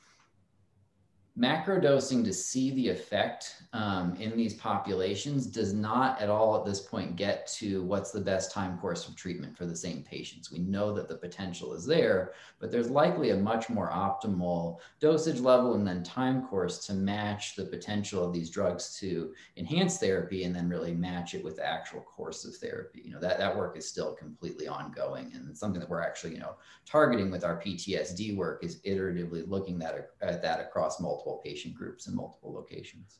macro 1.39 1.81
dosing 1.81 2.25
to 2.25 2.33
see 2.33 2.73
the 2.73 2.89
effect 2.89 3.63
um, 3.73 4.17
in 4.17 4.37
these 4.37 4.55
populations 4.55 5.47
does 5.47 5.73
not 5.73 6.21
at 6.21 6.29
all 6.29 6.59
at 6.59 6.65
this 6.65 6.81
point 6.81 7.15
get 7.15 7.47
to 7.47 7.81
what's 7.85 8.11
the 8.11 8.21
best 8.21 8.51
time 8.51 8.77
course 8.79 9.07
of 9.07 9.15
treatment 9.15 9.57
for 9.57 9.65
the 9.65 9.77
same 9.77 10.03
patients. 10.03 10.51
We 10.51 10.59
know 10.59 10.93
that 10.95 11.09
the 11.09 11.15
potential 11.15 11.75
is 11.75 11.87
there, 11.87 12.33
but 12.59 12.73
there's 12.73 12.91
likely 12.91 13.31
a 13.31 13.37
much 13.37 13.71
more 13.71 13.89
optimal 13.89 14.79
dosage 14.99 15.39
level 15.39 15.75
and 15.75 15.87
then 15.87 16.03
time 16.03 16.45
course 16.45 16.85
to 16.87 16.95
match 16.95 17.55
the 17.55 17.67
potential 17.67 18.25
of 18.25 18.33
these 18.33 18.51
drugs 18.51 18.99
to 18.99 19.33
enhance 19.57 19.99
therapy 19.99 20.43
and 20.43 20.53
then 20.53 20.69
really 20.69 20.93
match 20.93 21.35
it 21.35 21.45
with 21.45 21.55
the 21.55 21.67
actual 21.67 22.01
course 22.01 22.45
of 22.45 22.57
therapy. 22.57 23.03
You 23.05 23.13
know, 23.13 23.21
that, 23.21 23.39
that 23.39 23.57
work 23.57 23.79
is 23.79 23.87
still 23.87 24.13
completely 24.13 24.67
ongoing 24.67 25.31
and 25.35 25.57
something 25.57 25.79
that 25.79 25.89
we're 25.89 26.03
actually, 26.03 26.33
you 26.33 26.41
know, 26.41 26.57
targeting 26.85 27.31
with 27.31 27.45
our 27.45 27.63
PTSD 27.63 28.35
work 28.35 28.65
is 28.65 28.81
iteratively 28.81 29.47
looking 29.47 29.79
that, 29.79 30.11
at 30.21 30.43
that 30.43 30.59
across 30.59 30.99
multiple 31.01 31.28
patient 31.37 31.75
groups 31.75 32.07
and 32.07 32.17
multiple 32.17 32.53
locations. 32.53 33.19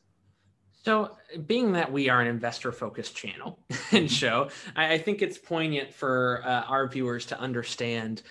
So, 0.83 1.17
being 1.45 1.73
that 1.73 1.91
we 1.91 2.09
are 2.09 2.21
an 2.21 2.27
investor 2.27 2.71
focused 2.71 3.15
channel 3.15 3.59
and 3.91 4.09
show, 4.09 4.49
I, 4.75 4.97
think 4.97 5.21
it's 5.21 5.37
poignant 5.37 5.93
for 5.93 6.41
uh, 6.45 6.61
our 6.63 6.87
viewers 6.87 7.25
to 7.27 7.39
understand, 7.39 8.21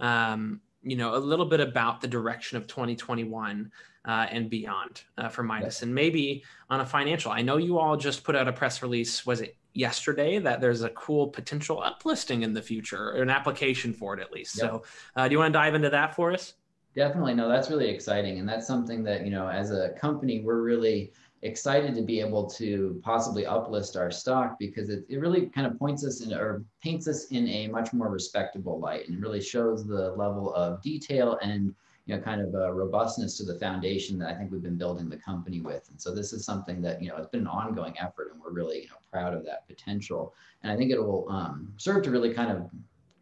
um, 0.00 0.60
you 0.82 0.96
know, 0.96 1.14
a 1.14 1.18
little 1.18 1.44
bit 1.44 1.60
about 1.60 2.00
the 2.00 2.08
direction 2.08 2.56
of 2.56 2.66
2021 2.66 3.70
uh, 4.06 4.26
and 4.30 4.48
beyond 4.48 5.02
uh, 5.18 5.28
for 5.28 5.42
Midas, 5.42 5.82
and 5.82 5.94
maybe 5.94 6.42
on 6.70 6.80
a 6.80 6.86
financial. 6.86 7.30
I 7.30 7.42
know 7.42 7.58
you 7.58 7.78
all 7.78 7.96
just 7.96 8.24
put 8.24 8.34
out 8.34 8.48
a 8.48 8.52
press 8.52 8.82
release. 8.82 9.26
Was 9.26 9.42
it 9.42 9.58
yesterday 9.74 10.38
that 10.38 10.62
there's 10.62 10.82
a 10.82 10.88
cool 10.90 11.28
potential 11.28 11.84
uplisting 11.84 12.42
in 12.42 12.54
the 12.54 12.62
future, 12.62 13.10
or 13.10 13.22
an 13.22 13.28
application 13.28 13.92
for 13.92 14.14
it 14.14 14.20
at 14.20 14.32
least? 14.32 14.56
Yep. 14.56 14.70
So, 14.70 14.82
uh, 15.14 15.28
do 15.28 15.32
you 15.32 15.38
want 15.38 15.52
to 15.52 15.58
dive 15.58 15.74
into 15.74 15.90
that 15.90 16.14
for 16.14 16.32
us? 16.32 16.54
Definitely, 16.98 17.34
no, 17.34 17.48
that's 17.48 17.70
really 17.70 17.88
exciting, 17.88 18.40
and 18.40 18.48
that's 18.48 18.66
something 18.66 19.04
that 19.04 19.24
you 19.24 19.30
know, 19.30 19.48
as 19.48 19.70
a 19.70 19.90
company, 19.90 20.40
we're 20.40 20.62
really 20.62 21.12
excited 21.42 21.94
to 21.94 22.02
be 22.02 22.18
able 22.18 22.50
to 22.50 23.00
possibly 23.04 23.44
uplist 23.44 23.96
our 23.96 24.10
stock 24.10 24.58
because 24.58 24.88
it, 24.88 25.04
it 25.08 25.18
really 25.18 25.46
kind 25.46 25.64
of 25.64 25.78
points 25.78 26.04
us 26.04 26.22
in 26.22 26.34
or 26.34 26.64
paints 26.82 27.06
us 27.06 27.26
in 27.26 27.46
a 27.46 27.68
much 27.68 27.92
more 27.92 28.08
respectable 28.08 28.80
light 28.80 29.08
and 29.08 29.22
really 29.22 29.40
shows 29.40 29.86
the 29.86 30.10
level 30.16 30.52
of 30.54 30.82
detail 30.82 31.38
and 31.40 31.72
you 32.06 32.16
know 32.16 32.20
kind 32.20 32.40
of 32.40 32.52
a 32.54 32.74
robustness 32.74 33.36
to 33.36 33.44
the 33.44 33.56
foundation 33.60 34.18
that 34.18 34.30
I 34.30 34.34
think 34.34 34.50
we've 34.50 34.60
been 34.60 34.76
building 34.76 35.08
the 35.08 35.18
company 35.18 35.60
with. 35.60 35.88
And 35.90 36.02
so 36.02 36.12
this 36.12 36.32
is 36.32 36.44
something 36.44 36.82
that 36.82 37.00
you 37.00 37.10
know 37.10 37.16
it's 37.18 37.28
been 37.28 37.42
an 37.42 37.46
ongoing 37.46 37.94
effort 38.00 38.32
and 38.32 38.42
we're 38.42 38.50
really 38.50 38.78
you 38.80 38.88
know 38.88 38.96
proud 39.12 39.34
of 39.34 39.44
that 39.44 39.68
potential. 39.68 40.34
And 40.64 40.72
I 40.72 40.76
think 40.76 40.90
it 40.90 40.98
will 40.98 41.28
um, 41.30 41.72
serve 41.76 42.02
to 42.02 42.10
really 42.10 42.34
kind 42.34 42.50
of 42.50 42.68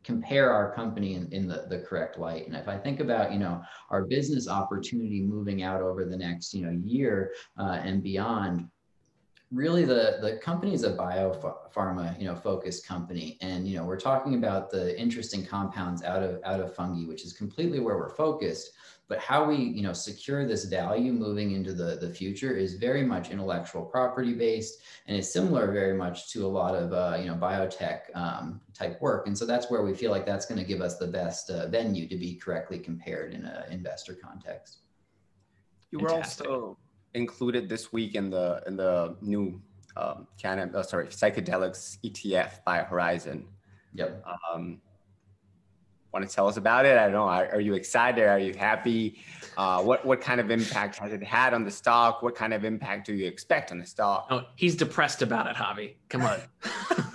compare 0.07 0.53
our 0.53 0.73
company 0.73 1.14
in, 1.14 1.31
in 1.33 1.49
the, 1.49 1.66
the 1.69 1.81
correct 1.81 2.16
light. 2.16 2.47
And 2.47 2.55
if 2.55 2.69
I 2.69 2.79
think 2.79 3.01
about, 3.01 3.33
you 3.33 3.40
know, 3.40 3.61
our 3.90 4.05
business 4.05 4.49
opportunity 4.49 5.21
moving 5.21 5.64
out 5.64 5.83
over 5.83 6.05
the 6.05 6.16
next, 6.16 6.55
you 6.55 6.64
know, 6.64 6.81
year 6.85 7.33
uh, 7.59 7.81
and 7.83 8.03
beyond, 8.03 8.69
really 9.53 9.85
the 9.85 10.19
the 10.21 10.40
company 10.42 10.75
is 10.75 10.83
a 10.83 10.90
biopharma 10.97 12.19
you 12.19 12.27
know 12.27 12.35
focused 12.35 12.85
company 12.85 13.38
and 13.40 13.69
you 13.69 13.77
know 13.77 13.85
we're 13.85 13.97
talking 13.97 14.35
about 14.35 14.71
the 14.73 15.01
interesting 15.01 15.47
compounds 15.47 16.03
out 16.03 16.21
of 16.21 16.40
out 16.45 16.59
of 16.59 16.75
fungi 16.75 17.07
which 17.07 17.25
is 17.25 17.33
completely 17.33 17.79
where 17.79 17.97
we're 17.97 18.16
focused 18.16 18.73
but 19.09 19.19
how 19.19 19.45
we 19.45 19.57
you 19.57 19.83
know 19.83 19.92
secure 19.92 20.47
this 20.47 20.64
value 20.64 21.12
moving 21.12 21.53
into 21.53 21.73
the 21.73 21.97
the 22.01 22.11
future 22.11 22.55
is 22.57 22.75
very 22.75 23.03
much 23.03 23.31
intellectual 23.31 23.85
property 23.85 24.35
based 24.35 24.83
and 25.07 25.16
it's 25.16 25.33
similar 25.33 25.73
very 25.73 25.95
much 25.95 26.31
to 26.31 26.45
a 26.45 26.49
lot 26.49 26.75
of 26.75 26.92
uh, 26.92 27.16
you 27.19 27.27
know 27.27 27.35
biotech 27.35 28.01
um, 28.14 28.61
type 28.75 29.01
work 29.01 29.27
and 29.27 29.37
so 29.37 29.47
that's 29.47 29.71
where 29.71 29.83
we 29.83 29.95
feel 29.95 30.11
like 30.11 30.27
that's 30.27 30.47
going 30.47 30.61
to 30.61 30.66
give 30.66 30.81
us 30.81 30.99
the 30.99 31.07
best 31.07 31.51
uh, 31.51 31.69
venue 31.69 32.09
to 32.09 32.16
be 32.16 32.35
correctly 32.35 32.79
compared 32.79 33.33
in 33.33 33.45
an 33.45 33.73
investor 33.73 34.14
context 34.14 34.79
you 35.90 35.99
were 35.99 36.09
Fantastic. 36.09 36.47
also 36.49 36.79
included 37.14 37.69
this 37.69 37.92
week 37.92 38.14
in 38.14 38.31
the 38.31 38.62
in 38.66 38.77
the 38.77 39.16
new 39.23 39.61
um, 39.97 40.27
Canada, 40.40 40.73
oh, 40.77 40.83
sorry, 40.83 41.07
psychedelics 41.07 41.99
ETF 42.05 42.62
by 42.64 42.79
Horizon. 42.79 43.47
Yep. 43.95 44.25
Um, 44.53 44.81
want 46.16 46.29
to 46.29 46.35
tell 46.35 46.48
us 46.48 46.57
about 46.57 46.87
it? 46.87 46.96
I 46.96 47.05
don't 47.05 47.12
know. 47.12 47.24
Are, 47.24 47.46
are 47.52 47.61
you 47.61 47.74
excited? 47.74 48.26
Are 48.26 48.38
you 48.38 48.55
happy? 48.55 49.18
Uh, 49.57 49.83
what 49.83 50.05
what 50.05 50.20
kind 50.20 50.40
of 50.40 50.50
impact 50.50 50.96
has 50.96 51.12
it 51.12 51.22
had 51.22 51.52
on 51.52 51.64
the 51.64 51.70
stock? 51.70 52.22
What 52.22 52.35
kind 52.35 52.55
of 52.55 52.64
impact 52.64 53.07
do 53.07 53.14
you 53.14 53.26
expect 53.26 53.70
on 53.70 53.79
the 53.79 53.87
stock? 53.87 54.26
Oh, 54.31 54.42
he's 54.55 54.76
depressed 54.76 55.22
about 55.22 55.46
it, 55.46 55.57
Javi. 55.57 55.94
Come 56.09 56.22
on. 56.22 56.40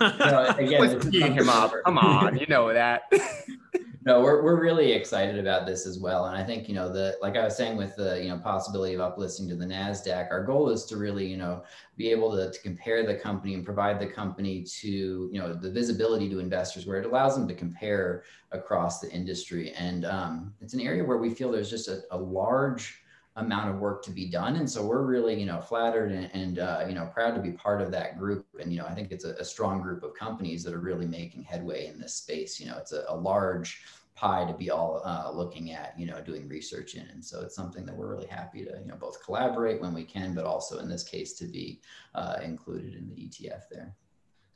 no, 0.00 0.54
again, 0.56 1.32
him 1.32 1.48
up. 1.48 1.72
Come 1.84 1.98
on, 1.98 2.38
you 2.38 2.46
know 2.46 2.72
that. 2.72 3.12
no, 4.04 4.20
we're, 4.20 4.42
we're 4.42 4.60
really 4.60 4.92
excited 4.92 5.38
about 5.38 5.64
this 5.64 5.86
as 5.86 6.00
well. 6.00 6.26
And 6.26 6.36
I 6.36 6.42
think, 6.42 6.68
you 6.68 6.74
know, 6.74 6.92
the, 6.92 7.16
like 7.22 7.36
I 7.36 7.44
was 7.44 7.56
saying 7.56 7.76
with 7.76 7.94
the, 7.94 8.20
you 8.20 8.30
know, 8.30 8.38
possibility 8.38 8.94
of 8.94 9.00
uplisting 9.00 9.48
to 9.48 9.54
the 9.54 9.64
NASDAQ, 9.64 10.28
our 10.30 10.44
goal 10.44 10.70
is 10.70 10.84
to 10.86 10.96
really, 10.96 11.24
you 11.26 11.36
know, 11.36 11.62
be 11.96 12.10
able 12.10 12.34
to, 12.34 12.50
to 12.50 12.62
compare 12.62 13.06
the 13.06 13.14
company 13.14 13.54
and 13.54 13.64
provide 13.64 14.00
the 14.00 14.06
company 14.06 14.64
to, 14.80 15.30
you 15.32 15.38
know, 15.38 15.54
the 15.54 15.70
visibility 15.70 16.28
to 16.28 16.40
investors 16.40 16.84
where 16.84 16.98
it 16.98 17.06
allows 17.06 17.36
them 17.36 17.46
to 17.46 17.54
compare 17.54 18.24
across 18.50 18.98
the 18.98 19.10
industry. 19.10 19.72
And 19.72 20.04
um, 20.04 20.52
it's 20.60 20.74
an 20.74 20.80
area 20.80 21.04
where 21.04 21.18
we 21.18 21.30
feel 21.30 21.52
there's 21.52 21.70
just 21.70 21.88
a, 21.88 22.00
a 22.10 22.18
large, 22.18 23.01
amount 23.36 23.70
of 23.70 23.78
work 23.78 24.04
to 24.04 24.10
be 24.10 24.26
done. 24.26 24.56
And 24.56 24.68
so 24.68 24.84
we're 24.84 25.02
really 25.02 25.38
you 25.38 25.46
know 25.46 25.60
flattered 25.60 26.12
and, 26.12 26.30
and 26.34 26.58
uh, 26.58 26.84
you 26.86 26.94
know 26.94 27.06
proud 27.12 27.34
to 27.34 27.40
be 27.40 27.52
part 27.52 27.80
of 27.80 27.90
that 27.92 28.18
group. 28.18 28.46
And 28.60 28.72
you 28.72 28.78
know 28.78 28.86
i 28.86 28.94
think 28.94 29.10
it's 29.10 29.24
a, 29.24 29.34
a, 29.34 29.44
strong 29.44 29.80
group 29.80 30.02
of 30.02 30.14
companies 30.14 30.62
that 30.64 30.74
are 30.74 30.80
really 30.80 31.06
making 31.06 31.42
headway 31.42 31.86
in 31.86 31.98
this 31.98 32.14
space. 32.14 32.60
You 32.60 32.66
know 32.66 32.76
it's 32.78 32.92
a, 32.92 33.04
a 33.08 33.16
large 33.16 33.82
pie 34.14 34.44
to 34.44 34.52
be 34.52 34.70
all 34.70 35.00
uh, 35.04 35.30
looking 35.32 35.72
at 35.72 35.98
you 35.98 36.06
know 36.06 36.20
doing 36.20 36.46
research 36.46 36.94
in. 36.94 37.06
And 37.08 37.24
so 37.24 37.40
it's 37.40 37.56
something 37.56 37.86
that 37.86 37.96
we're 37.96 38.08
really 38.08 38.26
happy 38.26 38.64
to 38.64 38.78
you 38.78 38.86
know 38.86 38.96
both 38.96 39.24
collaborate 39.24 39.80
when 39.80 39.94
we 39.94 40.04
can 40.04 40.34
but 40.34 40.44
also 40.44 40.78
in 40.78 40.88
this 40.88 41.02
case 41.02 41.32
to 41.34 41.46
be 41.46 41.80
uh, 42.14 42.36
included 42.42 42.94
in 42.94 43.08
the 43.08 43.14
etf 43.14 43.62
there. 43.70 43.94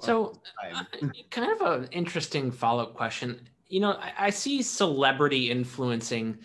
So 0.01 0.39
uh, 0.71 0.83
kind 1.31 1.51
of 1.51 1.83
an 1.83 1.89
interesting 1.93 2.51
follow-up 2.51 2.95
question. 2.95 3.41
You 3.69 3.81
know 3.81 3.93
I, 3.93 4.13
I 4.19 4.31
see 4.31 4.61
celebrity 4.61 5.51
influencing 5.51 6.39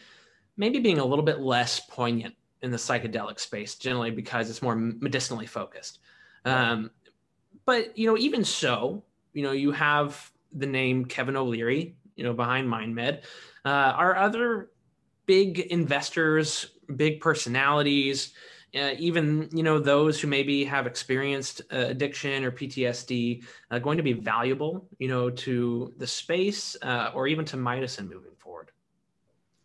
maybe 0.57 0.79
being 0.79 0.99
a 0.99 1.05
little 1.05 1.25
bit 1.25 1.39
less 1.39 1.79
poignant 1.79 2.35
in 2.61 2.71
the 2.71 2.77
psychedelic 2.77 3.39
space, 3.39 3.75
generally 3.75 4.11
because 4.11 4.49
it's 4.49 4.61
more 4.61 4.75
medicinally 4.75 5.47
focused. 5.47 5.99
Um, 6.45 6.91
but 7.65 7.97
you 7.97 8.07
know, 8.07 8.17
even 8.17 8.43
so, 8.43 9.03
you 9.33 9.43
know, 9.43 9.51
you 9.51 9.71
have 9.71 10.31
the 10.53 10.65
name 10.65 11.05
Kevin 11.05 11.35
O'Leary, 11.35 11.95
you 12.15 12.23
know, 12.23 12.33
behind 12.33 12.67
MindMed. 12.67 13.21
Uh, 13.63 13.69
are 13.69 14.15
other 14.15 14.71
big 15.25 15.59
investors, 15.59 16.71
big 16.95 17.21
personalities, 17.21 18.33
uh, 18.75 18.91
even 18.97 19.49
you 19.51 19.63
know 19.63 19.79
those 19.79 20.19
who 20.19 20.27
maybe 20.27 20.63
have 20.63 20.87
experienced 20.87 21.61
uh, 21.73 21.77
addiction 21.77 22.43
or 22.43 22.51
PTSD, 22.51 23.43
uh, 23.69 23.79
going 23.79 23.97
to 23.97 24.03
be 24.03 24.13
valuable, 24.13 24.87
you 24.97 25.07
know, 25.07 25.29
to 25.29 25.93
the 25.97 26.07
space 26.07 26.77
uh, 26.81 27.11
or 27.13 27.27
even 27.27 27.43
to 27.45 27.57
Mydecine 27.57 28.03
moving 28.03 28.21
forward? 28.21 28.30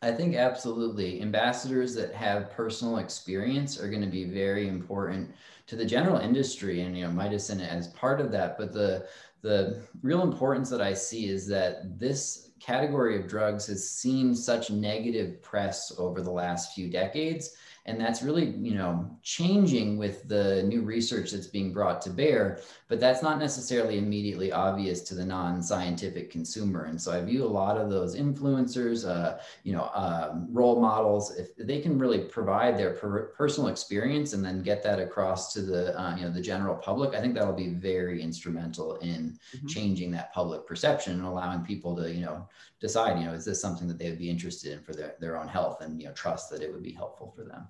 I 0.06 0.12
think 0.12 0.36
absolutely. 0.36 1.20
Ambassadors 1.20 1.92
that 1.96 2.14
have 2.14 2.52
personal 2.52 2.98
experience 2.98 3.80
are 3.80 3.90
going 3.90 4.02
to 4.02 4.06
be 4.06 4.22
very 4.22 4.68
important 4.68 5.34
to 5.66 5.74
the 5.74 5.84
general 5.84 6.18
industry 6.18 6.82
and 6.82 6.96
you 6.96 7.04
know 7.04 7.10
Mydecine 7.10 7.66
as 7.66 7.88
part 7.88 8.20
of 8.20 8.30
that. 8.30 8.56
But 8.56 8.72
the 8.72 9.08
the 9.42 9.82
real 10.02 10.22
importance 10.22 10.70
that 10.70 10.80
I 10.80 10.94
see 10.94 11.28
is 11.28 11.48
that 11.48 11.98
this 11.98 12.52
category 12.60 13.18
of 13.18 13.26
drugs 13.26 13.66
has 13.66 13.90
seen 13.90 14.32
such 14.34 14.70
negative 14.70 15.42
press 15.42 15.92
over 15.98 16.22
the 16.22 16.30
last 16.30 16.72
few 16.72 16.88
decades 16.88 17.56
and 17.86 18.00
that's 18.00 18.22
really 18.22 18.46
you 18.58 18.74
know 18.74 19.08
changing 19.22 19.96
with 19.96 20.28
the 20.28 20.62
new 20.64 20.82
research 20.82 21.30
that's 21.30 21.46
being 21.46 21.72
brought 21.72 22.02
to 22.02 22.10
bear 22.10 22.60
but 22.88 23.00
that's 23.00 23.22
not 23.22 23.38
necessarily 23.38 23.98
immediately 23.98 24.52
obvious 24.52 25.00
to 25.00 25.14
the 25.14 25.24
non-scientific 25.24 26.30
consumer 26.30 26.84
and 26.84 27.00
so 27.00 27.12
i 27.12 27.20
view 27.20 27.44
a 27.44 27.46
lot 27.46 27.78
of 27.78 27.88
those 27.88 28.16
influencers 28.16 29.08
uh, 29.08 29.38
you 29.62 29.72
know 29.72 29.90
um, 29.94 30.48
role 30.52 30.80
models 30.80 31.34
if 31.36 31.56
they 31.56 31.80
can 31.80 31.98
really 31.98 32.18
provide 32.18 32.76
their 32.76 32.90
per- 32.90 33.28
personal 33.36 33.68
experience 33.68 34.32
and 34.32 34.44
then 34.44 34.62
get 34.62 34.82
that 34.82 35.00
across 35.00 35.52
to 35.52 35.62
the 35.62 35.98
uh, 35.98 36.14
you 36.16 36.22
know 36.22 36.30
the 36.30 36.40
general 36.40 36.74
public 36.74 37.14
i 37.14 37.20
think 37.20 37.34
that'll 37.34 37.52
be 37.52 37.68
very 37.68 38.20
instrumental 38.20 38.96
in 38.96 39.38
mm-hmm. 39.56 39.66
changing 39.66 40.10
that 40.10 40.32
public 40.34 40.66
perception 40.66 41.14
and 41.14 41.24
allowing 41.24 41.64
people 41.64 41.94
to 41.96 42.12
you 42.12 42.24
know 42.24 42.46
decide 42.80 43.18
you 43.18 43.24
know 43.24 43.32
is 43.32 43.44
this 43.44 43.60
something 43.60 43.86
that 43.86 43.98
they 43.98 44.10
would 44.10 44.18
be 44.18 44.28
interested 44.28 44.72
in 44.72 44.82
for 44.82 44.92
their, 44.92 45.14
their 45.20 45.38
own 45.38 45.48
health 45.48 45.80
and 45.80 46.00
you 46.00 46.08
know 46.08 46.14
trust 46.14 46.50
that 46.50 46.62
it 46.62 46.72
would 46.72 46.82
be 46.82 46.92
helpful 46.92 47.32
for 47.36 47.44
them 47.44 47.66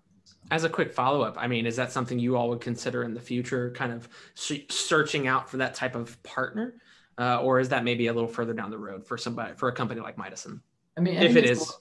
as 0.51 0.65
a 0.65 0.69
quick 0.69 0.93
follow 0.93 1.23
up, 1.23 1.37
I 1.39 1.47
mean, 1.47 1.67
is 1.67 1.77
that 1.77 1.93
something 1.93 2.19
you 2.19 2.37
all 2.37 2.49
would 2.51 2.61
consider 2.61 3.03
in 3.03 3.15
the 3.15 3.21
future, 3.21 3.71
kind 3.73 3.93
of 3.93 4.09
searching 4.35 5.27
out 5.27 5.51
for 5.51 5.57
that 5.59 5.75
type 5.75 5.95
of 5.95 6.23
partner, 6.23 6.75
uh, 7.19 7.41
or 7.41 7.59
is 7.61 7.69
that 7.71 7.85
maybe 7.85 8.07
a 8.07 8.13
little 8.13 8.29
further 8.29 8.53
down 8.53 8.71
the 8.71 8.79
road 8.79 9.07
for 9.07 9.17
somebody 9.19 9.55
for 9.55 9.69
a 9.69 9.73
company 9.73 10.01
like 10.01 10.17
Mydecine? 10.17 10.61
I 10.97 11.01
mean, 11.01 11.17
I 11.19 11.25
if 11.25 11.37
it 11.37 11.45
is 11.45 11.73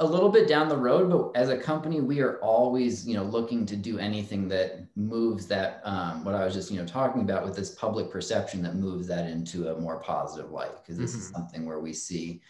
a 0.00 0.06
little 0.06 0.28
bit 0.28 0.46
down 0.46 0.68
the 0.68 0.76
road, 0.76 1.10
but 1.10 1.38
as 1.40 1.48
a 1.48 1.58
company, 1.58 2.00
we 2.00 2.20
are 2.20 2.38
always, 2.40 3.06
you 3.06 3.14
know, 3.14 3.24
looking 3.24 3.66
to 3.66 3.74
do 3.74 3.98
anything 3.98 4.46
that 4.48 4.86
moves 4.94 5.46
that 5.48 5.80
um, 5.82 6.24
what 6.24 6.36
I 6.36 6.44
was 6.44 6.54
just, 6.54 6.70
you 6.70 6.78
know, 6.78 6.86
talking 6.86 7.22
about 7.22 7.44
with 7.44 7.56
this 7.56 7.74
public 7.74 8.10
perception 8.10 8.62
that 8.62 8.76
moves 8.76 9.08
that 9.08 9.28
into 9.28 9.68
a 9.68 9.80
more 9.80 9.98
positive 9.98 10.52
light, 10.52 10.70
because 10.80 10.96
this 10.96 11.10
mm-hmm. 11.10 11.20
is 11.20 11.28
something 11.30 11.66
where 11.66 11.80
we 11.80 11.92
see 11.92 12.40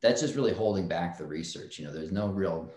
that's 0.00 0.20
just 0.20 0.36
really 0.36 0.54
holding 0.54 0.88
back 0.88 1.18
the 1.18 1.26
research. 1.26 1.78
You 1.78 1.86
know, 1.86 1.92
there's 1.92 2.12
no 2.12 2.28
real 2.28 2.70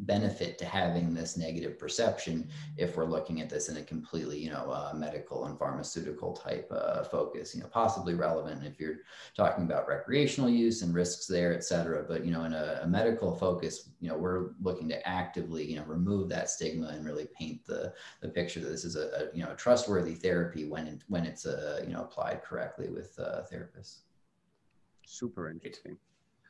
benefit 0.00 0.58
to 0.58 0.64
having 0.64 1.12
this 1.12 1.36
negative 1.36 1.78
perception 1.78 2.48
if 2.76 2.96
we're 2.96 3.04
looking 3.04 3.40
at 3.40 3.50
this 3.50 3.68
in 3.68 3.78
a 3.78 3.82
completely 3.82 4.38
you 4.38 4.50
know 4.50 4.70
uh, 4.70 4.92
medical 4.94 5.46
and 5.46 5.58
pharmaceutical 5.58 6.32
type 6.32 6.70
uh, 6.70 7.02
focus 7.02 7.54
you 7.54 7.60
know 7.60 7.66
possibly 7.68 8.14
relevant 8.14 8.64
if 8.64 8.78
you're 8.78 8.98
talking 9.36 9.64
about 9.64 9.88
recreational 9.88 10.48
use 10.48 10.82
and 10.82 10.94
risks 10.94 11.26
there 11.26 11.52
et 11.52 11.64
cetera. 11.64 12.04
But 12.06 12.24
you 12.24 12.30
know 12.30 12.44
in 12.44 12.52
a, 12.52 12.80
a, 12.82 12.86
medical 12.86 13.34
focus 13.34 13.90
you 14.00 14.08
know 14.08 14.16
we're 14.16 14.50
looking 14.62 14.88
to 14.90 15.08
actively 15.08 15.64
you 15.64 15.76
know 15.76 15.84
remove 15.84 16.28
that 16.28 16.48
stigma 16.48 16.88
and 16.88 17.04
really 17.04 17.28
paint 17.36 17.66
the 17.66 17.92
the 18.20 18.28
picture 18.28 18.60
that 18.60 18.68
this 18.68 18.84
is 18.84 18.96
a, 18.96 19.08
a 19.08 19.36
you 19.36 19.42
know 19.42 19.52
a 19.52 19.56
trustworthy 19.56 20.14
therapy 20.14 20.64
when 20.64 20.86
it, 20.86 21.02
when 21.08 21.26
it's 21.26 21.44
uh, 21.44 21.82
you 21.84 21.92
know 21.92 22.02
applied 22.02 22.42
correctly 22.42 22.88
with 22.88 23.18
uh, 23.18 23.42
therapists. 23.52 24.02
Super 25.04 25.50
interesting. 25.50 25.96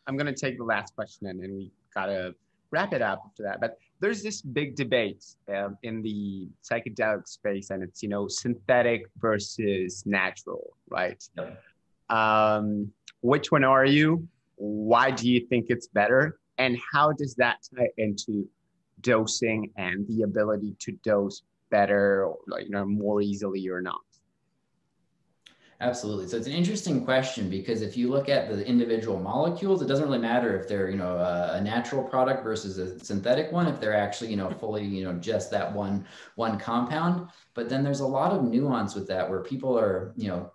I'm 0.06 0.16
going 0.16 0.26
to 0.26 0.38
take 0.38 0.56
the 0.58 0.64
last 0.64 0.94
question 0.94 1.26
and, 1.28 1.40
we 1.40 1.70
gotta 1.94 2.34
wrap 2.70 2.92
it 2.92 3.02
up 3.02 3.22
after 3.26 3.42
that. 3.44 3.60
But 3.60 3.78
there's 4.00 4.22
this 4.22 4.42
big 4.42 4.76
debate 4.76 5.24
uh, 5.52 5.70
in 5.82 6.02
the 6.02 6.48
psychedelic 6.62 7.26
space, 7.28 7.70
and 7.70 7.82
it's 7.82 8.02
you 8.02 8.08
know 8.08 8.28
synthetic 8.28 9.06
versus 9.18 10.04
natural, 10.06 10.72
right? 10.88 11.22
Um, 12.10 12.92
which 13.20 13.50
one 13.50 13.64
are 13.64 13.84
you? 13.84 14.26
Why 14.56 15.10
do 15.10 15.28
you 15.30 15.46
think 15.46 15.66
it's 15.68 15.88
better? 15.88 16.38
And 16.58 16.76
how 16.92 17.12
does 17.12 17.34
that 17.36 17.58
tie 17.76 17.88
into 17.98 18.48
dosing 19.00 19.70
and 19.76 20.06
the 20.08 20.22
ability 20.22 20.74
to 20.80 20.92
dose 21.04 21.42
better, 21.70 22.24
or, 22.24 22.38
like, 22.48 22.64
you 22.64 22.70
know, 22.70 22.84
more 22.84 23.20
easily 23.20 23.68
or 23.68 23.80
not? 23.80 24.00
Absolutely. 25.80 26.26
So 26.26 26.36
it's 26.36 26.48
an 26.48 26.54
interesting 26.54 27.04
question 27.04 27.48
because 27.48 27.82
if 27.82 27.96
you 27.96 28.10
look 28.10 28.28
at 28.28 28.48
the 28.48 28.66
individual 28.66 29.20
molecules, 29.20 29.80
it 29.80 29.86
doesn't 29.86 30.04
really 30.04 30.18
matter 30.18 30.58
if 30.58 30.66
they're, 30.66 30.90
you 30.90 30.96
know, 30.96 31.16
a, 31.16 31.52
a, 31.54 31.60
natural 31.60 32.02
product 32.02 32.42
versus 32.42 32.78
a 32.78 32.98
synthetic 32.98 33.52
one, 33.52 33.68
if 33.68 33.80
they're 33.80 33.96
actually, 33.96 34.30
you 34.30 34.36
know, 34.36 34.50
fully, 34.50 34.84
you 34.84 35.04
know, 35.04 35.12
just 35.14 35.52
that 35.52 35.72
one 35.72 36.04
one 36.34 36.58
compound. 36.58 37.28
But 37.54 37.68
then 37.68 37.84
there's 37.84 38.00
a 38.00 38.06
lot 38.06 38.32
of 38.32 38.42
nuance 38.42 38.96
with 38.96 39.06
that 39.06 39.30
where 39.30 39.40
people 39.40 39.78
are, 39.78 40.12
you 40.16 40.26
know, 40.26 40.50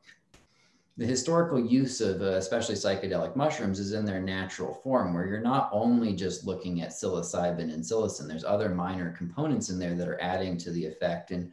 the 0.98 1.06
historical 1.06 1.60
use 1.60 2.02
of 2.02 2.22
uh, 2.22 2.34
especially 2.34 2.76
psychedelic 2.76 3.36
mushrooms 3.36 3.80
is 3.80 3.94
in 3.94 4.06
their 4.06 4.22
natural 4.22 4.74
form 4.74 5.14
where 5.14 5.26
you're 5.26 5.42
not 5.42 5.70
only 5.72 6.14
just 6.14 6.46
looking 6.46 6.82
at 6.82 6.92
psilocybin 6.92 7.74
and 7.74 7.84
psilocin 7.84 8.28
there's 8.28 8.44
other 8.44 8.70
minor 8.70 9.12
components 9.18 9.70
in 9.70 9.80
there 9.80 9.96
that 9.96 10.08
are 10.08 10.22
adding 10.22 10.56
to 10.56 10.70
the 10.70 10.86
effect 10.86 11.32
and 11.32 11.52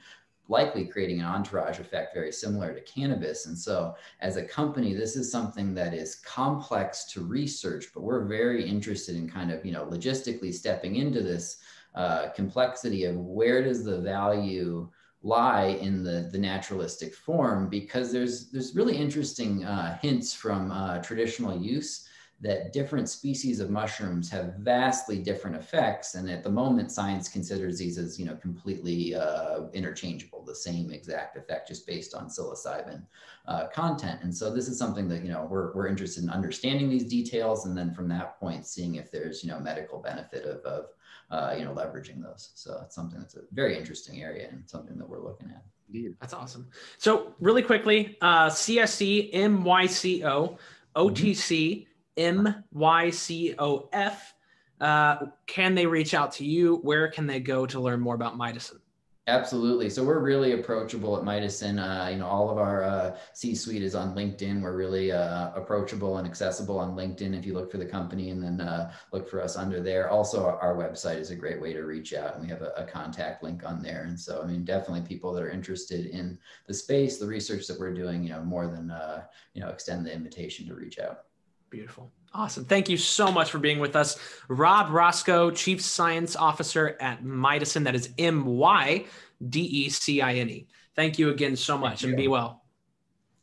likely 0.50 0.84
creating 0.84 1.20
an 1.20 1.26
entourage 1.26 1.78
effect 1.78 2.12
very 2.12 2.32
similar 2.32 2.74
to 2.74 2.80
cannabis. 2.80 3.46
And 3.46 3.56
so, 3.56 3.94
as 4.20 4.36
a 4.36 4.44
company, 4.44 4.92
this 4.92 5.16
is 5.16 5.30
something 5.30 5.72
that 5.74 5.94
is 5.94 6.16
complex 6.16 7.04
to 7.12 7.22
research, 7.22 7.86
but 7.94 8.02
we're 8.02 8.24
very 8.24 8.68
interested 8.68 9.14
in 9.16 9.30
kind 9.30 9.52
of, 9.52 9.64
you 9.64 9.72
know, 9.72 9.86
logistically 9.86 10.52
stepping 10.52 10.96
into 10.96 11.22
this 11.22 11.58
uh, 11.94 12.28
complexity 12.30 13.04
of 13.04 13.16
where 13.16 13.62
does 13.62 13.84
the 13.84 14.00
value 14.00 14.88
lie 15.22 15.78
in 15.80 16.02
the, 16.02 16.28
the 16.32 16.38
naturalistic 16.38 17.14
form 17.14 17.68
because 17.68 18.10
there's 18.10 18.50
there's 18.50 18.74
really 18.74 18.96
interesting 18.96 19.64
uh, 19.64 19.98
hints 19.98 20.32
from 20.32 20.70
uh, 20.72 20.98
traditional 21.02 21.60
use 21.60 22.08
that 22.42 22.72
different 22.72 23.08
species 23.08 23.60
of 23.60 23.68
mushrooms 23.68 24.30
have 24.30 24.54
vastly 24.60 25.18
different 25.18 25.56
effects. 25.56 26.14
And 26.14 26.30
at 26.30 26.42
the 26.42 26.50
moment, 26.50 26.90
science 26.90 27.28
considers 27.28 27.78
these 27.78 27.98
as, 27.98 28.18
you 28.18 28.24
know, 28.24 28.34
completely 28.36 29.14
uh, 29.14 29.64
interchangeable, 29.74 30.42
the 30.42 30.54
same 30.54 30.90
exact 30.90 31.36
effect 31.36 31.68
just 31.68 31.86
based 31.86 32.14
on 32.14 32.28
psilocybin 32.28 33.02
uh, 33.46 33.66
content. 33.68 34.20
And 34.22 34.34
so 34.34 34.50
this 34.50 34.68
is 34.68 34.78
something 34.78 35.06
that, 35.08 35.22
you 35.22 35.30
know, 35.30 35.46
we're, 35.50 35.74
we're 35.74 35.86
interested 35.86 36.24
in 36.24 36.30
understanding 36.30 36.88
these 36.88 37.04
details. 37.04 37.66
And 37.66 37.76
then 37.76 37.92
from 37.92 38.08
that 38.08 38.40
point, 38.40 38.66
seeing 38.66 38.94
if 38.94 39.10
there's, 39.10 39.44
you 39.44 39.50
know, 39.50 39.60
medical 39.60 39.98
benefit 39.98 40.44
of, 40.46 40.60
of 40.64 40.86
uh, 41.30 41.54
you 41.56 41.64
know, 41.64 41.74
leveraging 41.74 42.22
those. 42.22 42.52
So 42.54 42.80
it's 42.84 42.94
something 42.94 43.20
that's 43.20 43.36
a 43.36 43.42
very 43.52 43.76
interesting 43.76 44.22
area 44.22 44.48
and 44.50 44.68
something 44.68 44.96
that 44.96 45.08
we're 45.08 45.22
looking 45.22 45.50
at. 45.50 45.62
Indeed. 45.92 46.14
That's 46.20 46.32
awesome. 46.32 46.68
So 46.96 47.34
really 47.38 47.62
quickly, 47.62 48.16
uh, 48.22 48.48
CSE, 48.48 49.34
MYCO, 49.34 50.56
OTC, 50.96 50.96
mm-hmm 50.96 51.89
M 52.16 52.64
Y 52.72 53.10
C 53.10 53.54
O 53.58 53.88
F. 53.92 54.34
Uh, 54.80 55.26
can 55.46 55.74
they 55.74 55.86
reach 55.86 56.14
out 56.14 56.32
to 56.32 56.44
you? 56.44 56.76
Where 56.76 57.08
can 57.08 57.26
they 57.26 57.40
go 57.40 57.66
to 57.66 57.80
learn 57.80 58.00
more 58.00 58.14
about 58.14 58.38
Mydecine? 58.38 58.80
Absolutely. 59.26 59.88
So 59.90 60.02
we're 60.02 60.18
really 60.18 60.52
approachable 60.52 61.16
at 61.16 61.22
Mydecine. 61.22 61.78
Uh, 61.78 62.10
you 62.10 62.16
know, 62.16 62.26
all 62.26 62.50
of 62.50 62.58
our 62.58 62.82
uh, 62.82 63.16
C-suite 63.34 63.82
is 63.82 63.94
on 63.94 64.16
LinkedIn. 64.16 64.60
We're 64.60 64.76
really 64.76 65.12
uh, 65.12 65.52
approachable 65.54 66.16
and 66.16 66.26
accessible 66.26 66.78
on 66.80 66.96
LinkedIn. 66.96 67.38
If 67.38 67.46
you 67.46 67.54
look 67.54 67.70
for 67.70 67.78
the 67.78 67.86
company 67.86 68.30
and 68.30 68.42
then 68.42 68.60
uh, 68.60 68.92
look 69.12 69.28
for 69.28 69.40
us 69.40 69.56
under 69.56 69.80
there. 69.80 70.10
Also, 70.10 70.44
our 70.44 70.74
website 70.74 71.18
is 71.18 71.30
a 71.30 71.36
great 71.36 71.60
way 71.60 71.72
to 71.72 71.82
reach 71.82 72.12
out, 72.12 72.34
and 72.34 72.42
we 72.42 72.48
have 72.48 72.62
a, 72.62 72.72
a, 72.76 72.84
contact 72.84 73.44
link 73.44 73.62
on 73.64 73.82
there. 73.82 74.04
And 74.08 74.18
so, 74.18 74.42
I 74.42 74.46
mean, 74.46 74.64
definitely 74.64 75.06
people 75.06 75.32
that 75.34 75.44
are 75.44 75.50
interested 75.50 76.06
in 76.06 76.36
the 76.66 76.74
space, 76.74 77.18
the 77.18 77.26
research 77.26 77.68
that 77.68 77.78
we're 77.78 77.94
doing. 77.94 78.24
You 78.24 78.30
know, 78.30 78.42
more 78.42 78.66
than 78.66 78.90
uh, 78.90 79.24
you 79.54 79.60
know, 79.60 79.68
extend 79.68 80.04
the 80.04 80.12
invitation 80.12 80.66
to 80.66 80.74
reach 80.74 80.98
out. 80.98 81.26
Beautiful. 81.70 82.10
Awesome. 82.32 82.64
Thank 82.64 82.88
you 82.88 82.96
so 82.96 83.32
much 83.32 83.50
for 83.50 83.58
being 83.58 83.78
with 83.78 83.96
us. 83.96 84.18
Rob 84.48 84.92
Roscow, 84.92 85.50
Chief 85.50 85.80
Science 85.80 86.36
Officer 86.36 86.96
at 87.00 87.24
Mydecine. 87.24 87.84
That 87.84 87.94
is 87.94 88.10
M 88.18 88.44
Y 88.44 89.06
D 89.48 89.60
E 89.60 89.88
C 89.88 90.20
I 90.20 90.34
N 90.34 90.50
E. 90.50 90.66
Thank 90.94 91.18
you 91.18 91.30
again 91.30 91.56
so 91.56 91.78
much 91.78 92.04
and 92.04 92.16
be 92.16 92.28
well. 92.28 92.62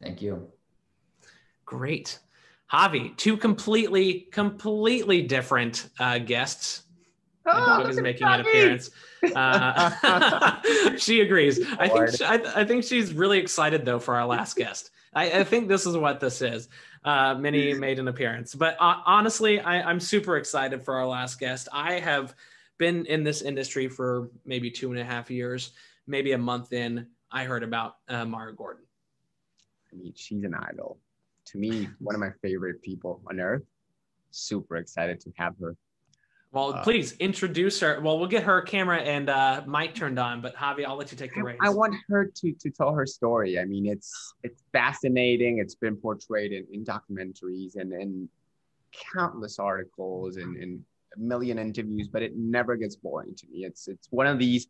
Thank 0.02 0.22
you. 0.22 0.48
Great. 1.66 2.20
Javi, 2.72 3.16
two 3.18 3.38
completely, 3.38 4.28
completely 4.32 5.22
different 5.22 5.90
uh, 6.00 6.18
guests. 6.20 6.84
My 7.46 7.54
oh, 7.54 7.84
dog 7.84 7.90
is 7.90 8.00
making 8.00 8.28
an 8.28 8.42
appearance. 8.42 8.92
Uh, 9.36 10.62
she 10.98 11.22
agrees. 11.22 11.60
I 11.80 11.88
think 11.88 12.16
she, 12.16 12.24
I, 12.24 12.36
I, 12.56 12.66
think 12.66 12.84
she's 12.84 13.16
really 13.16 13.40
excited 13.40 13.84
though 13.84 13.98
for 13.98 14.16
our 14.16 14.28
last 14.28 14.56
guest. 14.56 14.92
I, 15.12 15.40
I 15.40 15.44
think 15.44 15.68
this 15.68 15.88
is 15.88 15.98
what 15.98 16.20
this 16.20 16.40
is 16.44 16.70
uh, 17.04 17.36
Minnie 17.36 17.74
made 17.74 18.00
an 18.00 18.08
appearance. 18.08 18.56
But 18.56 18.76
uh, 18.80 19.02
honestly, 19.06 19.60
I, 19.60 19.82
I'm 19.82 20.00
super 20.00 20.38
excited 20.38 20.84
for 20.84 20.96
our 20.96 21.08
last 21.08 21.40
guest. 21.40 21.68
I 21.72 22.00
have 22.00 22.36
been 22.78 23.06
in 23.06 23.24
this 23.24 23.42
industry 23.42 23.88
for 23.88 24.30
maybe 24.46 24.70
two 24.70 24.92
and 24.92 25.00
a 25.00 25.04
half 25.04 25.30
years, 25.32 25.72
maybe 26.06 26.34
a 26.34 26.38
month 26.38 26.74
in. 26.74 27.08
I 27.32 27.44
heard 27.44 27.64
about 27.64 27.96
uh, 28.08 28.26
Mara 28.26 28.56
Gordon. 28.56 28.84
I 29.92 29.96
mean, 29.96 30.14
she's 30.16 30.44
an 30.44 30.54
idol. 30.54 31.00
To 31.46 31.58
me, 31.58 31.90
one 32.00 32.16
of 32.16 32.22
my 32.22 32.32
favorite 32.42 32.82
people 32.82 33.22
on 33.30 33.40
earth. 33.40 33.64
Super 34.32 34.78
excited 34.78 35.20
to 35.22 35.32
have 35.38 35.56
her 35.62 35.76
well, 36.52 36.74
uh, 36.74 36.84
please 36.84 37.14
introduce 37.14 37.80
her. 37.82 38.00
Well, 38.02 38.18
we'll 38.20 38.30
get 38.30 38.44
her 38.44 38.62
camera 38.62 39.00
and 39.00 39.30
uh, 39.30 39.64
mic 39.68 39.96
turned 39.96 40.18
on, 40.18 40.42
but 40.42 40.56
Javi, 40.56 40.86
I'll 40.86 40.96
let 40.96 41.12
you 41.12 41.18
take 41.18 41.34
the 41.34 41.44
reins. 41.44 41.60
I 41.62 41.70
want 41.70 41.96
her 42.10 42.26
to 42.26 42.52
to 42.54 42.70
tell 42.70 42.94
her 42.94 43.06
story. 43.06 43.60
I 43.60 43.66
mean, 43.66 43.86
it's 43.86 44.34
it's 44.44 44.64
fascinating. 44.72 45.60
It's 45.60 45.76
been 45.76 45.98
portrayed 45.98 46.54
in, 46.54 46.66
in 46.72 46.86
documentaries 46.86 47.76
and 47.76 47.92
in 47.92 48.30
countless 49.14 49.60
articles 49.60 50.38
and, 50.38 50.56
and 50.58 50.84
a 51.16 51.20
million 51.20 51.60
interviews, 51.60 52.08
but 52.08 52.22
it 52.22 52.38
never 52.38 52.76
gets 52.76 52.96
boring 52.96 53.36
to 53.36 53.48
me. 53.48 53.66
It's 53.66 53.88
it's 53.88 54.08
one 54.12 54.28
of 54.28 54.40
these 54.40 54.68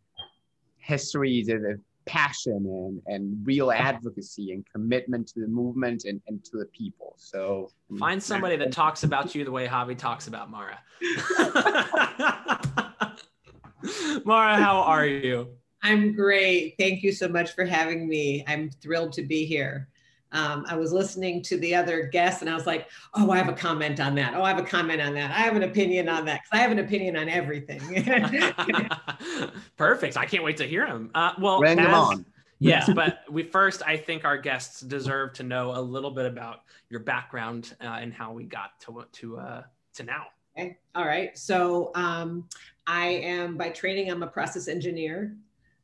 histories 0.78 1.50
of 1.50 1.64
passion 2.08 2.56
and, 2.56 3.02
and 3.06 3.46
real 3.46 3.72
advocacy 3.72 4.54
and 4.54 4.66
commitment 4.74 5.28
to 5.28 5.42
the 5.42 5.48
movement 5.48 6.06
and, 6.06 6.22
and 6.28 6.44
to 6.46 6.58
the 6.58 6.66
people. 6.66 7.14
So 7.18 7.70
find 8.00 8.22
somebody 8.22 8.56
that 8.58 8.72
talks 8.72 9.04
about 9.04 9.36
you 9.36 9.44
the 9.44 9.52
way 9.52 9.68
Javi 9.68 9.98
talks 9.98 10.28
about 10.28 10.50
Mara. 10.50 10.80
Mara, 14.26 14.56
how 14.56 14.80
are 14.80 15.06
you? 15.06 15.50
I'm 15.84 16.14
great. 16.14 16.76
Thank 16.80 17.04
you 17.04 17.12
so 17.12 17.28
much 17.28 17.52
for 17.52 17.66
having 17.66 18.08
me. 18.08 18.44
I'm 18.48 18.70
thrilled 18.70 19.14
to 19.14 19.22
be 19.22 19.46
here. 19.46 19.90
Um, 20.32 20.66
I 20.68 20.76
was 20.76 20.92
listening 20.92 21.42
to 21.44 21.58
the 21.58 21.74
other 21.74 22.04
guests 22.04 22.42
and 22.42 22.50
I 22.50 22.54
was 22.54 22.66
like, 22.66 22.90
oh, 23.14 23.32
I 23.32 23.38
have 23.38 23.48
a 23.48 23.54
comment 23.54 24.00
on 24.00 24.16
that. 24.16 24.34
Oh, 24.36 24.44
I 24.44 24.50
have 24.50 24.60
a 24.60 24.68
comment 24.68 25.02
on 25.02 25.14
that. 25.14 25.32
I 25.32 25.42
have 25.42 25.56
an 25.56 25.64
opinion 25.64 26.10
on 26.10 26.26
that 26.26 26.42
because 26.44 26.60
I 26.60 26.62
have 26.62 26.72
an 26.72 26.80
opinion 26.80 27.16
on 27.16 27.30
everything. 27.30 27.80
Perfect. 29.78 30.18
I 30.18 30.26
can't 30.26 30.44
wait 30.44 30.58
to 30.58 30.68
hear 30.68 30.86
them. 30.86 31.12
Uh, 31.16 31.34
well, 31.40 31.60
Bring 31.60 31.80
as, 31.80 31.94
on. 31.94 32.26
yes, 32.60 32.90
but 32.96 33.20
we 33.30 33.44
first, 33.44 33.82
I 33.86 33.96
think 33.96 34.26
our 34.26 34.38
guests 34.38 34.82
deserve 34.82 35.34
to 35.34 35.44
know 35.44 35.72
a 35.72 35.82
little 35.82 36.12
bit 36.12 36.26
about 36.26 36.62
your 36.90 37.00
background 37.00 37.76
uh, 37.82 37.86
and 38.02 38.14
how 38.14 38.34
we 38.34 38.44
got 38.44 38.80
to 38.82 39.06
to 39.12 39.38
uh, 39.38 39.64
to 39.96 40.04
now. 40.04 40.26
Okay. 40.58 40.78
All 40.96 41.06
right. 41.06 41.38
So 41.38 41.92
um, 41.96 42.48
I 42.88 43.08
am 43.08 43.58
by 43.58 43.70
training, 43.70 44.10
I'm 44.10 44.24
a 44.24 44.28
process 44.28 44.68
engineer. 44.68 45.36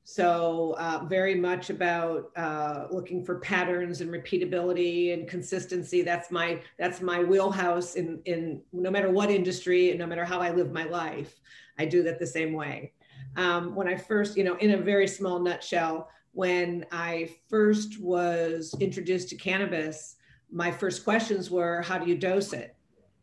So 0.06 0.76
uh, 0.78 1.06
very 1.06 1.36
much 1.36 1.70
about 1.70 2.32
uh, 2.36 2.88
looking 2.92 3.24
for 3.24 3.40
patterns 3.40 4.02
and 4.02 4.12
repeatability 4.12 5.14
and 5.14 5.28
consistency. 5.28 6.02
That's 6.02 6.30
my 6.30 6.62
that's 6.78 7.02
my 7.02 7.24
wheelhouse 7.24 7.96
in 7.96 8.22
in 8.26 8.62
no 8.74 8.92
matter 8.92 9.10
what 9.10 9.30
industry 9.32 9.92
and 9.92 10.00
no 10.00 10.06
matter 10.06 10.26
how 10.26 10.42
I 10.42 10.52
live 10.52 10.72
my 10.72 10.84
life. 10.84 11.40
I 11.80 11.86
do 11.86 12.04
that 12.04 12.20
the 12.20 12.28
same 12.28 12.54
way. 12.54 12.94
Um, 13.36 13.76
when 13.76 13.88
I 13.88 13.96
first, 13.96 14.38
you 14.38 14.44
know, 14.44 14.56
in 14.58 14.72
a 14.72 14.78
very 14.78 15.08
small 15.08 15.40
nutshell, 15.40 16.10
when 16.34 16.86
I 16.92 17.30
first 17.50 18.00
was 18.00 18.76
introduced 18.80 19.30
to 19.30 19.36
cannabis, 19.36 20.18
my 20.52 20.70
first 20.70 21.04
questions 21.04 21.50
were, 21.50 21.82
how 21.82 21.98
do 21.98 22.08
you 22.08 22.18
dose 22.18 22.54
it? 22.54 22.76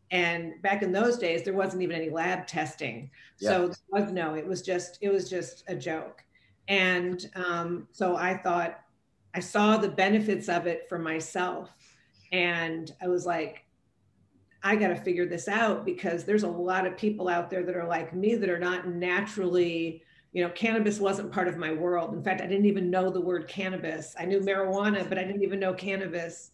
And 0.09 0.61
back 0.61 0.81
in 0.81 0.91
those 0.91 1.17
days, 1.17 1.43
there 1.43 1.53
wasn't 1.53 1.83
even 1.83 1.95
any 1.95 2.09
lab 2.09 2.45
testing. 2.45 3.09
Yeah. 3.39 3.49
So 3.49 3.67
there 3.67 4.03
was 4.03 4.11
no, 4.11 4.33
it 4.33 4.45
was 4.45 4.61
just, 4.61 4.97
it 5.01 5.09
was 5.09 5.29
just 5.29 5.63
a 5.67 5.75
joke. 5.75 6.23
And 6.71 7.29
um, 7.35 7.89
so 7.91 8.15
I 8.15 8.37
thought, 8.37 8.79
I 9.35 9.41
saw 9.41 9.75
the 9.75 9.89
benefits 9.89 10.47
of 10.47 10.67
it 10.67 10.87
for 10.87 10.97
myself. 10.97 11.69
And 12.31 12.89
I 13.01 13.09
was 13.09 13.25
like, 13.25 13.65
I 14.63 14.77
got 14.77 14.87
to 14.87 14.95
figure 14.95 15.25
this 15.25 15.49
out 15.49 15.85
because 15.85 16.23
there's 16.23 16.43
a 16.43 16.47
lot 16.47 16.87
of 16.87 16.95
people 16.95 17.27
out 17.27 17.49
there 17.49 17.63
that 17.63 17.75
are 17.75 17.87
like 17.87 18.15
me 18.15 18.35
that 18.35 18.49
are 18.49 18.59
not 18.59 18.87
naturally, 18.87 20.01
you 20.31 20.41
know, 20.41 20.49
cannabis 20.51 20.97
wasn't 20.97 21.33
part 21.33 21.49
of 21.49 21.57
my 21.57 21.73
world. 21.73 22.13
In 22.13 22.23
fact, 22.23 22.39
I 22.39 22.47
didn't 22.47 22.67
even 22.67 22.89
know 22.89 23.09
the 23.09 23.19
word 23.19 23.49
cannabis. 23.49 24.15
I 24.17 24.23
knew 24.23 24.39
marijuana, 24.39 25.07
but 25.09 25.17
I 25.17 25.25
didn't 25.25 25.43
even 25.43 25.59
know 25.59 25.73
cannabis. 25.73 26.51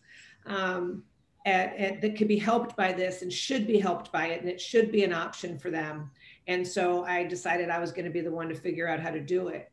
Um, 0.47 1.03
at, 1.45 1.77
at, 1.77 2.01
that 2.01 2.17
could 2.17 2.27
be 2.27 2.39
helped 2.39 2.75
by 2.75 2.91
this 2.91 3.21
and 3.21 3.31
should 3.31 3.67
be 3.67 3.77
helped 3.77 4.11
by 4.11 4.27
it, 4.27 4.41
and 4.41 4.49
it 4.49 4.59
should 4.59 4.91
be 4.91 5.03
an 5.03 5.13
option 5.13 5.59
for 5.59 5.69
them. 5.69 6.09
And 6.47 6.67
so 6.67 7.05
I 7.05 7.23
decided 7.23 7.69
I 7.69 7.77
was 7.77 7.91
going 7.91 8.05
to 8.05 8.11
be 8.11 8.21
the 8.21 8.31
one 8.31 8.49
to 8.49 8.55
figure 8.55 8.87
out 8.87 8.99
how 8.99 9.11
to 9.11 9.21
do 9.21 9.49
it 9.49 9.69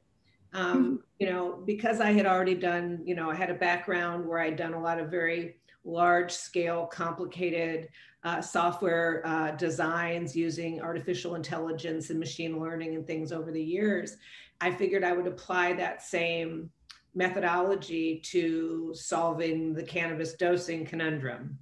um, 0.55 1.01
you 1.19 1.29
know, 1.29 1.63
because 1.67 2.01
I 2.01 2.13
had 2.13 2.27
already 2.27 2.55
done, 2.55 3.01
you 3.05 3.15
know, 3.15 3.31
I 3.31 3.35
had 3.35 3.51
a 3.51 3.55
background 3.55 4.27
where 4.27 4.39
I'd 4.39 4.57
done 4.57 4.73
a 4.73 4.81
lot 4.81 5.01
of 5.01 5.11
very 5.11 5.57
large 5.85 6.33
scale, 6.33 6.87
complicated 6.87 7.89
uh, 8.23 8.41
software 8.41 9.21
uh, 9.27 9.51
designs 9.51 10.35
using 10.35 10.81
artificial 10.81 11.35
intelligence 11.35 12.09
and 12.11 12.19
machine 12.19 12.59
learning 12.59 12.95
and 12.95 13.07
things 13.07 13.33
over 13.33 13.53
the 13.53 13.63
years. 13.63 14.17
I 14.61 14.71
figured 14.71 15.05
I 15.05 15.13
would 15.13 15.27
apply 15.27 15.75
that 15.75 16.03
same 16.03 16.71
methodology 17.15 18.21
to 18.25 18.93
solving 18.95 19.75
the 19.75 19.83
cannabis 19.83 20.35
dosing 20.35 20.87
conundrum. 20.87 21.59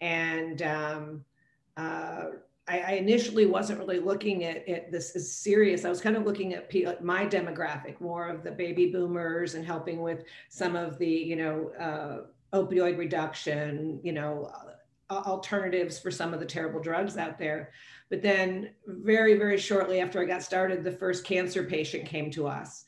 And 0.00 0.62
um, 0.62 1.24
uh, 1.76 2.24
I, 2.70 2.78
I 2.78 2.92
initially 2.92 3.46
wasn't 3.46 3.80
really 3.80 3.98
looking 3.98 4.44
at, 4.44 4.66
at 4.68 4.92
this 4.92 5.16
as 5.16 5.30
serious. 5.30 5.84
I 5.84 5.88
was 5.88 6.00
kind 6.00 6.16
of 6.16 6.24
looking 6.24 6.54
at 6.54 7.02
my 7.02 7.26
demographic, 7.26 8.00
more 8.00 8.28
of 8.28 8.44
the 8.44 8.52
baby 8.52 8.86
boomers, 8.86 9.56
and 9.56 9.66
helping 9.66 10.00
with 10.00 10.22
some 10.48 10.76
of 10.76 10.96
the, 10.98 11.08
you 11.08 11.34
know, 11.34 11.72
uh, 11.80 12.56
opioid 12.56 12.96
reduction, 12.96 13.98
you 14.04 14.12
know, 14.12 14.52
uh, 15.10 15.14
alternatives 15.26 15.98
for 15.98 16.12
some 16.12 16.32
of 16.32 16.38
the 16.38 16.46
terrible 16.46 16.80
drugs 16.80 17.16
out 17.16 17.38
there. 17.38 17.72
But 18.08 18.22
then, 18.22 18.70
very, 18.86 19.36
very 19.36 19.58
shortly 19.58 20.00
after 20.00 20.20
I 20.20 20.24
got 20.24 20.42
started, 20.42 20.84
the 20.84 20.92
first 20.92 21.24
cancer 21.24 21.64
patient 21.64 22.06
came 22.06 22.30
to 22.32 22.46
us. 22.46 22.84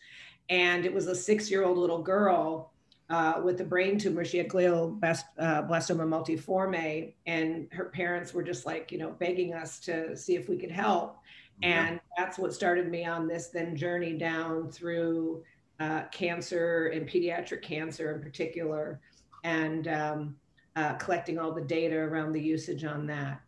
And 0.48 0.86
it 0.86 0.94
was 0.94 1.08
a 1.08 1.14
six 1.14 1.50
year 1.50 1.64
old 1.64 1.78
little 1.78 2.02
girl 2.02 2.71
uh, 3.12 3.42
with 3.44 3.60
a 3.60 3.64
brain 3.64 3.98
tumor. 3.98 4.24
She 4.24 4.38
had 4.38 4.48
glioblastoma 4.48 5.20
uh, 5.38 5.62
multiforme, 5.62 7.12
and 7.26 7.68
her 7.70 7.84
parents 7.84 8.32
were 8.32 8.42
just 8.42 8.64
like, 8.64 8.90
you 8.90 8.96
know, 8.96 9.10
begging 9.10 9.52
us 9.52 9.78
to 9.80 10.16
see 10.16 10.34
if 10.34 10.48
we 10.48 10.56
could 10.56 10.70
help. 10.70 11.18
And 11.62 12.00
that's 12.16 12.38
what 12.38 12.54
started 12.54 12.90
me 12.90 13.04
on 13.04 13.28
this 13.28 13.48
then 13.48 13.76
journey 13.76 14.14
down 14.14 14.70
through 14.70 15.44
uh, 15.78 16.04
cancer 16.10 16.86
and 16.88 17.06
pediatric 17.06 17.62
cancer 17.62 18.14
in 18.14 18.22
particular, 18.22 18.98
and 19.44 19.88
um, 19.88 20.36
uh, 20.74 20.94
collecting 20.94 21.38
all 21.38 21.52
the 21.52 21.60
data 21.60 21.94
around 21.94 22.32
the 22.32 22.40
usage 22.40 22.84
on 22.84 23.06
that. 23.08 23.42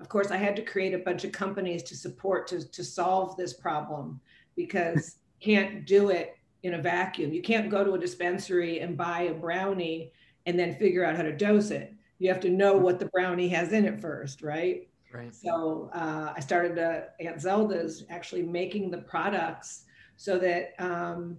Of 0.00 0.08
course, 0.08 0.30
I 0.30 0.38
had 0.38 0.56
to 0.56 0.62
create 0.62 0.94
a 0.94 0.98
bunch 0.98 1.24
of 1.24 1.32
companies 1.32 1.82
to 1.84 1.94
support 1.94 2.46
to, 2.48 2.66
to 2.66 2.82
solve 2.82 3.36
this 3.36 3.52
problem 3.52 4.18
because 4.56 5.16
can't 5.40 5.86
do 5.86 6.08
it 6.08 6.36
in 6.62 6.74
a 6.74 6.82
vacuum. 6.82 7.32
You 7.32 7.42
can't 7.42 7.70
go 7.70 7.84
to 7.84 7.92
a 7.94 7.98
dispensary 7.98 8.80
and 8.80 8.96
buy 8.96 9.22
a 9.22 9.34
brownie 9.34 10.12
and 10.46 10.58
then 10.58 10.74
figure 10.76 11.04
out 11.04 11.16
how 11.16 11.22
to 11.22 11.36
dose 11.36 11.70
it. 11.70 11.94
You 12.18 12.28
have 12.28 12.40
to 12.40 12.50
know 12.50 12.76
what 12.76 12.98
the 12.98 13.06
brownie 13.06 13.48
has 13.48 13.72
in 13.72 13.84
it 13.84 14.00
first, 14.00 14.42
right? 14.42 14.88
Right. 15.12 15.34
So 15.34 15.90
uh, 15.92 16.32
I 16.36 16.40
started 16.40 16.78
uh, 16.78 17.02
Aunt 17.18 17.40
Zelda's 17.40 18.04
actually 18.10 18.42
making 18.42 18.90
the 18.90 18.98
products 18.98 19.84
so 20.16 20.38
that 20.38 20.74
um, 20.78 21.38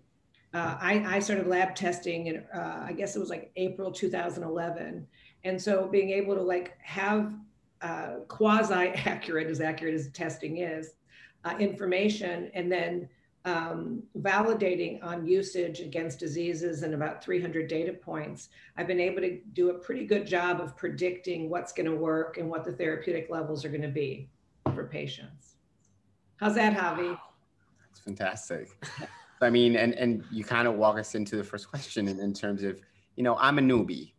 uh, 0.53 0.77
I, 0.81 1.03
I, 1.07 1.19
started 1.19 1.47
lab 1.47 1.75
testing 1.75 2.27
in 2.27 2.43
uh, 2.53 2.83
I 2.85 2.91
guess 2.91 3.15
it 3.15 3.19
was 3.19 3.29
like 3.29 3.51
April 3.55 3.91
2011, 3.91 5.07
and 5.45 5.61
so 5.61 5.87
being 5.87 6.09
able 6.09 6.35
to 6.35 6.41
like 6.41 6.77
have 6.81 7.33
uh, 7.81 8.15
quasi 8.27 8.73
accurate, 8.73 9.47
as 9.47 9.61
accurate 9.61 9.93
as 9.93 10.09
testing 10.09 10.57
is, 10.57 10.95
uh, 11.45 11.55
information, 11.59 12.51
and 12.53 12.69
then 12.69 13.07
um, 13.45 14.03
validating 14.19 15.03
on 15.03 15.25
usage 15.25 15.79
against 15.79 16.19
diseases 16.19 16.83
and 16.83 16.93
about 16.93 17.23
300 17.23 17.67
data 17.67 17.93
points, 17.93 18.49
I've 18.77 18.87
been 18.87 18.99
able 18.99 19.21
to 19.21 19.39
do 19.53 19.71
a 19.71 19.73
pretty 19.73 20.05
good 20.05 20.27
job 20.27 20.61
of 20.61 20.77
predicting 20.77 21.49
what's 21.49 21.73
going 21.73 21.89
to 21.89 21.95
work 21.95 22.37
and 22.37 22.49
what 22.49 22.63
the 22.63 22.71
therapeutic 22.71 23.29
levels 23.29 23.65
are 23.65 23.69
going 23.69 23.81
to 23.81 23.87
be 23.87 24.29
for 24.75 24.85
patients. 24.85 25.55
How's 26.37 26.55
that, 26.55 26.73
Javi? 26.73 27.17
That's 27.87 27.99
fantastic. 27.99 28.69
I 29.41 29.49
mean, 29.49 29.75
and, 29.75 29.93
and 29.95 30.23
you 30.31 30.43
kind 30.43 30.67
of 30.67 30.75
walk 30.75 30.99
us 30.99 31.15
into 31.15 31.35
the 31.35 31.43
first 31.43 31.67
question 31.69 32.07
in, 32.07 32.19
in 32.19 32.33
terms 32.33 32.63
of, 32.63 32.79
you 33.15 33.23
know, 33.23 33.35
I'm 33.37 33.57
a 33.57 33.61
newbie. 33.61 34.13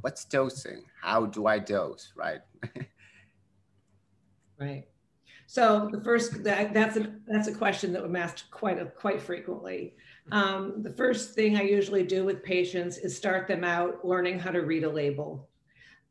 What's 0.00 0.24
dosing? 0.24 0.84
How 1.02 1.26
do 1.26 1.46
I 1.46 1.58
dose? 1.58 2.12
Right. 2.16 2.40
right. 4.58 4.84
So 5.46 5.88
the 5.92 6.00
first 6.00 6.42
that, 6.44 6.72
that's 6.72 6.96
a 6.96 7.12
that's 7.26 7.48
a 7.48 7.54
question 7.54 7.92
that 7.92 8.04
I'm 8.04 8.16
asked 8.16 8.50
quite 8.50 8.78
a, 8.78 8.86
quite 8.86 9.20
frequently. 9.20 9.94
Um, 10.32 10.82
the 10.82 10.92
first 10.92 11.34
thing 11.34 11.56
I 11.56 11.62
usually 11.62 12.02
do 12.02 12.24
with 12.24 12.42
patients 12.42 12.96
is 12.98 13.16
start 13.16 13.46
them 13.46 13.62
out 13.62 14.04
learning 14.04 14.38
how 14.38 14.50
to 14.50 14.60
read 14.60 14.84
a 14.84 14.90
label, 14.90 15.48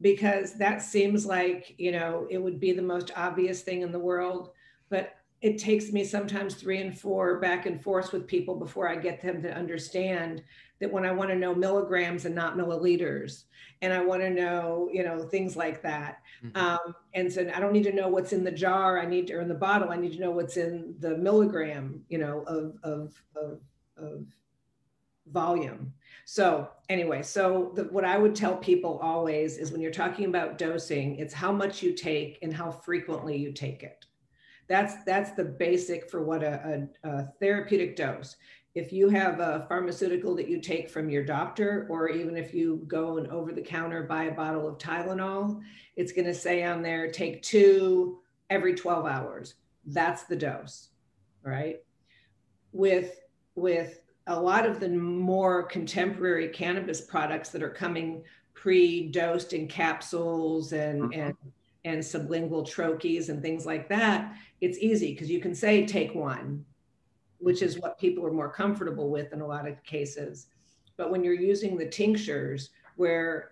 because 0.01 0.53
that 0.55 0.81
seems 0.81 1.25
like 1.25 1.73
you 1.77 1.91
know 1.91 2.27
it 2.29 2.37
would 2.37 2.59
be 2.59 2.73
the 2.73 2.81
most 2.81 3.11
obvious 3.15 3.61
thing 3.61 3.81
in 3.81 3.91
the 3.91 3.99
world, 3.99 4.51
but 4.89 5.15
it 5.43 5.57
takes 5.57 5.91
me 5.91 6.05
sometimes 6.05 6.55
three 6.55 6.79
and 6.79 6.97
four 6.97 7.37
back 7.41 7.65
and 7.65 7.83
forth 7.83 8.13
with 8.13 8.25
people 8.25 8.55
before 8.55 8.87
I 8.87 8.95
get 8.95 9.21
them 9.21 9.41
to 9.43 9.53
understand 9.53 10.41
that 10.79 10.89
when 10.89 11.05
I 11.05 11.11
want 11.11 11.31
to 11.31 11.35
know 11.35 11.53
milligrams 11.53 12.23
and 12.23 12.33
not 12.33 12.55
milliliters, 12.55 13.43
and 13.81 13.91
I 13.91 14.01
want 14.01 14.21
to 14.21 14.29
know, 14.29 14.89
you 14.93 15.03
know, 15.03 15.19
things 15.19 15.57
like 15.57 15.81
that. 15.81 16.21
Mm-hmm. 16.45 16.57
Um, 16.57 16.95
and 17.13 17.31
so 17.31 17.51
I 17.53 17.59
don't 17.59 17.73
need 17.73 17.83
to 17.83 17.91
know 17.91 18.07
what's 18.07 18.31
in 18.31 18.45
the 18.45 18.51
jar. 18.51 18.97
I 18.97 19.05
need 19.05 19.27
to, 19.27 19.33
or 19.33 19.41
in 19.41 19.49
the 19.49 19.53
bottle. 19.53 19.89
I 19.89 19.97
need 19.97 20.13
to 20.13 20.21
know 20.21 20.31
what's 20.31 20.55
in 20.55 20.95
the 20.99 21.17
milligram, 21.17 22.01
you 22.07 22.19
know, 22.19 22.43
of 22.47 22.77
of 22.83 23.21
of, 23.35 23.59
of 23.97 24.25
volume. 25.27 25.93
So 26.23 26.69
anyway, 26.87 27.21
so 27.21 27.73
the, 27.75 27.83
what 27.85 28.05
I 28.05 28.17
would 28.17 28.33
tell 28.33 28.55
people 28.55 28.97
always 29.03 29.57
is 29.57 29.73
when 29.73 29.81
you're 29.81 29.91
talking 29.91 30.25
about 30.25 30.57
dosing, 30.57 31.17
it's 31.17 31.33
how 31.33 31.51
much 31.51 31.83
you 31.83 31.91
take 31.91 32.39
and 32.41 32.53
how 32.53 32.71
frequently 32.71 33.35
you 33.35 33.51
take 33.51 33.83
it. 33.83 34.05
That's 34.67 35.03
that's 35.03 35.31
the 35.31 35.43
basic 35.43 36.09
for 36.09 36.23
what 36.23 36.43
a, 36.43 36.87
a, 37.03 37.09
a 37.09 37.23
therapeutic 37.39 37.95
dose. 37.95 38.35
If 38.75 38.91
you 38.91 39.09
have 39.09 39.39
a 39.39 39.65
pharmaceutical 39.69 40.35
that 40.35 40.47
you 40.47 40.59
take 40.59 40.89
from 40.89 41.09
your 41.09 41.23
doctor, 41.23 41.85
or 41.89 42.09
even 42.09 42.35
if 42.35 42.53
you 42.53 42.83
go 42.87 43.17
and 43.17 43.27
over 43.27 43.51
the 43.51 43.61
counter 43.61 44.03
buy 44.03 44.23
a 44.25 44.31
bottle 44.31 44.67
of 44.67 44.79
Tylenol, 44.79 45.61
it's 45.95 46.11
going 46.11 46.25
to 46.25 46.33
say 46.33 46.63
on 46.63 46.81
there, 46.81 47.11
take 47.11 47.43
two 47.43 48.19
every 48.49 48.73
12 48.73 49.05
hours. 49.05 49.55
That's 49.85 50.23
the 50.23 50.35
dose, 50.35 50.89
right? 51.43 51.77
With 52.71 53.19
with 53.55 53.99
a 54.27 54.39
lot 54.39 54.65
of 54.65 54.79
the 54.79 54.89
more 54.89 55.63
contemporary 55.63 56.47
cannabis 56.47 57.01
products 57.01 57.49
that 57.49 57.61
are 57.61 57.69
coming 57.69 58.23
pre-dosed 58.53 59.53
in 59.53 59.67
capsules 59.67 60.71
and 60.73 61.03
mm-hmm. 61.03 61.19
and 61.19 61.35
and 61.85 61.99
sublingual 61.99 62.67
troches 62.67 63.29
and 63.29 63.41
things 63.41 63.65
like 63.65 63.89
that, 63.89 64.35
it's 64.61 64.77
easy 64.77 65.13
because 65.13 65.29
you 65.29 65.39
can 65.39 65.53
say 65.53 65.85
take 65.85 66.15
one, 66.15 66.63
which 67.39 67.61
is 67.61 67.79
what 67.79 67.99
people 67.99 68.25
are 68.25 68.31
more 68.31 68.51
comfortable 68.51 69.09
with 69.09 69.33
in 69.33 69.41
a 69.41 69.47
lot 69.47 69.67
of 69.67 69.83
cases. 69.83 70.47
But 70.95 71.11
when 71.11 71.23
you're 71.23 71.33
using 71.33 71.77
the 71.77 71.89
tinctures, 71.89 72.69
where 72.95 73.51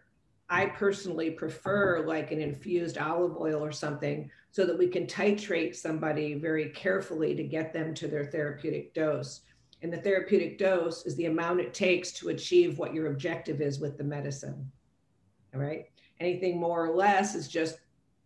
I 0.50 0.66
personally 0.66 1.32
prefer 1.32 2.06
like 2.06 2.32
an 2.32 2.42
infused 2.42 2.98
olive 2.98 3.38
oil 3.38 3.64
or 3.64 3.72
something 3.72 4.30
so 4.52 4.66
that 4.66 4.78
we 4.78 4.88
can 4.88 5.08
titrate 5.08 5.76
somebody 5.76 6.34
very 6.34 6.70
carefully 6.70 7.36
to 7.36 7.44
get 7.44 7.74
them 7.74 7.94
to 7.96 8.08
their 8.08 8.26
therapeutic 8.26 8.94
dose. 8.94 9.42
And 9.82 9.92
the 9.92 10.02
therapeutic 10.02 10.58
dose 10.58 11.06
is 11.06 11.16
the 11.16 11.26
amount 11.26 11.62
it 11.62 11.74
takes 11.74 12.12
to 12.14 12.30
achieve 12.30 12.78
what 12.78 12.94
your 12.94 13.08
objective 13.08 13.62
is 13.62 13.80
with 13.80 13.98
the 13.98 14.04
medicine. 14.04 14.70
All 15.56 15.62
right. 15.62 15.86
Anything 16.20 16.60
more 16.60 16.86
or 16.86 16.96
less 16.96 17.34
is 17.34 17.48
just, 17.48 17.80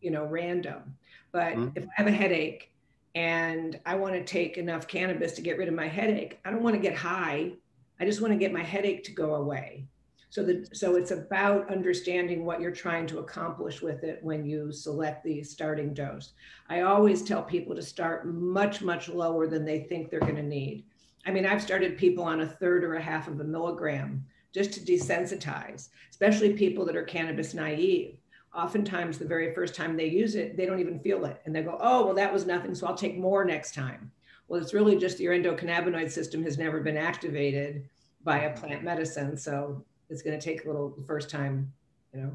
you 0.05 0.11
know, 0.11 0.23
random. 0.23 0.95
But 1.31 1.55
mm-hmm. 1.55 1.75
if 1.75 1.83
I 1.83 1.89
have 1.95 2.07
a 2.07 2.11
headache 2.11 2.71
and 3.15 3.79
I 3.87 3.95
want 3.95 4.13
to 4.13 4.23
take 4.23 4.57
enough 4.57 4.87
cannabis 4.87 5.33
to 5.33 5.41
get 5.41 5.57
rid 5.57 5.67
of 5.67 5.73
my 5.73 5.87
headache, 5.87 6.39
I 6.45 6.51
don't 6.51 6.61
want 6.61 6.75
to 6.75 6.81
get 6.81 6.95
high. 6.95 7.53
I 7.99 8.05
just 8.05 8.21
want 8.21 8.31
to 8.31 8.37
get 8.37 8.53
my 8.53 8.61
headache 8.61 9.03
to 9.05 9.11
go 9.11 9.35
away. 9.35 9.87
So 10.29 10.43
that 10.43 10.75
so 10.77 10.95
it's 10.95 11.11
about 11.11 11.71
understanding 11.71 12.45
what 12.45 12.61
you're 12.61 12.71
trying 12.71 13.07
to 13.07 13.19
accomplish 13.19 13.81
with 13.81 14.03
it 14.03 14.19
when 14.21 14.45
you 14.45 14.71
select 14.71 15.23
the 15.23 15.41
starting 15.43 15.93
dose. 15.93 16.33
I 16.69 16.81
always 16.81 17.23
tell 17.23 17.41
people 17.41 17.73
to 17.75 17.81
start 17.81 18.27
much 18.27 18.81
much 18.81 19.09
lower 19.09 19.47
than 19.47 19.65
they 19.65 19.79
think 19.79 20.09
they're 20.09 20.19
going 20.19 20.35
to 20.35 20.43
need. 20.43 20.83
I 21.25 21.31
mean, 21.31 21.45
I've 21.45 21.61
started 21.61 21.97
people 21.97 22.23
on 22.23 22.41
a 22.41 22.47
third 22.47 22.83
or 22.83 22.95
a 22.95 23.01
half 23.01 23.27
of 23.27 23.39
a 23.39 23.43
milligram 23.43 24.25
just 24.53 24.73
to 24.73 24.79
desensitize, 24.81 25.89
especially 26.11 26.53
people 26.53 26.85
that 26.85 26.95
are 26.95 27.03
cannabis 27.03 27.53
naive. 27.53 28.17
Oftentimes, 28.55 29.17
the 29.17 29.25
very 29.25 29.53
first 29.53 29.75
time 29.75 29.97
they 29.97 30.07
use 30.07 30.35
it, 30.35 30.55
they 30.55 30.65
don't 30.65 30.79
even 30.79 30.99
feel 30.99 31.25
it. 31.25 31.41
And 31.45 31.55
they 31.55 31.61
go, 31.61 31.77
oh, 31.81 32.05
well, 32.05 32.15
that 32.15 32.31
was 32.31 32.45
nothing. 32.45 32.73
So 32.73 32.87
I'll 32.87 32.95
take 32.95 33.17
more 33.17 33.43
next 33.43 33.73
time. 33.73 34.11
Well, 34.47 34.61
it's 34.61 34.73
really 34.73 34.95
just 34.97 35.19
your 35.19 35.35
endocannabinoid 35.35 36.11
system 36.11 36.43
has 36.43 36.57
never 36.57 36.79
been 36.79 36.97
activated 36.97 37.89
by 38.23 38.39
a 38.39 38.57
plant 38.57 38.83
medicine. 38.83 39.37
So 39.37 39.83
it's 40.09 40.21
going 40.21 40.39
to 40.39 40.43
take 40.43 40.65
a 40.65 40.67
little 40.67 40.89
the 40.89 41.03
first 41.03 41.29
time, 41.29 41.71
you 42.13 42.21
know. 42.21 42.31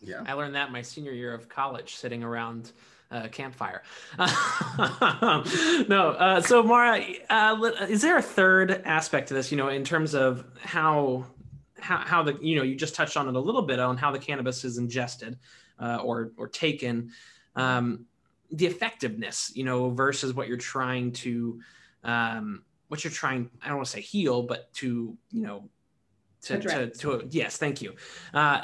Yeah. 0.00 0.22
I 0.26 0.32
learned 0.34 0.54
that 0.54 0.70
my 0.72 0.82
senior 0.82 1.12
year 1.12 1.32
of 1.32 1.48
college 1.48 1.96
sitting 1.96 2.22
around 2.22 2.72
uh, 3.10 3.28
campfire. 3.28 3.82
no, 5.88 6.16
uh, 6.18 6.40
so 6.40 6.62
Mara, 6.62 7.02
uh, 7.30 7.70
is 7.88 8.02
there 8.02 8.18
a 8.18 8.22
third 8.22 8.82
aspect 8.84 9.28
to 9.28 9.34
this? 9.34 9.50
You 9.50 9.56
know, 9.56 9.68
in 9.68 9.84
terms 9.84 10.14
of 10.14 10.44
how 10.60 11.26
how, 11.84 11.98
how 11.98 12.22
the 12.22 12.38
you 12.40 12.56
know 12.56 12.62
you 12.62 12.74
just 12.74 12.94
touched 12.94 13.16
on 13.16 13.28
it 13.28 13.34
a 13.34 13.40
little 13.40 13.62
bit 13.62 13.78
on 13.78 13.96
how 13.96 14.10
the 14.10 14.18
cannabis 14.18 14.64
is 14.64 14.78
ingested 14.78 15.38
uh, 15.78 15.98
or 16.02 16.32
or 16.36 16.48
taken. 16.48 17.10
Um, 17.54 18.06
the 18.50 18.66
effectiveness 18.66 19.50
you 19.54 19.64
know 19.64 19.90
versus 19.90 20.32
what 20.34 20.48
you're 20.48 20.56
trying 20.56 21.12
to 21.12 21.60
um, 22.04 22.62
what 22.88 23.02
you're 23.02 23.12
trying 23.12 23.50
i 23.62 23.68
don't 23.68 23.76
want 23.76 23.86
to 23.86 23.92
say 23.92 24.00
heal 24.00 24.42
but 24.42 24.72
to 24.74 25.16
you 25.30 25.42
know 25.42 25.68
to 26.42 26.60
to, 26.60 26.90
to, 26.90 27.26
yes 27.30 27.56
thank 27.56 27.80
you. 27.82 27.94
Uh, 28.32 28.62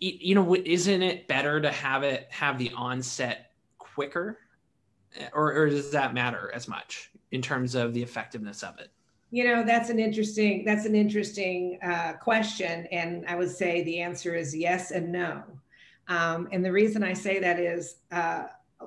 you 0.00 0.34
know 0.34 0.54
isn't 0.54 1.02
it 1.02 1.26
better 1.26 1.60
to 1.60 1.70
have 1.70 2.02
it 2.02 2.28
have 2.30 2.58
the 2.58 2.70
onset 2.76 3.52
quicker? 3.78 4.38
Or, 5.32 5.54
or 5.54 5.70
does 5.70 5.92
that 5.92 6.12
matter 6.12 6.50
as 6.52 6.66
much 6.66 7.12
in 7.30 7.40
terms 7.40 7.76
of 7.76 7.94
the 7.94 8.02
effectiveness 8.02 8.64
of 8.64 8.80
it 8.80 8.90
you 9.34 9.42
know, 9.42 9.64
that's 9.64 9.90
an 9.90 9.98
interesting 9.98 10.64
that's 10.64 10.86
an 10.86 10.94
interesting 10.94 11.80
uh, 11.82 12.12
question, 12.12 12.86
and 12.92 13.24
I 13.26 13.34
would 13.34 13.50
say 13.50 13.82
the 13.82 13.98
answer 13.98 14.36
is 14.36 14.54
yes 14.54 14.92
and 14.92 15.10
no. 15.10 15.42
Um, 16.06 16.48
and 16.52 16.64
the 16.64 16.70
reason 16.70 17.02
I 17.02 17.14
say 17.14 17.40
that 17.40 17.58
is 17.58 17.96
uh, 18.12 18.44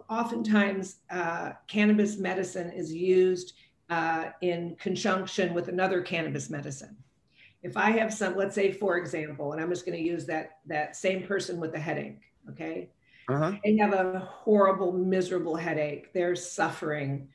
oftentimes 0.09 0.99
uh, 1.09 1.51
cannabis 1.67 2.17
medicine 2.17 2.71
is 2.71 2.93
used 2.93 3.55
uh, 3.89 4.27
in 4.39 4.77
conjunction 4.79 5.53
with 5.53 5.67
another 5.67 6.01
cannabis 6.01 6.49
medicine. 6.49 6.95
If 7.61 7.75
I 7.75 7.91
have 7.91 8.13
some, 8.13 8.37
let's 8.37 8.55
say, 8.55 8.71
for 8.71 8.95
example, 8.95 9.51
and 9.51 9.61
I'm 9.61 9.69
just 9.69 9.85
going 9.85 9.97
to 9.97 10.09
use 10.09 10.25
that 10.27 10.59
that 10.65 10.95
same 10.95 11.23
person 11.23 11.59
with 11.59 11.73
the 11.73 11.79
headache, 11.79 12.21
okay? 12.51 12.87
Uh-huh. 13.27 13.51
They 13.65 13.75
have 13.75 13.91
a 13.91 14.19
horrible, 14.19 14.93
miserable 14.93 15.57
headache. 15.57 16.13
They're 16.13 16.37
suffering 16.37 17.27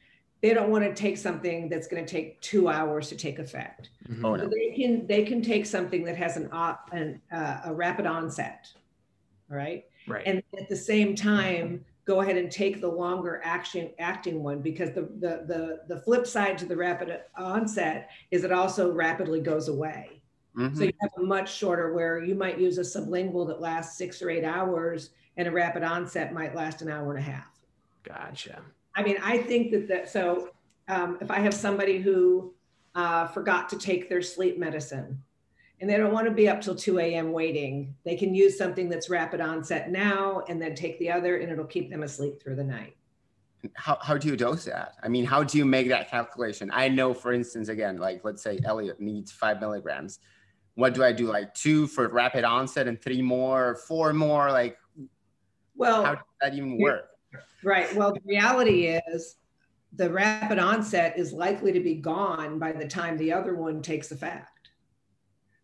they 0.42 0.52
don't 0.52 0.70
want 0.70 0.84
to 0.84 0.92
take 0.92 1.16
something 1.16 1.68
that's 1.68 1.86
going 1.86 2.04
to 2.04 2.10
take 2.10 2.40
two 2.40 2.68
hours 2.68 3.08
to 3.08 3.16
take 3.16 3.38
effect. 3.38 3.90
Mm-hmm. 4.08 4.24
Oh, 4.24 4.34
no. 4.34 4.44
So 4.44 4.50
they 4.50 4.74
can 4.76 5.06
they 5.06 5.24
can 5.24 5.40
take 5.40 5.64
something 5.64 6.04
that 6.04 6.16
has 6.16 6.36
an, 6.36 6.50
an 6.92 7.20
uh, 7.32 7.60
a 7.66 7.74
rapid 7.74 8.06
onset, 8.06 8.68
all 9.50 9.56
right? 9.56 9.84
Right. 10.08 10.24
And 10.26 10.42
at 10.58 10.68
the 10.68 10.76
same 10.76 11.14
time, 11.14 11.84
go 12.04 12.20
ahead 12.20 12.36
and 12.36 12.50
take 12.50 12.80
the 12.80 12.88
longer 12.88 13.40
action 13.44 13.90
acting 14.00 14.42
one 14.42 14.60
because 14.60 14.90
the 14.90 15.02
the 15.02 15.44
the 15.46 15.80
the 15.94 16.00
flip 16.00 16.26
side 16.26 16.58
to 16.58 16.66
the 16.66 16.76
rapid 16.76 17.20
onset 17.36 18.10
is 18.32 18.42
it 18.42 18.50
also 18.50 18.92
rapidly 18.92 19.40
goes 19.40 19.68
away. 19.68 20.22
Mm-hmm. 20.56 20.76
So 20.76 20.84
you 20.84 20.92
have 21.00 21.12
a 21.18 21.22
much 21.22 21.54
shorter 21.54 21.94
where 21.94 22.22
you 22.22 22.34
might 22.34 22.58
use 22.58 22.78
a 22.78 22.82
sublingual 22.82 23.46
that 23.46 23.60
lasts 23.60 23.96
six 23.96 24.20
or 24.20 24.28
eight 24.28 24.44
hours, 24.44 25.10
and 25.36 25.46
a 25.46 25.52
rapid 25.52 25.84
onset 25.84 26.34
might 26.34 26.56
last 26.56 26.82
an 26.82 26.90
hour 26.90 27.14
and 27.14 27.18
a 27.20 27.22
half. 27.22 27.46
Gotcha. 28.02 28.60
I 28.94 29.02
mean, 29.02 29.16
I 29.22 29.38
think 29.38 29.70
that 29.72 29.88
that 29.88 30.10
so 30.10 30.50
um, 30.88 31.18
if 31.20 31.30
I 31.30 31.38
have 31.38 31.54
somebody 31.54 31.98
who 31.98 32.54
uh, 32.94 33.26
forgot 33.28 33.68
to 33.70 33.78
take 33.78 34.08
their 34.08 34.22
sleep 34.22 34.58
medicine 34.58 35.22
and 35.80 35.90
they 35.90 35.96
don't 35.96 36.12
want 36.12 36.26
to 36.26 36.32
be 36.32 36.48
up 36.48 36.60
till 36.60 36.74
2 36.74 36.98
a.m. 37.00 37.32
waiting, 37.32 37.94
they 38.04 38.16
can 38.16 38.34
use 38.34 38.56
something 38.56 38.88
that's 38.88 39.10
rapid 39.10 39.40
onset 39.40 39.90
now 39.90 40.42
and 40.48 40.60
then 40.60 40.74
take 40.74 40.98
the 40.98 41.10
other 41.10 41.38
and 41.38 41.50
it'll 41.50 41.64
keep 41.64 41.90
them 41.90 42.02
asleep 42.02 42.40
through 42.40 42.56
the 42.56 42.64
night. 42.64 42.96
How, 43.74 43.98
how 44.02 44.16
do 44.16 44.28
you 44.28 44.36
dose 44.36 44.64
that? 44.64 44.94
I 45.02 45.08
mean, 45.08 45.24
how 45.24 45.42
do 45.42 45.56
you 45.56 45.64
make 45.64 45.88
that 45.88 46.10
calculation? 46.10 46.70
I 46.72 46.88
know, 46.88 47.14
for 47.14 47.32
instance, 47.32 47.68
again, 47.68 47.96
like 47.96 48.24
let's 48.24 48.42
say 48.42 48.58
Elliot 48.64 49.00
needs 49.00 49.30
five 49.32 49.60
milligrams. 49.60 50.18
What 50.74 50.94
do 50.94 51.04
I 51.04 51.12
do? 51.12 51.26
Like 51.26 51.54
two 51.54 51.86
for 51.86 52.08
rapid 52.08 52.44
onset 52.44 52.88
and 52.88 53.00
three 53.00 53.22
more, 53.22 53.76
four 53.86 54.12
more? 54.12 54.50
Like, 54.50 54.78
well, 55.76 56.04
how 56.04 56.14
does 56.14 56.24
that 56.40 56.54
even 56.54 56.78
work? 56.78 57.11
Right. 57.62 57.94
Well, 57.94 58.12
the 58.12 58.20
reality 58.24 58.86
is 58.86 59.36
the 59.94 60.10
rapid 60.10 60.58
onset 60.58 61.18
is 61.18 61.32
likely 61.32 61.72
to 61.72 61.80
be 61.80 61.94
gone 61.94 62.58
by 62.58 62.72
the 62.72 62.86
time 62.86 63.16
the 63.16 63.32
other 63.32 63.54
one 63.54 63.82
takes 63.82 64.10
effect. 64.10 64.48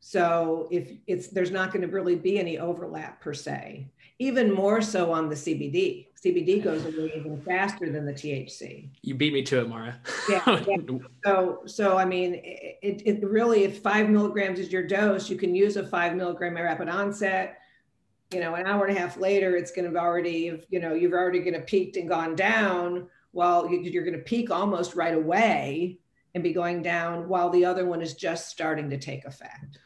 So 0.00 0.68
if 0.70 0.90
it's 1.06 1.28
there's 1.28 1.50
not 1.50 1.72
going 1.72 1.82
to 1.82 1.92
really 1.92 2.16
be 2.16 2.38
any 2.38 2.58
overlap 2.58 3.20
per 3.20 3.34
se. 3.34 3.88
Even 4.20 4.52
more 4.52 4.80
so 4.80 5.12
on 5.12 5.28
the 5.28 5.34
CBD. 5.34 6.06
CBD 6.24 6.62
goes 6.62 6.84
away 6.84 7.12
even 7.14 7.40
faster 7.42 7.92
than 7.92 8.04
the 8.04 8.12
THC. 8.12 8.88
You 9.02 9.14
beat 9.14 9.32
me 9.32 9.42
to 9.42 9.60
it, 9.60 9.68
Mara. 9.68 10.00
yeah, 10.28 10.64
yeah. 10.66 10.76
So 11.24 11.62
so 11.66 11.96
I 11.96 12.04
mean, 12.04 12.40
it, 12.42 13.02
it 13.04 13.22
really 13.22 13.64
if 13.64 13.80
five 13.80 14.08
milligrams 14.08 14.58
is 14.58 14.72
your 14.72 14.86
dose, 14.86 15.30
you 15.30 15.36
can 15.36 15.54
use 15.54 15.76
a 15.76 15.86
five 15.86 16.16
milligram 16.16 16.56
rapid 16.56 16.88
onset 16.88 17.58
you 18.32 18.40
know, 18.40 18.54
an 18.54 18.66
hour 18.66 18.84
and 18.84 18.96
a 18.96 19.00
half 19.00 19.16
later, 19.16 19.56
it's 19.56 19.70
going 19.70 19.84
to 19.84 19.96
have 19.96 20.04
already, 20.04 20.62
you 20.68 20.80
know, 20.80 20.94
you've 20.94 21.12
already 21.12 21.40
going 21.40 21.54
to 21.54 21.60
peaked 21.60 21.96
and 21.96 22.08
gone 22.08 22.34
down. 22.34 23.08
Well, 23.32 23.70
you're 23.70 24.04
going 24.04 24.16
to 24.16 24.22
peak 24.22 24.50
almost 24.50 24.94
right 24.94 25.14
away 25.14 25.98
and 26.34 26.44
be 26.44 26.52
going 26.52 26.82
down, 26.82 27.28
while 27.28 27.48
the 27.50 27.64
other 27.64 27.86
one 27.86 28.02
is 28.02 28.14
just 28.14 28.50
starting 28.50 28.90
to 28.90 28.98
take 28.98 29.24
effect. 29.24 29.78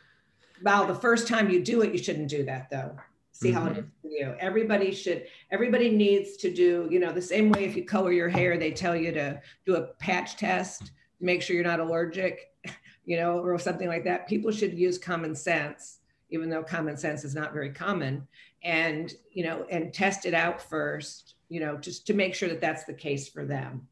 Well, 0.62 0.86
the 0.86 0.94
first 0.94 1.28
time 1.28 1.50
you 1.50 1.62
do 1.62 1.82
it, 1.82 1.92
you 1.92 1.98
shouldn't 1.98 2.28
do 2.28 2.44
that 2.44 2.68
though. 2.70 2.96
See 3.30 3.50
mm-hmm. 3.50 3.58
how 3.58 3.66
it 3.66 3.72
mm-hmm. 3.74 3.88
for 4.02 4.08
you. 4.08 4.34
Everybody 4.38 4.92
should. 4.92 5.26
Everybody 5.50 5.90
needs 5.90 6.36
to 6.38 6.52
do. 6.52 6.88
You 6.90 6.98
know, 6.98 7.12
the 7.12 7.22
same 7.22 7.50
way 7.50 7.64
if 7.64 7.76
you 7.76 7.84
color 7.84 8.12
your 8.12 8.28
hair, 8.28 8.58
they 8.58 8.72
tell 8.72 8.96
you 8.96 9.12
to 9.12 9.40
do 9.66 9.76
a 9.76 9.86
patch 9.94 10.36
test, 10.36 10.92
make 11.20 11.42
sure 11.42 11.54
you're 11.54 11.64
not 11.64 11.80
allergic, 11.80 12.50
you 13.04 13.16
know, 13.16 13.38
or 13.38 13.58
something 13.58 13.88
like 13.88 14.04
that. 14.04 14.28
People 14.28 14.50
should 14.50 14.76
use 14.76 14.98
common 14.98 15.34
sense 15.34 16.00
even 16.32 16.48
though 16.48 16.62
common 16.62 16.96
sense 16.96 17.24
is 17.24 17.34
not 17.34 17.52
very 17.52 17.70
common 17.70 18.26
and 18.64 19.14
you 19.32 19.44
know 19.44 19.64
and 19.70 19.94
test 19.94 20.26
it 20.26 20.34
out 20.34 20.60
first 20.60 21.34
you 21.48 21.60
know 21.60 21.76
just 21.76 22.06
to 22.06 22.14
make 22.14 22.34
sure 22.34 22.48
that 22.48 22.60
that's 22.60 22.84
the 22.84 22.94
case 22.94 23.28
for 23.28 23.44
them 23.44 23.86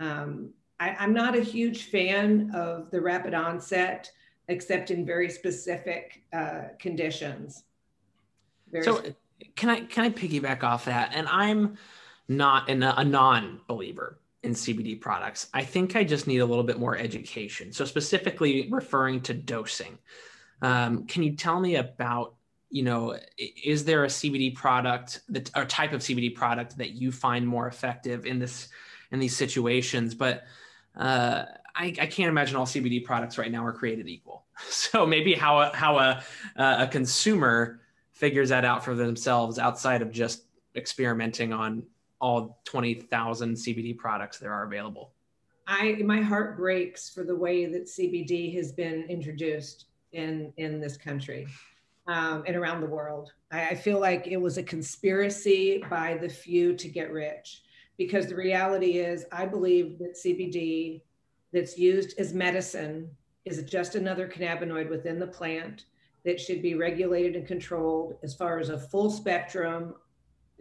um, 0.00 0.50
I, 0.80 0.90
i'm 0.98 1.12
not 1.12 1.36
a 1.36 1.40
huge 1.40 1.84
fan 1.84 2.50
of 2.54 2.90
the 2.90 3.00
rapid 3.00 3.34
onset 3.34 4.10
except 4.48 4.90
in 4.90 5.06
very 5.06 5.30
specific 5.30 6.22
uh, 6.32 6.62
conditions 6.80 7.64
very 8.72 8.84
so 8.84 9.02
can 9.54 9.68
i 9.68 9.80
can 9.80 10.04
i 10.04 10.10
piggyback 10.10 10.64
off 10.64 10.86
that 10.86 11.12
and 11.14 11.28
i'm 11.28 11.76
not 12.26 12.70
an, 12.70 12.82
a 12.82 13.04
non-believer 13.04 14.18
in 14.42 14.52
CBD 14.52 14.98
products. 14.98 15.48
I 15.52 15.62
think 15.62 15.94
I 15.94 16.04
just 16.04 16.26
need 16.26 16.38
a 16.38 16.46
little 16.46 16.64
bit 16.64 16.78
more 16.78 16.96
education. 16.96 17.70
So, 17.70 17.84
specifically 17.84 18.68
referring 18.70 19.20
to 19.22 19.34
dosing. 19.34 19.98
Um, 20.64 21.06
can 21.06 21.22
you 21.22 21.36
tell 21.36 21.60
me 21.60 21.76
about, 21.76 22.36
you 22.70 22.84
know, 22.84 23.18
is 23.36 23.84
there 23.84 24.04
a 24.04 24.08
CBD 24.08 24.54
product 24.54 25.20
that 25.28 25.50
or 25.54 25.66
type 25.66 25.92
of 25.92 26.00
CBD 26.00 26.34
product 26.34 26.78
that 26.78 26.92
you 26.92 27.12
find 27.12 27.46
more 27.46 27.68
effective 27.68 28.24
in 28.24 28.38
this 28.38 28.68
in 29.10 29.18
these 29.18 29.36
situations? 29.36 30.14
But 30.14 30.44
uh, 30.96 31.44
I, 31.76 31.86
I, 31.86 32.06
can't 32.06 32.30
imagine 32.30 32.56
all 32.56 32.64
CBD 32.64 33.04
products 33.04 33.36
right 33.36 33.52
now 33.52 33.66
are 33.66 33.72
created 33.72 34.08
equal. 34.08 34.46
So 34.70 35.04
maybe 35.04 35.34
how 35.34 35.60
a, 35.60 35.74
how 35.74 35.98
a, 35.98 36.22
a 36.56 36.86
consumer 36.86 37.80
figures 38.12 38.48
that 38.50 38.64
out 38.64 38.84
for 38.84 38.94
themselves 38.94 39.58
outside 39.58 40.00
of 40.00 40.12
just 40.12 40.44
experimenting 40.76 41.52
on 41.52 41.82
all 42.20 42.60
20,000 42.64 43.54
CBD 43.56 43.98
products 43.98 44.38
that 44.38 44.46
are 44.46 44.62
available. 44.62 45.12
I 45.66 45.94
my 46.04 46.22
heart 46.22 46.56
breaks 46.56 47.10
for 47.10 47.24
the 47.24 47.34
way 47.34 47.66
that 47.66 47.86
CBD 47.86 48.54
has 48.54 48.72
been 48.72 49.02
introduced 49.08 49.86
in 50.14 50.52
in 50.56 50.80
this 50.80 50.96
country 50.96 51.46
um, 52.06 52.44
and 52.46 52.56
around 52.56 52.80
the 52.80 52.86
world. 52.86 53.32
I, 53.50 53.68
I 53.68 53.74
feel 53.74 54.00
like 54.00 54.26
it 54.26 54.36
was 54.36 54.58
a 54.58 54.62
conspiracy 54.62 55.82
by 55.90 56.16
the 56.16 56.28
few 56.28 56.74
to 56.76 56.88
get 56.88 57.12
rich, 57.12 57.62
because 57.96 58.26
the 58.26 58.36
reality 58.36 58.98
is, 58.98 59.26
I 59.32 59.46
believe 59.46 59.98
that 59.98 60.16
CBD 60.16 61.02
that's 61.52 61.78
used 61.78 62.18
as 62.18 62.34
medicine 62.34 63.10
is 63.44 63.62
just 63.62 63.94
another 63.94 64.28
cannabinoid 64.28 64.88
within 64.88 65.18
the 65.18 65.26
plant 65.26 65.84
that 66.24 66.40
should 66.40 66.62
be 66.62 66.74
regulated 66.74 67.36
and 67.36 67.46
controlled 67.46 68.16
as 68.22 68.34
far 68.34 68.58
as 68.58 68.70
a 68.70 68.78
full 68.78 69.10
spectrum 69.10 69.94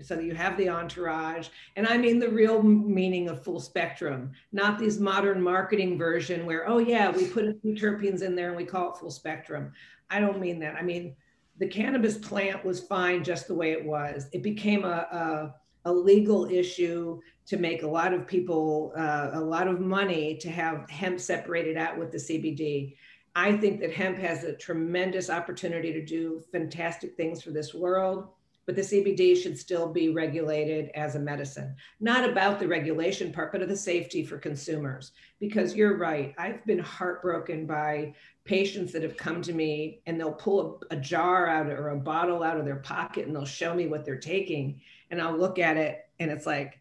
so 0.02 0.20
you 0.20 0.34
have 0.34 0.58
the 0.58 0.70
entourage. 0.70 1.50
And 1.76 1.88
i 1.88 1.98
mean 1.98 2.20
the 2.20 2.30
real 2.30 2.62
meaning 2.62 3.30
of 3.30 3.44
full 3.44 3.60
spectrum 3.60 4.32
not 4.52 4.80
these 4.80 5.00
modern 5.00 5.42
marketing 5.42 5.98
version 5.98 6.46
where 6.46 6.68
oh 6.68 6.80
yeah 6.80 7.10
we 7.12 7.28
put 7.28 7.46
a 7.46 7.56
few 7.62 7.74
terpenes 7.74 8.22
in 8.22 8.36
there 8.36 8.48
and 8.48 8.58
we 8.58 8.66
call 8.66 8.92
it 8.92 8.98
full 8.98 9.12
spectrum. 9.12 9.72
I 10.10 10.20
don't 10.20 10.40
mean 10.40 10.60
that. 10.60 10.76
I 10.76 10.82
mean 10.82 11.16
the 11.60 11.68
cannabis 11.68 12.18
plant 12.18 12.66
was 12.66 12.80
fine 12.80 13.24
just 13.24 13.48
the 13.48 13.54
way 13.54 13.72
it 13.72 13.86
was. 13.86 14.28
It 14.34 14.42
became 14.42 14.86
a, 14.86 15.08
a, 15.12 15.56
a 15.86 15.94
legal 15.94 16.46
issue 16.46 17.20
to 17.46 17.58
make 17.58 17.84
a 17.84 17.88
lot 17.88 18.14
of 18.14 18.26
people 18.26 18.94
uh, 18.98 19.32
a 19.34 19.40
lot 19.40 19.68
of 19.68 19.80
money 19.80 20.38
to 20.38 20.50
have 20.50 20.90
hemp 20.90 21.20
separated 21.20 21.78
out 21.78 21.98
with 21.98 22.12
the 22.12 22.18
cbd 22.18 22.96
i 23.36 23.56
think 23.56 23.80
that 23.80 23.92
hemp 23.92 24.18
has 24.18 24.44
a 24.44 24.54
tremendous 24.54 25.30
opportunity 25.30 25.92
to 25.92 26.04
do 26.04 26.42
fantastic 26.52 27.16
things 27.16 27.42
for 27.42 27.52
this 27.52 27.74
world 27.74 28.30
but 28.66 28.76
the 28.76 28.82
CBD 28.82 29.36
should 29.36 29.58
still 29.58 29.92
be 29.92 30.10
regulated 30.10 30.90
as 30.96 31.16
a 31.16 31.20
medicine. 31.20 31.76
Not 32.00 32.30
about 32.30 32.60
the 32.60 32.68
regulation 32.68 33.32
part, 33.32 33.52
but 33.52 33.62
of 33.62 33.70
the 33.70 33.76
safety 33.76 34.24
for 34.24 34.38
consumers. 34.38 35.12
Because 35.40 35.76
you're 35.76 35.98
right, 35.98 36.34
I've 36.38 36.66
been 36.66 36.80
heartbroken 36.80 37.66
by 37.66 38.14
patients 38.46 38.92
that 38.94 39.04
have 39.04 39.18
come 39.18 39.42
to 39.42 39.54
me 39.54 40.02
and 40.06 40.20
they'll 40.20 40.34
pull 40.34 40.82
a, 40.92 40.96
a 40.96 41.00
jar 41.00 41.48
out 41.48 41.68
or 41.68 41.90
a 41.90 41.98
bottle 41.98 42.44
out 42.44 42.58
of 42.58 42.66
their 42.66 42.78
pocket 42.78 43.26
and 43.26 43.36
they'll 43.36 43.46
show 43.46 43.74
me 43.74 43.88
what 43.88 44.06
they're 44.06 44.18
taking. 44.18 44.82
And 45.12 45.22
I'll 45.22 45.38
look 45.38 45.60
at 45.60 45.78
it 45.78 46.06
and 46.20 46.32
it's 46.32 46.46
like, 46.46 46.80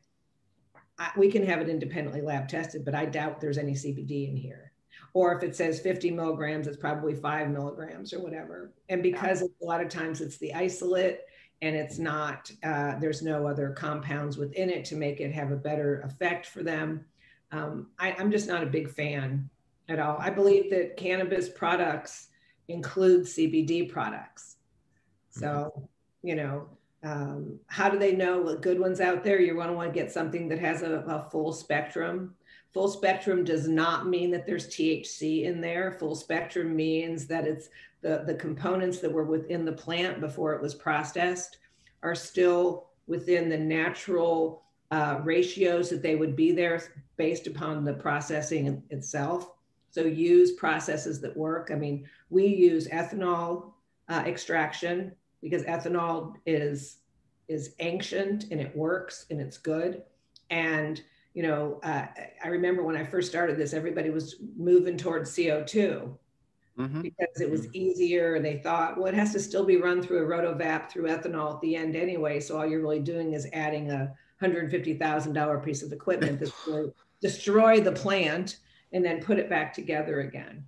I, 0.98 1.10
we 1.16 1.30
can 1.30 1.44
have 1.46 1.60
it 1.60 1.68
independently 1.68 2.20
lab 2.20 2.48
tested, 2.48 2.84
but 2.84 2.94
I 2.94 3.06
doubt 3.06 3.40
there's 3.40 3.58
any 3.58 3.72
CBD 3.72 4.28
in 4.28 4.36
here. 4.36 4.72
Or 5.14 5.36
if 5.36 5.42
it 5.42 5.54
says 5.54 5.80
50 5.80 6.10
milligrams, 6.10 6.66
it's 6.66 6.76
probably 6.76 7.14
five 7.14 7.50
milligrams 7.50 8.12
or 8.12 8.22
whatever. 8.22 8.72
And 8.88 9.02
because 9.02 9.42
a 9.42 9.48
lot 9.64 9.82
of 9.82 9.88
times 9.88 10.20
it's 10.20 10.38
the 10.38 10.54
isolate 10.54 11.20
and 11.62 11.76
it's 11.76 11.98
not, 11.98 12.50
uh, 12.64 12.98
there's 12.98 13.22
no 13.22 13.46
other 13.46 13.70
compounds 13.70 14.36
within 14.36 14.68
it 14.68 14.84
to 14.86 14.96
make 14.96 15.20
it 15.20 15.32
have 15.32 15.52
a 15.52 15.56
better 15.56 16.00
effect 16.00 16.46
for 16.46 16.64
them. 16.64 17.04
Um, 17.52 17.86
I, 18.00 18.16
I'm 18.18 18.32
just 18.32 18.48
not 18.48 18.64
a 18.64 18.66
big 18.66 18.90
fan 18.90 19.48
at 19.88 20.00
all. 20.00 20.16
I 20.18 20.28
believe 20.28 20.70
that 20.70 20.96
cannabis 20.96 21.48
products 21.48 22.28
include 22.66 23.24
CBD 23.24 23.88
products. 23.88 24.56
So, 25.30 25.72
mm-hmm. 25.76 26.28
you 26.28 26.34
know, 26.34 26.68
um, 27.04 27.58
how 27.68 27.88
do 27.88 27.98
they 27.98 28.12
know 28.12 28.40
what 28.42 28.60
good 28.60 28.80
ones 28.80 29.00
out 29.00 29.22
there? 29.22 29.40
You're 29.40 29.54
going 29.54 29.68
to 29.68 29.74
want 29.74 29.92
to 29.92 29.98
get 29.98 30.10
something 30.10 30.48
that 30.48 30.58
has 30.58 30.82
a, 30.82 31.04
a 31.06 31.30
full 31.30 31.52
spectrum. 31.52 32.34
Full 32.72 32.88
spectrum 32.88 33.44
does 33.44 33.68
not 33.68 34.06
mean 34.06 34.30
that 34.30 34.46
there's 34.46 34.68
THC 34.68 35.44
in 35.44 35.60
there. 35.60 35.92
Full 35.92 36.14
spectrum 36.14 36.74
means 36.74 37.26
that 37.26 37.46
it's 37.46 37.68
the, 38.00 38.24
the 38.26 38.34
components 38.34 38.98
that 39.00 39.12
were 39.12 39.24
within 39.24 39.64
the 39.64 39.72
plant 39.72 40.20
before 40.20 40.54
it 40.54 40.62
was 40.62 40.74
processed 40.74 41.58
are 42.02 42.14
still 42.14 42.88
within 43.06 43.48
the 43.48 43.58
natural 43.58 44.62
uh, 44.90 45.20
ratios 45.22 45.90
that 45.90 46.02
they 46.02 46.16
would 46.16 46.34
be 46.34 46.52
there 46.52 46.82
based 47.16 47.46
upon 47.46 47.84
the 47.84 47.94
processing 47.94 48.82
itself. 48.90 49.52
So 49.90 50.02
use 50.02 50.52
processes 50.52 51.20
that 51.20 51.36
work. 51.36 51.70
I 51.70 51.74
mean, 51.74 52.08
we 52.30 52.46
use 52.46 52.88
ethanol 52.88 53.72
uh, 54.08 54.22
extraction 54.26 55.12
because 55.42 55.62
ethanol 55.64 56.34
is 56.46 56.98
is 57.48 57.74
ancient 57.80 58.44
and 58.50 58.60
it 58.60 58.74
works 58.74 59.26
and 59.30 59.40
it's 59.40 59.58
good. 59.58 60.02
And 60.48 61.02
you 61.34 61.42
know, 61.42 61.80
uh, 61.82 62.06
I 62.44 62.48
remember 62.48 62.82
when 62.82 62.96
I 62.96 63.04
first 63.04 63.28
started 63.28 63.56
this, 63.56 63.72
everybody 63.72 64.10
was 64.10 64.36
moving 64.56 64.96
towards 64.96 65.30
CO2 65.30 66.14
mm-hmm. 66.78 67.00
because 67.00 67.40
it 67.40 67.50
was 67.50 67.62
mm-hmm. 67.62 67.76
easier. 67.76 68.34
And 68.34 68.44
they 68.44 68.58
thought, 68.58 68.98
well, 68.98 69.06
it 69.06 69.14
has 69.14 69.32
to 69.32 69.40
still 69.40 69.64
be 69.64 69.76
run 69.76 70.02
through 70.02 70.24
a 70.24 70.28
rotovap 70.28 70.90
through 70.90 71.08
ethanol 71.08 71.54
at 71.54 71.60
the 71.60 71.76
end 71.76 71.96
anyway. 71.96 72.40
So 72.40 72.58
all 72.58 72.66
you're 72.66 72.82
really 72.82 73.00
doing 73.00 73.32
is 73.32 73.48
adding 73.52 73.90
a 73.90 74.12
$150,000 74.42 75.64
piece 75.64 75.82
of 75.82 75.92
equipment 75.92 76.40
going 76.40 76.52
to 76.66 76.94
destroy 77.20 77.80
the 77.80 77.92
plant 77.92 78.58
and 78.92 79.04
then 79.04 79.22
put 79.22 79.38
it 79.38 79.48
back 79.48 79.72
together 79.72 80.20
again. 80.20 80.64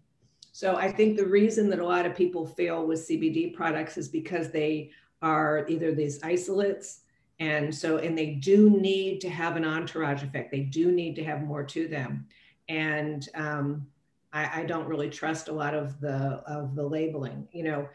So 0.52 0.76
I 0.76 0.90
think 0.90 1.16
the 1.16 1.26
reason 1.26 1.68
that 1.70 1.80
a 1.80 1.84
lot 1.84 2.06
of 2.06 2.14
people 2.14 2.46
fail 2.46 2.86
with 2.86 3.06
CBD 3.06 3.52
products 3.54 3.98
is 3.98 4.08
because 4.08 4.50
they 4.50 4.92
are 5.20 5.66
either 5.68 5.92
these 5.92 6.22
isolates 6.22 7.00
and 7.40 7.74
so 7.74 7.98
and 7.98 8.16
they 8.16 8.34
do 8.34 8.70
need 8.70 9.20
to 9.20 9.28
have 9.28 9.56
an 9.56 9.64
entourage 9.64 10.22
effect 10.22 10.50
they 10.50 10.60
do 10.60 10.92
need 10.92 11.16
to 11.16 11.24
have 11.24 11.42
more 11.42 11.64
to 11.64 11.88
them 11.88 12.26
and 12.68 13.28
um, 13.34 13.86
I, 14.34 14.60
I 14.60 14.64
don't 14.64 14.86
really 14.86 15.08
trust 15.08 15.48
a 15.48 15.52
lot 15.52 15.74
of 15.74 16.00
the 16.00 16.42
of 16.46 16.74
the 16.74 16.82
labeling. 16.82 17.48
You 17.52 17.64
know, 17.64 17.88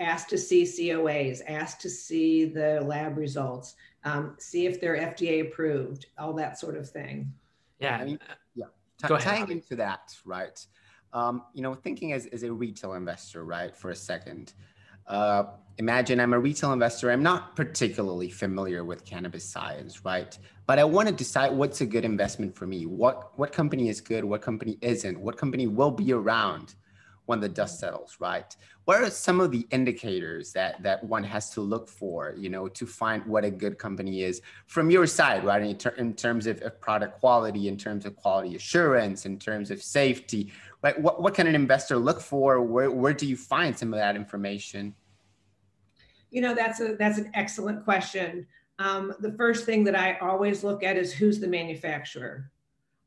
ask 0.00 0.28
to 0.28 0.38
see 0.38 0.62
COAs, 0.64 1.40
ask 1.48 1.78
to 1.80 1.90
see 1.90 2.44
the 2.44 2.80
lab 2.82 3.16
results, 3.16 3.74
um, 4.04 4.36
see 4.38 4.66
if 4.66 4.80
they're 4.80 4.96
FDA 4.96 5.48
approved, 5.48 6.06
all 6.18 6.34
that 6.34 6.58
sort 6.58 6.76
of 6.76 6.88
thing. 6.88 7.32
Yeah, 7.80 7.96
I 7.96 8.04
mean, 8.04 8.18
yeah. 8.54 8.66
T- 9.06 9.14
tying 9.20 9.50
into 9.50 9.76
that, 9.76 10.16
right? 10.24 10.64
Um, 11.12 11.44
you 11.54 11.62
know, 11.62 11.74
thinking 11.74 12.12
as, 12.12 12.26
as 12.26 12.42
a 12.42 12.52
retail 12.52 12.94
investor, 12.94 13.44
right, 13.44 13.74
for 13.74 13.90
a 13.90 13.96
second. 13.96 14.52
Uh, 15.08 15.44
imagine 15.78 16.20
I'm 16.20 16.34
a 16.34 16.38
retail 16.38 16.72
investor. 16.72 17.10
I'm 17.10 17.22
not 17.22 17.56
particularly 17.56 18.30
familiar 18.30 18.84
with 18.84 19.04
cannabis 19.04 19.44
science, 19.44 20.04
right? 20.04 20.38
But 20.66 20.78
I 20.78 20.84
want 20.84 21.08
to 21.08 21.14
decide 21.14 21.52
what's 21.52 21.80
a 21.80 21.86
good 21.86 22.04
investment 22.04 22.54
for 22.54 22.66
me. 22.66 22.84
What 22.84 23.38
what 23.38 23.52
company 23.52 23.88
is 23.88 24.00
good? 24.00 24.24
What 24.24 24.42
company 24.42 24.76
isn't? 24.82 25.18
What 25.18 25.38
company 25.38 25.66
will 25.66 25.90
be 25.90 26.12
around 26.12 26.74
when 27.28 27.40
the 27.40 27.48
dust 27.48 27.78
settles, 27.78 28.16
right? 28.20 28.56
What 28.86 29.02
are 29.02 29.10
some 29.10 29.38
of 29.38 29.50
the 29.50 29.66
indicators 29.70 30.50
that 30.54 30.82
that 30.82 31.04
one 31.04 31.22
has 31.22 31.50
to 31.50 31.60
look 31.60 31.86
for, 31.86 32.34
you 32.38 32.48
know, 32.48 32.68
to 32.68 32.86
find 32.86 33.24
what 33.26 33.44
a 33.44 33.50
good 33.50 33.78
company 33.78 34.22
is 34.22 34.40
from 34.66 34.90
your 34.90 35.06
side, 35.06 35.44
right? 35.44 35.62
In, 35.62 35.76
ter- 35.76 35.98
in 35.98 36.14
terms 36.14 36.46
of, 36.46 36.62
of 36.62 36.80
product 36.80 37.20
quality, 37.20 37.68
in 37.68 37.76
terms 37.76 38.06
of 38.06 38.16
quality 38.16 38.56
assurance, 38.56 39.26
in 39.26 39.38
terms 39.38 39.70
of 39.70 39.82
safety, 39.82 40.50
right? 40.82 40.98
What 40.98 41.20
what 41.20 41.34
can 41.34 41.46
an 41.46 41.54
investor 41.54 41.98
look 41.98 42.20
for? 42.22 42.62
Where 42.62 42.90
where 42.90 43.12
do 43.12 43.26
you 43.26 43.36
find 43.36 43.76
some 43.76 43.92
of 43.92 43.98
that 43.98 44.16
information? 44.16 44.94
You 46.30 46.40
know, 46.40 46.54
that's 46.54 46.80
a 46.80 46.96
that's 46.96 47.18
an 47.18 47.30
excellent 47.34 47.84
question. 47.84 48.46
Um, 48.78 49.12
the 49.20 49.32
first 49.32 49.66
thing 49.66 49.84
that 49.84 49.96
I 49.96 50.16
always 50.22 50.64
look 50.64 50.82
at 50.82 50.96
is 50.96 51.12
who's 51.12 51.40
the 51.40 51.48
manufacturer. 51.48 52.50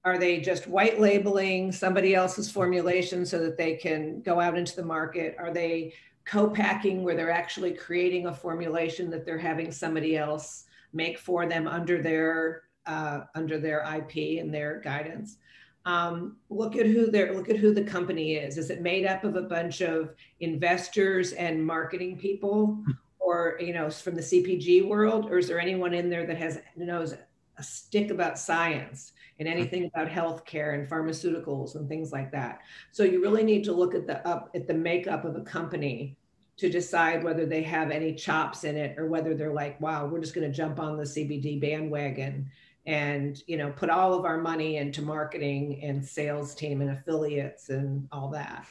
Are 0.04 0.18
they 0.18 0.40
just 0.40 0.68
white 0.68 1.00
labeling 1.00 1.72
somebody 1.72 2.16
else's 2.16 2.50
formulation 2.50 3.26
so 3.26 3.40
that 3.40 3.58
they 3.58 3.76
can 3.76 4.22
go 4.22 4.40
out 4.40 4.58
into 4.58 4.76
the 4.76 4.84
market? 4.84 5.36
Are 5.38 5.54
they 5.54 5.94
co-packing 6.26 7.04
where 7.04 7.16
they're 7.16 7.32
actually 7.32 7.74
creating 7.74 8.28
a 8.28 8.34
formulation 8.34 9.10
that 9.12 9.26
they're 9.26 9.38
having 9.38 9.72
somebody 9.72 10.18
else 10.18 10.66
make 10.94 11.20
for 11.20 11.46
them 11.46 11.68
under 11.68 12.02
their 12.02 12.64
uh, 12.88 13.22
under 13.36 13.60
their 13.60 13.82
IP 13.96 14.40
and 14.42 14.54
their 14.54 14.80
guidance? 14.80 15.38
Um, 15.86 16.38
look 16.50 16.76
at 16.76 16.86
who 16.86 17.10
they 17.10 17.32
look 17.32 17.50
at 17.50 17.58
who 17.58 17.74
the 17.74 17.84
company 17.84 18.36
is. 18.36 18.58
Is 18.58 18.70
it 18.70 18.82
made 18.82 19.06
up 19.06 19.24
of 19.24 19.36
a 19.36 19.44
bunch 19.44 19.82
of 19.82 20.16
investors 20.40 21.34
and 21.34 21.64
marketing 21.64 22.18
people, 22.18 22.84
or 23.22 23.58
you 23.62 23.74
know 23.74 23.90
from 23.90 24.16
the 24.16 24.22
cpg 24.22 24.86
world 24.86 25.28
or 25.30 25.38
is 25.38 25.48
there 25.48 25.60
anyone 25.60 25.94
in 25.94 26.10
there 26.10 26.26
that 26.26 26.38
has 26.38 26.60
knows 26.76 27.14
a 27.58 27.64
stick 27.64 28.10
about 28.10 28.38
science 28.38 29.14
and 29.42 29.50
mm-hmm. 29.50 29.60
anything 29.60 29.86
about 29.86 30.08
healthcare 30.08 30.74
and 30.74 30.90
pharmaceuticals 30.90 31.76
and 31.76 31.90
things 31.90 32.12
like 32.12 32.32
that 32.32 32.60
so 32.92 33.04
you 33.04 33.22
really 33.22 33.44
need 33.44 33.64
to 33.64 33.74
look 33.74 33.94
at 33.94 34.08
the 34.08 34.26
up 34.28 34.50
at 34.56 34.68
the 34.68 34.74
makeup 34.74 35.26
of 35.26 35.36
a 35.36 35.42
company 35.42 36.16
to 36.58 36.70
decide 36.70 37.24
whether 37.24 37.46
they 37.46 37.62
have 37.62 37.92
any 37.92 38.14
chops 38.14 38.64
in 38.64 38.78
it 38.78 38.98
or 38.98 39.08
whether 39.08 39.34
they're 39.34 39.54
like 39.54 39.80
wow 39.82 40.06
we're 40.06 40.22
just 40.22 40.34
going 40.34 40.50
to 40.50 40.56
jump 40.56 40.80
on 40.80 40.96
the 40.96 41.04
cbd 41.04 41.60
bandwagon 41.60 42.50
and 42.86 43.44
you 43.48 43.58
know 43.58 43.72
put 43.72 43.90
all 43.90 44.14
of 44.14 44.26
our 44.26 44.40
money 44.40 44.78
into 44.78 45.02
marketing 45.02 45.82
and 45.84 46.04
sales 46.06 46.56
team 46.56 46.82
and 46.82 46.92
affiliates 46.92 47.70
and 47.70 48.08
all 48.12 48.30
that 48.30 48.66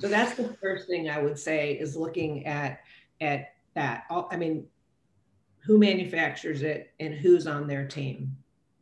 so 0.00 0.08
that's 0.08 0.34
the 0.34 0.56
first 0.60 0.88
thing 0.88 1.08
i 1.08 1.22
would 1.22 1.38
say 1.38 1.72
is 1.72 1.96
looking 1.96 2.44
at 2.46 2.80
at 3.20 3.52
that. 3.76 4.04
I 4.10 4.36
mean, 4.36 4.66
who 5.58 5.78
manufactures 5.78 6.62
it 6.62 6.92
and 6.98 7.14
who's 7.14 7.46
on 7.46 7.68
their 7.68 7.86
team? 7.86 8.36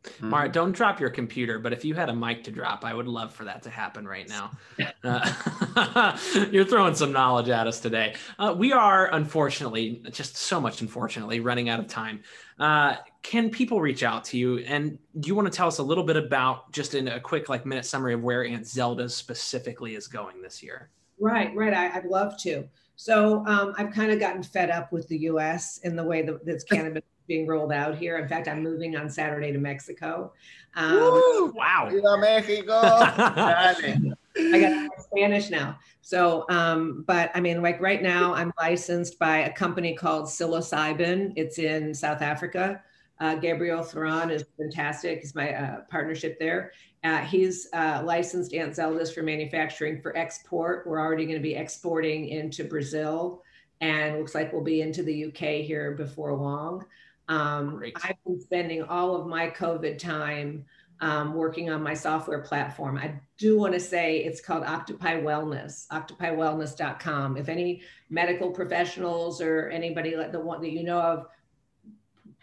Mm-hmm. 0.05 0.29
Mara, 0.29 0.49
don't 0.49 0.71
drop 0.71 0.99
your 0.99 1.09
computer, 1.09 1.59
but 1.59 1.73
if 1.73 1.83
you 1.83 1.95
had 1.95 2.09
a 2.09 2.15
mic 2.15 2.43
to 2.45 2.51
drop, 2.51 2.85
I 2.85 2.93
would 2.93 3.07
love 3.07 3.33
for 3.33 3.45
that 3.45 3.63
to 3.63 3.69
happen 3.69 4.07
right 4.07 4.27
now. 4.27 4.51
Uh, 5.03 6.17
you're 6.51 6.65
throwing 6.65 6.95
some 6.95 7.11
knowledge 7.11 7.47
at 7.47 7.67
us 7.67 7.79
today. 7.79 8.15
Uh, 8.39 8.55
we 8.57 8.73
are, 8.73 9.13
unfortunately, 9.13 10.01
just 10.11 10.35
so 10.35 10.59
much 10.59 10.81
unfortunately, 10.81 11.39
running 11.39 11.69
out 11.69 11.79
of 11.79 11.87
time. 11.87 12.21
Uh, 12.59 12.95
can 13.21 13.51
people 13.51 13.81
reach 13.81 14.01
out 14.01 14.23
to 14.23 14.37
you? 14.37 14.59
And 14.59 14.97
do 15.19 15.27
you 15.27 15.35
want 15.35 15.51
to 15.51 15.55
tell 15.55 15.67
us 15.67 15.77
a 15.77 15.83
little 15.83 16.03
bit 16.03 16.17
about, 16.17 16.71
just 16.71 16.95
in 16.95 17.07
a 17.07 17.19
quick 17.19 17.49
like 17.49 17.67
minute 17.67 17.85
summary 17.85 18.15
of 18.15 18.23
where 18.23 18.43
Aunt 18.45 18.65
Zelda 18.65 19.07
specifically 19.07 19.95
is 19.95 20.07
going 20.07 20.41
this 20.41 20.63
year? 20.63 20.89
Right, 21.19 21.55
right. 21.55 21.73
I, 21.73 21.99
would 21.99 22.09
love 22.09 22.37
to. 22.41 22.67
So 22.95 23.45
um, 23.45 23.73
I've 23.77 23.91
kind 23.91 24.11
of 24.11 24.19
gotten 24.19 24.43
fed 24.43 24.69
up 24.69 24.91
with 24.91 25.07
the 25.07 25.17
U.S. 25.19 25.79
in 25.83 25.95
the 25.95 26.03
way 26.03 26.23
that 26.23 26.45
that's 26.45 26.63
cannabis 26.71 27.03
being 27.27 27.47
rolled 27.47 27.71
out 27.71 27.97
here. 27.97 28.17
In 28.17 28.27
fact, 28.27 28.47
I'm 28.47 28.61
moving 28.61 28.95
on 28.95 29.09
Saturday 29.09 29.51
to 29.51 29.59
Mexico. 29.59 30.33
Um, 30.75 30.95
Woo, 30.95 31.53
wow. 31.55 31.89
Viva 31.91 32.17
Mexico. 32.17 32.79
I 34.37 34.59
got 34.59 34.89
Spanish 35.01 35.49
now. 35.49 35.79
So, 36.01 36.45
um, 36.49 37.03
but 37.07 37.31
I 37.33 37.41
mean, 37.41 37.61
like 37.61 37.81
right 37.81 38.01
now, 38.01 38.33
I'm 38.33 38.53
licensed 38.59 39.17
by 39.17 39.37
a 39.39 39.53
company 39.53 39.95
called 39.95 40.25
Psilocybin. 40.25 41.33
It's 41.35 41.57
in 41.57 41.93
South 41.93 42.21
Africa. 42.21 42.81
Uh, 43.19 43.35
Gabriel 43.35 43.81
Theron 43.81 44.29
is 44.29 44.43
fantastic. 44.57 45.21
He's 45.21 45.35
my 45.35 45.53
uh, 45.53 45.81
partnership 45.89 46.37
there. 46.37 46.73
Uh, 47.03 47.19
he's 47.19 47.69
uh, 47.71 48.01
licensed 48.03 48.53
Aunt 48.53 48.75
Zelda's 48.75 49.13
for 49.13 49.23
manufacturing 49.23 50.01
for 50.01 50.15
export. 50.17 50.85
We're 50.85 50.99
already 50.99 51.25
going 51.25 51.37
to 51.37 51.43
be 51.43 51.55
exporting 51.55 52.27
into 52.27 52.65
Brazil 52.65 53.41
and 53.81 54.17
looks 54.17 54.35
like 54.35 54.51
we'll 54.51 54.63
be 54.63 54.81
into 54.81 55.03
the 55.03 55.25
UK 55.25 55.63
here 55.65 55.91
before 55.91 56.33
long. 56.33 56.85
Um, 57.27 57.81
I've 58.03 58.23
been 58.25 58.39
spending 58.39 58.83
all 58.83 59.15
of 59.15 59.27
my 59.27 59.49
COVID 59.49 59.97
time 59.97 60.65
um, 61.01 61.33
working 61.33 61.69
on 61.69 61.83
my 61.83 61.93
software 61.93 62.39
platform. 62.39 62.97
I 62.97 63.19
do 63.37 63.57
want 63.57 63.73
to 63.73 63.79
say 63.79 64.19
it's 64.19 64.39
called 64.39 64.63
Octopi 64.63 65.21
Wellness, 65.21 65.87
octopywellness.com. 65.89 67.37
If 67.37 67.49
any 67.49 67.81
medical 68.09 68.51
professionals 68.51 69.41
or 69.41 69.69
anybody 69.69 70.15
like 70.15 70.31
the 70.31 70.39
one 70.39 70.61
that 70.61 70.71
you 70.71 70.83
know 70.83 71.01
of 71.01 71.27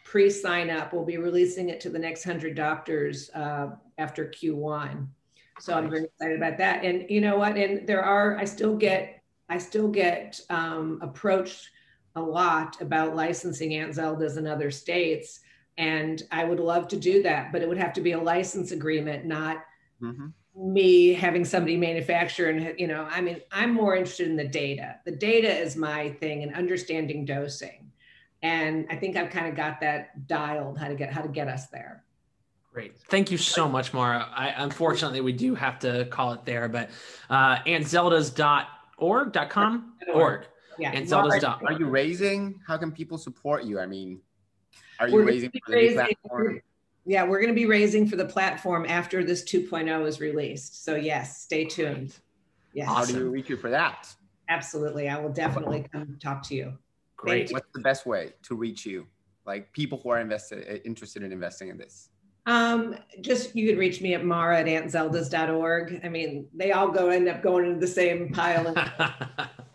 pre 0.04 0.28
sign 0.28 0.68
up, 0.68 0.92
we'll 0.92 1.04
be 1.04 1.16
releasing 1.16 1.70
it 1.70 1.80
to 1.80 1.90
the 1.90 1.98
next 1.98 2.26
100 2.26 2.54
doctors 2.54 3.30
uh, 3.34 3.70
after 3.98 4.26
Q1. 4.26 5.06
So 5.60 5.74
I'm 5.74 5.88
very 5.88 6.04
excited 6.04 6.36
about 6.36 6.58
that. 6.58 6.84
And 6.84 7.08
you 7.08 7.20
know 7.20 7.36
what? 7.36 7.56
And 7.56 7.86
there 7.86 8.02
are, 8.02 8.36
I 8.36 8.44
still 8.44 8.76
get, 8.76 9.22
I 9.48 9.58
still 9.58 9.88
get 9.88 10.40
um, 10.50 10.98
approached 11.02 11.70
a 12.14 12.20
lot 12.20 12.80
about 12.80 13.16
licensing 13.16 13.74
Aunt 13.74 13.94
Zelda's 13.94 14.36
in 14.36 14.46
other 14.46 14.70
states. 14.70 15.40
And 15.78 16.22
I 16.30 16.44
would 16.44 16.60
love 16.60 16.88
to 16.88 16.96
do 16.96 17.22
that, 17.22 17.52
but 17.52 17.62
it 17.62 17.68
would 17.68 17.78
have 17.78 17.94
to 17.94 18.00
be 18.00 18.12
a 18.12 18.20
license 18.20 18.72
agreement, 18.72 19.24
not 19.24 19.64
mm-hmm. 20.02 20.26
me 20.54 21.14
having 21.14 21.44
somebody 21.44 21.76
manufacture. 21.76 22.50
And, 22.50 22.78
you 22.78 22.86
know, 22.86 23.08
I 23.10 23.20
mean, 23.20 23.40
I'm 23.50 23.72
more 23.72 23.96
interested 23.96 24.28
in 24.28 24.36
the 24.36 24.46
data. 24.46 24.96
The 25.04 25.12
data 25.12 25.48
is 25.48 25.76
my 25.76 26.10
thing 26.10 26.42
and 26.42 26.54
understanding 26.54 27.24
dosing. 27.24 27.90
And 28.42 28.86
I 28.90 28.96
think 28.96 29.16
I've 29.16 29.30
kind 29.30 29.46
of 29.46 29.54
got 29.54 29.80
that 29.80 30.26
dialed 30.26 30.78
how 30.78 30.88
to 30.88 30.94
get 30.94 31.12
how 31.12 31.22
to 31.22 31.28
get 31.28 31.48
us 31.48 31.68
there. 31.68 32.04
Great. 32.72 32.98
Thank 33.08 33.30
you 33.30 33.38
so 33.38 33.68
much, 33.68 33.92
Mara. 33.92 34.28
I, 34.34 34.54
unfortunately, 34.56 35.20
we 35.20 35.32
do 35.32 35.54
have 35.54 35.78
to 35.80 36.06
call 36.06 36.32
it 36.32 36.46
there, 36.46 36.68
but 36.68 36.88
uh, 37.28 37.58
auntzeldas.org.com? 37.58 39.92
Org. 40.14 40.46
Yeah. 40.78 40.90
Aunt 40.92 41.08
Zelda's 41.08 41.40
dot. 41.40 41.62
Are 41.64 41.72
you 41.72 41.86
raising? 41.86 42.60
How 42.66 42.76
can 42.76 42.92
people 42.92 43.18
support 43.18 43.64
you? 43.64 43.78
I 43.78 43.86
mean, 43.86 44.20
are 44.98 45.08
you 45.08 45.22
raising 45.22 45.50
for 45.50 45.60
the 45.70 45.76
raising, 45.76 45.96
platform? 45.96 46.60
Yeah, 47.04 47.24
we're 47.24 47.40
going 47.40 47.50
to 47.50 47.54
be 47.54 47.66
raising 47.66 48.06
for 48.06 48.16
the 48.16 48.24
platform 48.24 48.86
after 48.88 49.24
this 49.24 49.42
2.0 49.44 50.06
is 50.06 50.20
released. 50.20 50.84
So 50.84 50.94
yes, 50.94 51.42
stay 51.42 51.64
tuned. 51.64 52.16
Yes. 52.72 52.88
How 52.88 53.04
do 53.04 53.14
you 53.14 53.28
reach 53.28 53.48
you 53.48 53.56
for 53.56 53.70
that? 53.70 54.14
Absolutely. 54.48 55.08
I 55.08 55.18
will 55.18 55.32
definitely 55.32 55.86
come 55.92 56.16
talk 56.20 56.42
to 56.48 56.54
you. 56.54 56.78
Great. 57.16 57.50
You. 57.50 57.54
What's 57.54 57.68
the 57.74 57.80
best 57.80 58.06
way 58.06 58.32
to 58.42 58.54
reach 58.54 58.86
you? 58.86 59.06
Like 59.44 59.72
people 59.72 59.98
who 59.98 60.10
are 60.10 60.20
invested 60.20 60.82
interested 60.84 61.22
in 61.22 61.32
investing 61.32 61.68
in 61.68 61.76
this? 61.76 62.08
Um, 62.46 62.96
just 63.20 63.54
you 63.54 63.68
could 63.68 63.78
reach 63.78 64.00
me 64.00 64.14
at 64.14 64.24
mara 64.24 64.60
at 64.60 64.66
auntzeldas.org. 64.66 66.00
I 66.04 66.08
mean, 66.08 66.48
they 66.54 66.72
all 66.72 66.88
go 66.88 67.08
end 67.08 67.28
up 67.28 67.42
going 67.42 67.66
into 67.66 67.80
the 67.80 67.86
same 67.86 68.32
pile. 68.32 68.74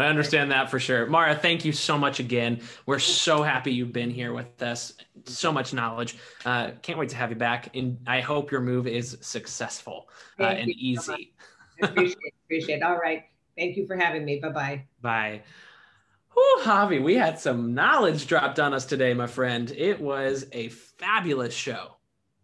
I 0.00 0.06
understand 0.06 0.50
that 0.50 0.70
for 0.70 0.78
sure. 0.78 1.06
Mara, 1.06 1.34
thank 1.34 1.64
you 1.64 1.72
so 1.72 1.98
much 1.98 2.20
again. 2.20 2.60
We're 2.86 2.98
so 2.98 3.42
happy 3.42 3.72
you've 3.72 3.92
been 3.92 4.10
here 4.10 4.32
with 4.32 4.62
us. 4.62 4.94
So 5.24 5.52
much 5.52 5.72
knowledge. 5.72 6.16
Uh, 6.44 6.70
can't 6.82 6.98
wait 6.98 7.10
to 7.10 7.16
have 7.16 7.30
you 7.30 7.36
back. 7.36 7.74
And 7.76 7.98
I 8.06 8.20
hope 8.20 8.50
your 8.50 8.60
move 8.60 8.86
is 8.86 9.18
successful 9.20 10.08
uh, 10.38 10.44
and 10.44 10.70
easy. 10.70 11.34
So 11.80 11.88
appreciate, 11.88 12.34
appreciate. 12.46 12.82
All 12.82 12.98
right. 12.98 13.24
Thank 13.56 13.76
you 13.76 13.86
for 13.86 13.96
having 13.96 14.24
me. 14.24 14.40
Bye-bye. 14.40 14.86
Bye. 15.02 15.42
Whew, 16.32 16.58
Javi, 16.62 17.02
we 17.02 17.14
had 17.14 17.38
some 17.38 17.74
knowledge 17.74 18.26
dropped 18.26 18.60
on 18.60 18.72
us 18.72 18.86
today, 18.86 19.12
my 19.14 19.26
friend. 19.26 19.70
It 19.76 20.00
was 20.00 20.46
a 20.52 20.68
fabulous 20.68 21.52
show. 21.52 21.96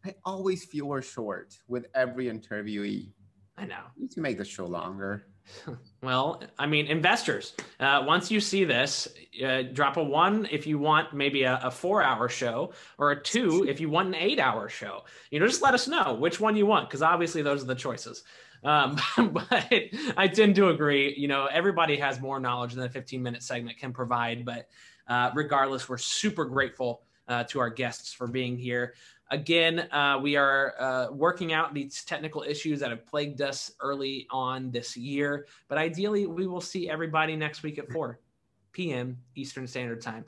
I 0.05 0.15
always 0.25 0.65
feel 0.65 0.87
we're 0.87 1.03
short 1.03 1.57
with 1.69 1.87
every 1.95 2.27
interviewee. 2.27 3.13
I 3.57 3.65
know. 3.65 3.81
We 3.97 4.03
need 4.03 4.11
to 4.13 4.21
make 4.21 4.39
the 4.39 4.45
show 4.45 4.67
longer. 4.67 5.29
Well, 6.03 6.41
I 6.57 6.67
mean, 6.67 6.87
investors, 6.87 7.55
uh, 7.81 8.05
once 8.07 8.31
you 8.31 8.39
see 8.39 8.65
this, 8.65 9.09
uh, 9.45 9.63
drop 9.63 9.97
a 9.97 10.05
one 10.05 10.47
if 10.53 10.65
you 10.65 10.79
want 10.79 11.13
maybe 11.15 11.43
a, 11.43 11.59
a, 11.65 11.71
four 11.71 12.01
hour 12.01 12.29
show, 12.29 12.75
or 12.97 13.11
a 13.11 13.21
two 13.21 13.67
if 13.69 13.81
you 13.81 13.91
want 13.91 14.09
an 14.09 14.15
eight 14.15 14.39
hour 14.39 14.69
show. 14.69 15.03
You 15.31 15.41
know, 15.41 15.49
just 15.49 15.63
let 15.63 15.75
us 15.75 15.89
know 15.89 16.15
which 16.15 16.39
one 16.39 16.55
you 16.55 16.65
want, 16.65 16.89
because 16.89 17.03
obviously 17.03 17.43
those 17.43 17.63
are 17.65 17.67
the 17.67 17.75
choices. 17.75 18.23
Um, 18.63 19.01
but 19.33 19.67
I 20.17 20.29
tend 20.29 20.55
to 20.57 20.69
agree. 20.69 21.15
You 21.17 21.29
know, 21.29 21.47
everybody 21.47 21.97
has 21.97 22.21
more 22.21 22.39
knowledge 22.39 22.75
than 22.75 22.85
a 22.85 22.91
15 22.91 23.23
minute 23.23 23.43
segment 23.43 23.79
can 23.79 23.93
provide. 23.93 24.45
But 24.45 24.69
uh, 25.09 25.31
regardless, 25.35 25.89
we're 25.89 25.99
super 25.99 26.45
grateful 26.45 27.03
uh, 27.29 27.45
to 27.45 27.61
our 27.61 27.71
guests 27.71 28.13
for 28.13 28.27
being 28.27 28.57
here. 28.57 28.95
Again, 29.31 29.81
uh, 29.91 30.21
we 30.23 30.37
are 30.37 30.75
uh, 30.79 31.13
working 31.13 31.53
out 31.53 31.75
these 31.75 32.05
technical 32.05 32.43
issues 32.43 32.79
that 32.81 32.91
have 32.91 33.05
plagued 33.07 33.43
us 33.43 33.73
early 33.81 34.27
on 34.31 34.71
this 34.71 34.97
year, 34.97 35.47
but 35.69 35.79
ideally, 35.79 36.27
we 36.27 36.47
will 36.47 36.61
see 36.61 36.89
everybody 36.89 37.35
next 37.35 37.65
week 37.65 37.79
at 37.79 37.91
4 37.91 38.21
p.m. 38.73 39.19
Eastern 39.35 39.67
Standard 39.67 40.01
Time. 40.01 40.25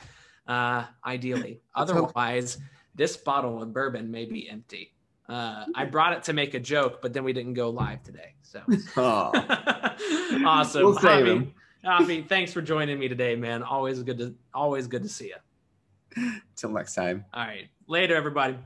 Uh, 0.49 0.85
ideally, 1.07 1.61
otherwise, 1.77 2.59
this 2.97 3.17
bottle 3.17 3.63
of 3.63 3.73
bourbon 3.73 4.11
may 4.11 4.25
be 4.25 4.49
empty. 4.51 4.95
Uh, 5.29 5.67
I 5.75 5.85
brought 5.85 6.15
it 6.15 6.23
to 6.25 6.33
make 6.33 6.55
a 6.55 6.61
joke, 6.61 7.01
but 7.03 7.13
then 7.13 7.23
we 7.23 7.33
didn't 7.33 7.55
go 7.55 7.71
live 7.71 8.03
today. 8.03 8.35
So 8.43 8.63
oh. 8.97 9.31
awesome. 10.45 10.83
We'll 10.83 10.95
save 10.95 11.27
Javi, 11.27 11.29
him. 11.29 11.55
Javi, 11.85 12.27
thanks 12.27 12.53
for 12.53 12.63
joining 12.63 12.99
me 12.99 13.09
today, 13.09 13.37
man. 13.37 13.63
Always 13.63 14.03
good 14.03 14.19
to 14.19 14.35
always 14.55 14.87
good 14.87 15.03
to 15.03 15.09
see 15.09 15.33
you. 16.17 16.33
Till 16.57 16.71
next 16.71 16.95
time. 16.95 17.27
All 17.33 17.45
right. 17.45 17.69
Later, 17.87 18.17
everybody. 18.17 18.57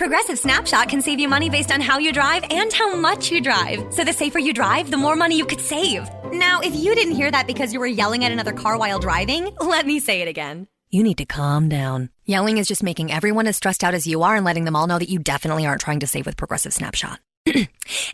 Progressive 0.00 0.38
Snapshot 0.38 0.88
can 0.88 1.02
save 1.02 1.20
you 1.20 1.28
money 1.28 1.50
based 1.50 1.70
on 1.70 1.82
how 1.82 1.98
you 1.98 2.10
drive 2.10 2.42
and 2.48 2.72
how 2.72 2.96
much 2.96 3.30
you 3.30 3.38
drive. 3.38 3.92
So 3.92 4.02
the 4.02 4.14
safer 4.14 4.38
you 4.38 4.54
drive, 4.54 4.90
the 4.90 4.96
more 4.96 5.14
money 5.14 5.36
you 5.36 5.44
could 5.44 5.60
save. 5.60 6.08
Now, 6.32 6.60
if 6.60 6.74
you 6.74 6.94
didn't 6.94 7.16
hear 7.16 7.30
that 7.30 7.46
because 7.46 7.74
you 7.74 7.80
were 7.80 7.86
yelling 7.86 8.24
at 8.24 8.32
another 8.32 8.54
car 8.54 8.78
while 8.78 8.98
driving, 8.98 9.54
let 9.60 9.84
me 9.84 10.00
say 10.00 10.22
it 10.22 10.26
again. 10.26 10.68
You 10.88 11.02
need 11.02 11.18
to 11.18 11.26
calm 11.26 11.68
down. 11.68 12.08
Yelling 12.24 12.56
is 12.56 12.66
just 12.66 12.82
making 12.82 13.12
everyone 13.12 13.46
as 13.46 13.58
stressed 13.58 13.84
out 13.84 13.92
as 13.92 14.06
you 14.06 14.22
are 14.22 14.36
and 14.36 14.44
letting 14.46 14.64
them 14.64 14.74
all 14.74 14.86
know 14.86 14.98
that 14.98 15.10
you 15.10 15.18
definitely 15.18 15.66
aren't 15.66 15.82
trying 15.82 16.00
to 16.00 16.06
save 16.06 16.24
with 16.24 16.38
Progressive 16.38 16.72
Snapshot. 16.72 17.20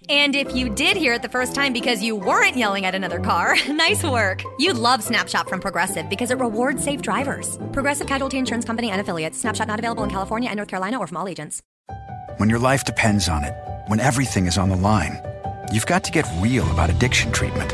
and 0.09 0.35
if 0.35 0.57
you 0.57 0.69
did 0.69 0.97
hear 0.97 1.13
it 1.13 1.23
the 1.23 1.29
first 1.29 1.55
time 1.55 1.73
because 1.73 2.03
you 2.03 2.17
weren't 2.17 2.57
yelling 2.57 2.85
at 2.85 2.97
another 2.97 3.21
car, 3.21 3.55
nice 3.69 4.03
work. 4.03 4.43
You'd 4.59 4.77
love 4.77 5.05
Snapshot 5.05 5.49
from 5.49 5.61
Progressive 5.61 6.09
because 6.09 6.33
it 6.33 6.39
rewards 6.39 6.83
safe 6.83 7.01
drivers. 7.01 7.57
Progressive 7.73 8.09
Casualty 8.09 8.39
Insurance 8.39 8.65
Company 8.65 8.91
and 8.91 9.01
affiliates. 9.01 9.39
Snapshot 9.39 9.69
not 9.69 9.79
available 9.79 10.03
in 10.03 10.11
California 10.11 10.49
and 10.49 10.57
North 10.57 10.69
Carolina 10.69 10.99
or 10.99 11.07
from 11.07 11.19
all 11.19 11.29
agents. 11.29 11.63
When 12.37 12.51
your 12.51 12.59
life 12.59 12.85
depends 12.85 13.31
on 13.31 13.45
it, 13.45 13.55
when 13.87 13.99
everything 13.99 14.47
is 14.47 14.59
on 14.59 14.69
the 14.69 14.77
line, 14.77 15.23
you've 15.73 15.87
got 15.87 16.05
to 16.05 16.13
get 16.13 16.27
real 16.39 16.71
about 16.71 16.91
addiction 16.91 17.33
treatment. 17.33 17.73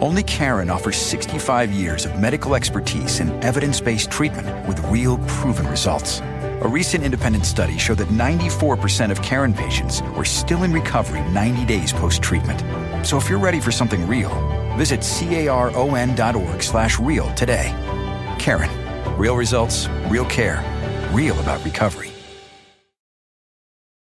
Only 0.00 0.24
Caron 0.24 0.68
offers 0.68 0.96
65 0.96 1.70
years 1.70 2.06
of 2.06 2.18
medical 2.18 2.56
expertise 2.56 3.20
and 3.20 3.30
evidence 3.44 3.80
based 3.80 4.10
treatment 4.10 4.66
with 4.66 4.84
real 4.86 5.18
proven 5.28 5.68
results. 5.68 6.18
A 6.60 6.68
recent 6.68 7.04
independent 7.04 7.46
study 7.46 7.78
showed 7.78 7.98
that 7.98 8.08
94% 8.08 9.12
of 9.12 9.22
Caron 9.22 9.54
patients 9.54 10.02
were 10.16 10.24
still 10.24 10.64
in 10.64 10.72
recovery 10.72 11.20
90 11.30 11.64
days 11.66 11.92
post-treatment. 11.92 13.06
So 13.06 13.16
if 13.16 13.30
you're 13.30 13.38
ready 13.38 13.60
for 13.60 13.70
something 13.70 14.08
real, 14.08 14.34
visit 14.76 15.02
caron.org 15.02 16.62
slash 16.62 16.98
real 16.98 17.32
today. 17.34 17.72
Caron, 18.40 18.70
real 19.16 19.36
results, 19.36 19.88
real 20.08 20.24
care, 20.24 20.64
real 21.12 21.38
about 21.38 21.64
recovery. 21.64 22.05